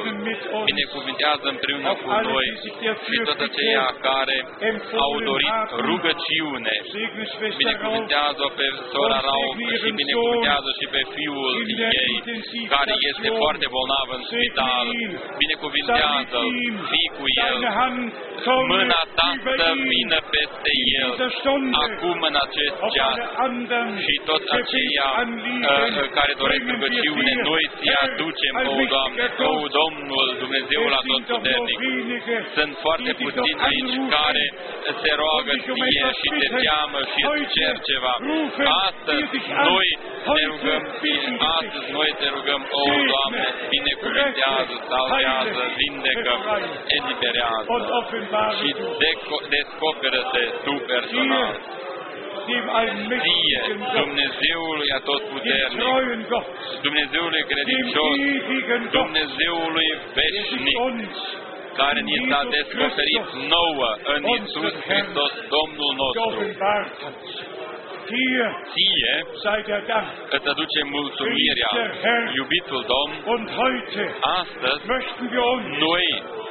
Binecuvintează 0.71 1.45
împreună 1.53 1.91
cu 2.01 2.09
noi 2.29 2.47
și 2.61 2.69
toți 3.25 3.43
aceia 3.49 3.87
care 4.07 4.37
au 5.05 5.13
dorit 5.29 5.67
rugăciune. 5.89 6.75
Binecuvintează 7.61 8.45
pe 8.57 8.65
sora 8.91 9.19
Rauf 9.27 9.57
și 9.81 9.89
binecuvintează 9.99 10.69
și 10.79 10.85
pe 10.95 11.01
fiul 11.13 11.53
ei, 12.01 12.13
care 12.75 12.93
este 13.11 13.29
foarte 13.41 13.65
bolnav 13.73 14.07
în 14.17 14.21
spital. 14.29 14.87
Binecuvintează-l, 15.41 16.49
fii 16.91 17.09
cu 17.17 17.25
el, 17.47 17.57
mâna 18.71 19.01
ta 19.17 19.29
să 19.59 19.69
vină 19.91 20.19
peste 20.33 20.71
el, 21.01 21.09
acum 21.85 22.17
în 22.29 22.35
acest 22.45 22.75
ceas. 22.93 23.17
și 24.05 24.15
toți 24.29 24.49
aceia 24.59 25.09
uh, 25.71 26.09
care 26.17 26.33
doresc 26.43 26.63
rugăciune, 26.79 27.33
noi 27.49 27.63
ți 27.79 27.89
aducem, 28.03 28.53
o 28.77 28.81
Doamne, 28.95 29.25
o 29.63 29.67
Domnul, 29.79 30.27
Dumnezeul 30.43 30.91
Atotputernic. 30.99 31.79
Sunt 32.57 32.73
foarte 32.85 33.11
puțini 33.21 33.61
aici 33.69 33.95
care 34.15 34.45
se 35.01 35.11
roagă 35.21 35.53
ție 35.63 36.07
și 36.19 36.27
te 36.39 36.47
teamă 36.63 36.99
și 37.11 37.21
îți 37.33 37.49
cer 37.55 37.75
ceva. 37.89 38.13
Astăzi 38.87 39.37
noi 39.69 39.89
te 40.35 40.43
rugăm, 40.51 40.81
astăzi 41.57 41.89
noi 41.97 42.11
te 42.19 42.27
rugăm, 42.35 42.61
o 42.81 42.83
Doamne, 43.11 43.47
binecuvintează, 43.71 44.75
salvează, 44.89 45.63
vindecă, 45.79 46.33
eliberează 46.97 47.67
și 48.59 48.69
descoperă-te 49.53 50.43
Tu 50.63 50.73
personal 50.91 51.55
ție, 53.23 53.61
Dumnezeului 53.99 54.89
atotputernic, 54.99 56.29
Dumnezeului 56.87 57.43
credincios, 57.51 58.15
Dumnezeului 58.99 59.89
veșnic, 60.17 61.13
care 61.79 61.99
ni 62.09 62.17
s-a 62.29 62.41
descoperit 62.55 63.27
nouă 63.55 63.89
în 64.13 64.21
Isus 64.35 64.73
Hristos, 64.87 65.31
Domnul 65.55 65.91
nostru. 66.01 66.39
Dir 68.11 68.43
Ție 68.73 69.13
sei 69.43 69.61
der 69.69 69.81
Dank. 69.91 70.07
îți 70.35 70.47
aduce 70.53 70.79
mulțumirea, 70.97 71.69
iubitul 72.39 72.81
Domn, 72.93 73.13
Und 73.33 73.45
heute 73.61 74.03
astăzi 74.41 74.81
möchten 74.93 75.25
wir 75.33 75.43
uns 75.55 75.67
noi 75.87 76.07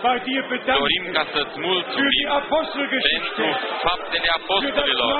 bei 0.07 0.19
dir 0.27 0.43
dorim 0.81 1.05
ca 1.17 1.25
bedanken 1.25 1.33
să-ți 1.35 1.57
für 1.59 1.65
mulțumim 1.69 2.11
die 2.17 2.29
Apostelgeschichte, 2.41 3.47
pentru 3.49 3.77
faptele 3.87 4.29
apostolilor, 4.41 5.11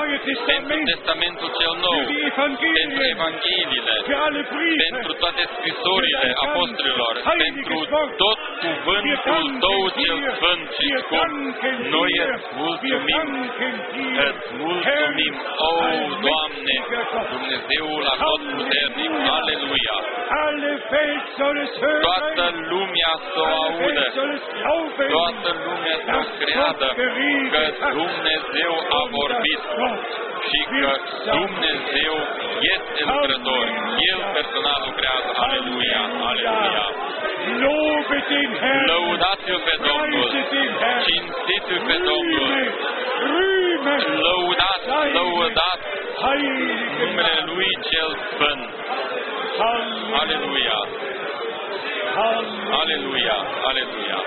pentru 0.69 0.87
Testamentul 0.91 1.49
cel 1.59 1.73
Nou, 1.85 1.97
für 1.99 2.07
die 2.13 2.29
pentru 2.29 2.29
Evangelien, 2.31 2.89
Evangheliile, 3.15 3.93
für 4.07 4.17
alle 4.27 4.41
pentru 4.51 4.55
Briefe. 4.55 5.19
toate 5.23 5.43
scrisorile 5.55 6.27
apostolilor, 6.45 7.13
pentru 7.43 7.77
tot 8.23 8.39
cuvântul 8.63 9.43
Tău 9.65 9.81
cel 10.01 10.17
Sfânt 10.37 10.65
și 10.77 10.87
Wir 10.91 11.01
scump. 11.05 11.21
danken 11.21 11.77
Noi 11.95 12.11
dir, 12.17 12.27
îți 12.35 12.47
wir 12.49 12.59
mulțumim, 12.59 13.07
danken 13.13 13.75
dir, 13.93 14.17
îți 14.29 14.47
mulțumim, 14.61 15.33
o, 15.69 15.71
Doamne, 16.29 16.59
allmächtiger 16.59 17.03
Gott. 17.11 17.29
Dumnezeul 17.33 18.03
atotputernic, 18.13 19.11
Aleluia! 19.37 19.97
Alle 20.43 20.73
Welt 20.91 21.25
soll 21.37 21.57
es 21.63 21.71
Toată 22.05 22.45
hören, 22.45 22.55
lumea 22.71 23.13
să 23.31 23.39
o 23.39 23.45
alle 23.45 23.57
audă, 23.65 23.83
Welt 23.83 24.13
soll 24.15 24.31
es 24.37 24.45
glauben, 24.57 25.09
toată 25.17 25.49
lumea 25.65 25.97
să 26.05 26.15
o 26.19 26.23
creadă 26.41 26.87
că 26.97 27.05
Dumnezeu 27.99 28.73
a 28.99 29.01
vorbit 29.17 29.61
și 30.49 30.59
că 30.71 30.91
Dumnezeu 31.37 32.15
este 32.75 33.01
lucrător. 33.09 33.65
El 34.11 34.19
personal 34.35 34.79
lucrează. 34.87 35.29
Aleluia, 35.45 36.01
aleluia. 36.29 36.85
Lobe 37.63 38.17
den 38.29 38.51
Herrn, 38.61 38.83
Lăudați-l 38.91 39.59
pe 39.67 39.75
Domnul, 39.87 40.27
preise 40.31 40.41
den 40.51 40.71
Herrn, 40.81 41.01
cinstiți-l 41.07 41.81
pe 41.87 41.95
Domnul, 42.09 42.47
rühme, 42.53 42.75
rühme, 43.33 43.95
lăudați, 44.25 44.87
lăudați 45.17 45.79
heilige 46.18 46.18
numele 46.99 47.35
Lui 47.47 47.71
cel 47.89 48.11
Sfânt. 48.31 48.69
Halleluja, 49.59 50.09
Aleluia, 50.21 50.79
Halleluja, 52.15 52.57
aleluia, 52.79 53.37
aleluia, 53.69 54.19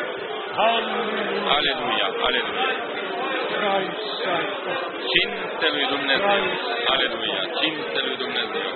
Halleluja, 0.58 1.52
aleluia, 1.56 2.06
aleluia. 2.26 3.02
Preis 3.52 4.00
sei 4.20 4.44
Gott. 4.64 4.84
Cinste 5.12 5.66
lui 5.74 5.86
Dumnezeu, 5.94 6.44
aleluia, 6.92 7.42
cinste 7.60 7.98
lui 8.06 8.16
Dumnezeu. 8.16 8.70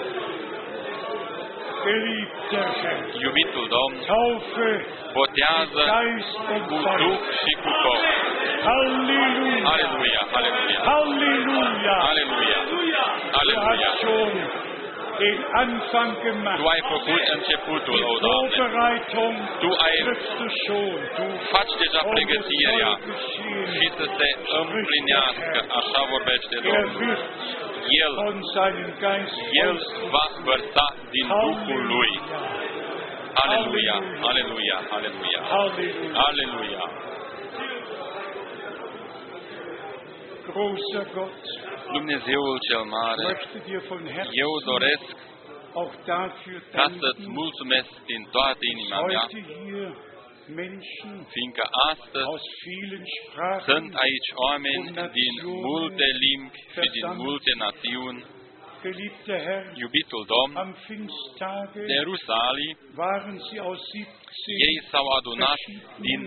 Geliebter 1.87 2.69
Herr, 2.83 2.99
Iubitul 3.25 3.67
Domn, 3.75 3.95
taufe 4.11 4.71
botează 5.17 5.81
Geist 5.93 6.35
und 6.55 6.63
cu 6.69 6.77
Feuer. 6.85 6.99
Duh 7.03 7.19
și 7.41 7.53
cu 7.63 7.71
foc. 7.83 8.01
Halleluja, 8.69 9.69
Aleluia, 9.75 10.23
aleluia, 10.39 10.79
Halleluja. 10.91 11.97
aleluia, 12.11 12.61
Du 12.71 12.79
aleluia. 13.41 13.65
hast 13.69 13.99
schon 14.03 14.33
den 15.21 15.39
Anfang 15.63 16.13
gemacht. 16.25 16.59
Tu 16.63 16.67
ai 16.75 16.83
făcut 16.93 17.23
începutul, 17.37 17.97
Die 17.99 18.07
o 18.13 18.17
Doamne. 18.25 18.49
Vorbereitung 18.57 19.37
Tu 19.63 19.69
ai, 19.87 19.95
triffst 20.05 20.33
du 20.41 20.47
schon. 20.63 20.99
tu 21.17 21.25
faci 21.55 21.75
deja 21.83 22.01
Und 22.03 22.09
es 22.09 22.15
pregătirea 22.17 22.91
soll 22.93 23.05
geschehen. 23.11 23.69
și 23.79 23.87
să 23.99 24.05
se 24.19 24.29
împlinească, 24.61 25.59
așa 25.81 26.01
vorbește 26.15 26.55
Er 26.57 26.63
Domnul. 26.67 27.17
Wird 27.89 28.03
El, 28.03 28.15
von 28.25 28.43
seinem 28.55 28.91
Geist 29.01 29.35
El 29.63 29.71
ausgießen. 29.71 30.11
va 30.13 30.25
vărsa 30.45 30.87
din 31.13 31.29
Duhul 31.29 31.83
Lui. 31.93 32.13
Aleluia, 33.45 33.97
aleluia, 34.31 34.77
aleluia, 34.97 35.41
Halleluja. 35.55 36.21
aleluia. 36.29 36.85
Großer 40.47 41.05
Gott, 41.15 41.43
Dumnezeul 41.93 42.59
cel 42.69 42.85
ich 42.85 42.91
mare, 42.91 43.23
möchte 43.25 43.61
dir 43.69 43.81
von 43.89 44.07
eu 44.07 44.13
Herzen 44.13 44.65
doresc 44.65 45.07
auch 45.75 45.95
dafür 46.07 46.59
ca 46.73 46.87
să-ți 47.01 47.23
danken, 47.23 47.31
mulțumesc 47.41 47.91
din 48.07 48.29
toată 48.31 48.63
inima 48.75 49.01
mea, 49.01 49.21
heute 49.21 49.41
hier 49.65 49.89
Menschen 49.89 50.06
fiindcă 51.35 51.65
astăzi 51.91 52.25
aus 52.25 52.47
vielen 52.63 53.05
Sprachen 53.17 53.75
sunt 53.75 53.95
aici 53.95 54.31
oameni 54.47 54.85
din 55.19 55.35
multe 55.71 56.07
limbi 56.25 56.59
și 56.83 56.89
din 56.97 57.09
multe 57.17 57.53
națiuni. 57.57 58.25
Geliebter 58.87 59.41
Herr, 59.49 59.65
Iubitul 59.85 60.25
Domn, 60.33 60.53
am 60.65 60.73
Pfingsttage 60.83 61.81
de 61.93 61.99
Rusalii, 62.11 62.73
waren 63.03 63.37
sie 63.47 63.59
aus 63.69 63.81
17 63.93 64.27
ei 64.69 64.77
s-au 64.91 65.07
adunat 65.19 65.63
din 66.07 66.21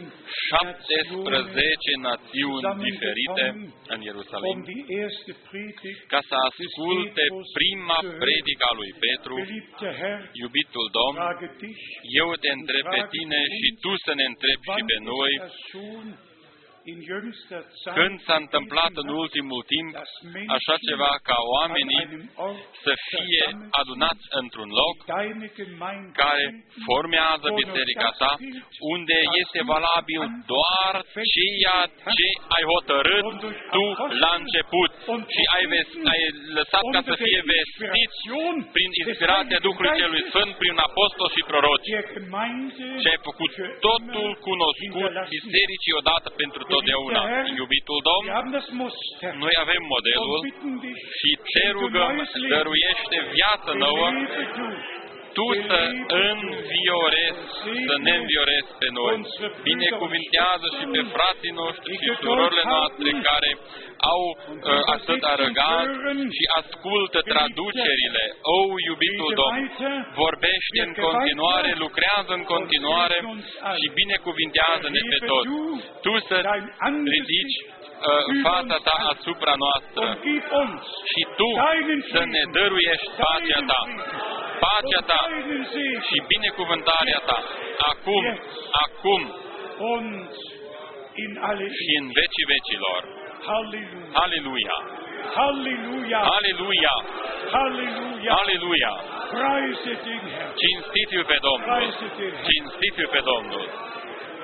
17 0.51 1.93
națiuni 2.09 2.67
diferite 2.87 3.45
în 3.93 3.99
um 3.99 4.05
Ierusalim 4.07 4.59
die 4.69 4.83
erste 5.03 5.31
Predigt. 5.49 5.99
ca 6.13 6.19
să 6.29 6.35
asculte 6.49 7.25
prima 7.59 7.99
predică 8.21 8.63
a 8.71 8.73
lui 8.79 8.91
Petru. 9.05 9.33
Geliebter 9.43 9.93
Herr, 10.01 10.21
Iubitul 10.43 10.87
Domn, 10.97 11.15
frage 11.23 11.49
dich, 11.61 11.81
eu 12.21 12.29
te 12.43 12.49
întreb 12.59 12.85
pe 12.95 13.01
tine 13.15 13.39
și 13.59 13.67
tu 13.83 13.91
să 14.05 14.11
ne 14.19 14.25
întrebi 14.31 14.65
și 14.65 14.71
wann 14.71 14.89
pe 14.91 14.97
noi 15.11 15.33
când 17.99 18.15
s-a 18.27 18.37
întâmplat 18.43 18.91
în 19.01 19.07
gegeben 19.07 19.17
hat, 19.17 19.23
ultimul 19.23 19.63
timp 19.73 19.89
dass 19.99 20.13
așa 20.57 20.75
Menschen 20.77 20.87
ceva 20.89 21.11
ca 21.29 21.37
an 21.41 21.47
oamenii 21.57 22.01
einem 22.05 22.23
Ort 22.47 22.63
să 22.85 22.93
fie 23.09 23.43
versammelt 23.45 23.77
adunați 23.81 24.23
într-un 24.41 24.69
loc 24.81 24.95
sind, 24.99 25.09
deine 25.15 25.47
Gemeinde 25.57 26.11
care 26.21 26.45
bilden, 26.49 26.83
formează 26.89 27.47
biserica 27.61 28.09
ta, 28.21 28.31
unde 28.95 29.17
este 29.41 29.59
valabil 29.73 30.21
doar 30.53 30.93
ceea 31.35 31.81
ce 32.15 32.27
ai 32.55 32.63
hotărât 32.73 33.25
tu 33.75 33.83
la 34.23 34.31
început 34.41 34.91
și 35.35 35.41
ai, 35.55 35.63
ves- 35.73 35.97
ai 36.13 36.21
lăsat 36.57 36.83
ca 36.95 37.01
să 37.09 37.13
fie 37.25 37.39
vestit 37.53 38.11
prin 38.75 38.89
inspirația 39.03 39.59
Duhului 39.67 39.97
Celui 40.01 40.23
Sfânt, 40.31 40.51
prin 40.61 40.75
apostol 40.89 41.27
și 41.35 41.41
proroci. 41.51 41.89
der 41.95 42.05
Gemeinde 42.15 42.85
Și 43.01 43.07
ai 43.13 43.19
făcut 43.29 43.51
totul 43.87 44.29
cunoscut 44.47 45.11
bisericii 45.35 45.93
odată 46.01 46.27
pentru 46.41 46.61
totdeauna. 46.79 47.21
Iubitul 47.61 47.99
Domn, 48.07 48.25
Wir 48.27 48.35
haben 48.39 48.51
das 48.59 48.67
Muster. 48.81 49.31
noi 49.45 49.53
avem 49.63 49.81
und 49.83 49.89
modelul 49.93 50.39
bitten 50.47 50.73
dich, 50.83 51.01
și 51.19 51.29
te 51.53 51.65
rugăm, 51.79 52.15
dăruiește 52.53 53.17
viață 53.35 53.69
nouă, 53.85 54.07
belebe 54.11 54.43
du 54.57 54.67
tu 55.37 55.45
să 55.69 55.79
înviorezi, 56.29 57.41
să 57.87 57.95
ne 58.05 58.13
înviorezi 58.21 58.71
pe 58.81 58.87
noi. 58.99 59.15
Binecuvintează 59.69 60.67
și 60.77 60.85
pe 60.93 61.01
frații 61.15 61.53
noștri 61.61 61.93
și 62.03 62.11
surorile 62.21 62.63
noastre 62.73 63.09
care 63.29 63.51
au 64.13 64.21
uh, 64.29 64.81
atâta 64.95 65.31
răgaz 65.43 65.89
și 66.37 66.43
ascultă 66.61 67.19
traducerile. 67.33 68.23
O, 68.55 68.57
iubitul 68.89 69.31
Domn, 69.41 69.63
vorbește 70.23 70.79
în 70.87 70.93
continuare, 71.05 71.69
lucrează 71.85 72.31
în 72.39 72.45
continuare 72.53 73.17
și 73.79 73.87
binecuvintează-ne 73.99 75.01
pe 75.11 75.19
toți. 75.31 75.49
Tu 76.05 76.13
să 76.27 76.37
ridici 77.15 77.57
uh, 77.63 77.78
fața 78.47 78.77
ta 78.87 78.97
asupra 79.13 79.53
noastră 79.63 80.05
und 80.05 80.19
gib 80.23 80.43
uns 80.61 80.83
și 81.11 81.21
tu 81.37 81.49
să 82.13 82.21
ne 82.33 82.43
dăruiești 82.55 83.09
pacea 83.21 83.61
ta, 83.69 83.81
pacea 84.63 85.01
ta 85.09 85.19
deinen 85.29 85.63
Segen 85.73 86.01
și 86.09 86.17
binecuvântarea 86.33 87.19
ta, 87.29 87.39
acum, 87.91 88.23
acum 88.85 89.21
und 89.93 90.29
in 91.23 91.31
alle 91.49 91.67
și 91.79 91.91
în 92.01 92.07
vecii 92.19 92.47
vecilor. 92.55 93.01
Halleluja. 93.49 94.17
Aleluia! 94.23 94.77
Halleluja. 95.39 96.19
Aleluia! 96.37 96.95
Halleluja. 97.55 98.31
Aleluia! 98.41 98.93
Preise 99.35 99.93
den 100.05 100.23
Herrn. 100.33 100.53
Cinstiți-l 100.63 101.23
pe 101.31 101.37
Domnul! 101.47 101.67
Preise 101.71 102.07
den 102.17 102.31
Herrn. 102.35 102.47
Cinstiți-l 102.49 103.07
pe 103.15 103.21
Domnul! 103.31 103.65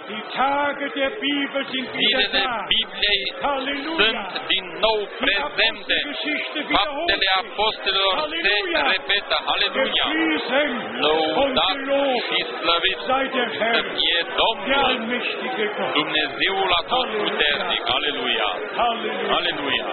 Die 0.10 0.24
Tage 0.38 0.86
der 1.00 1.10
Bibel 1.26 1.62
sind 1.74 1.88
wieder 1.98 2.20
Zilele 2.30 2.46
da. 2.46 2.66
Bibliei 2.70 3.22
Halleluja. 3.44 4.06
sunt 4.34 4.48
din 4.52 4.66
nou 4.86 5.00
prezente. 5.20 5.96
Apostelgeschichte 5.98 6.60
Faptele 6.76 7.26
wiederholt 7.26 7.44
apostolilor 7.44 8.14
se 8.14 8.20
Halleluja. 8.22 8.84
repetă. 8.96 9.36
Aleluia! 9.54 9.94
Gepriesen 9.98 10.72
und 10.78 11.02
Lăudat 11.04 11.76
gelobt 11.78 12.24
și 12.30 12.40
slăvit 12.60 13.00
sei 13.08 13.26
der 13.36 13.50
să 13.58 13.64
Herr, 13.64 13.86
fie 13.98 14.20
der 14.22 14.36
Domnul, 14.42 14.84
allmächtige 14.90 15.66
Gott. 15.78 15.94
Dumnezeul 16.00 16.72
atotputernic. 16.82 17.84
Aleluia! 17.98 18.50
Halleluja. 18.80 19.30
Aleluia! 19.38 19.88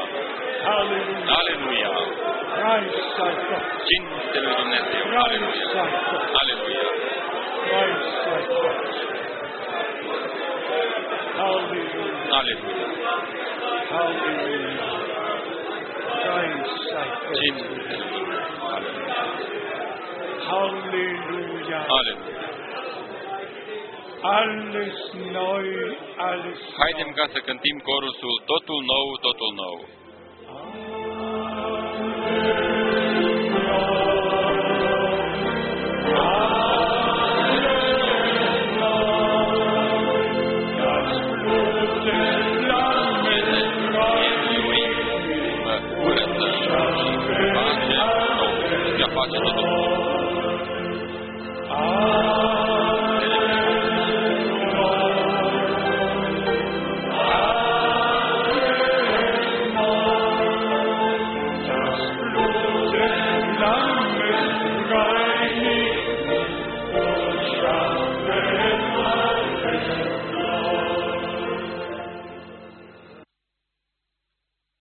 Halleluja. 0.68 1.34
Aleluia! 1.40 1.92
Preis 2.56 2.94
sei 3.16 3.34
Gott. 3.48 3.66
Cinste 3.88 4.38
lui 4.44 4.54
Dumnezeu. 4.60 5.02
Preis 5.12 5.22
Aleluia! 5.24 5.56
sei 5.72 5.90
Gott. 6.10 6.28
Aleluia! 6.40 6.86
Hallelujah. 11.42 12.30
Hallelujah. 12.34 12.90
Hallelujah. 13.90 14.86
Christ, 16.22 16.94
I 16.94 17.06
thank 17.34 17.58
you. 17.58 17.82
Hallelujah. 20.50 21.82
Hallelujah. 21.92 22.50
Alles 24.38 24.98
neu, 25.34 25.66
alles 26.28 26.60
nou. 26.62 26.78
Haidem 26.78 27.10
ca 27.16 27.24
să 27.32 27.38
cântăm 27.46 27.78
corusul 27.88 28.36
Totul 28.50 28.80
nou, 28.92 29.06
totul 29.26 29.52
nou. 29.62 29.76
Alleluia. 30.54 31.22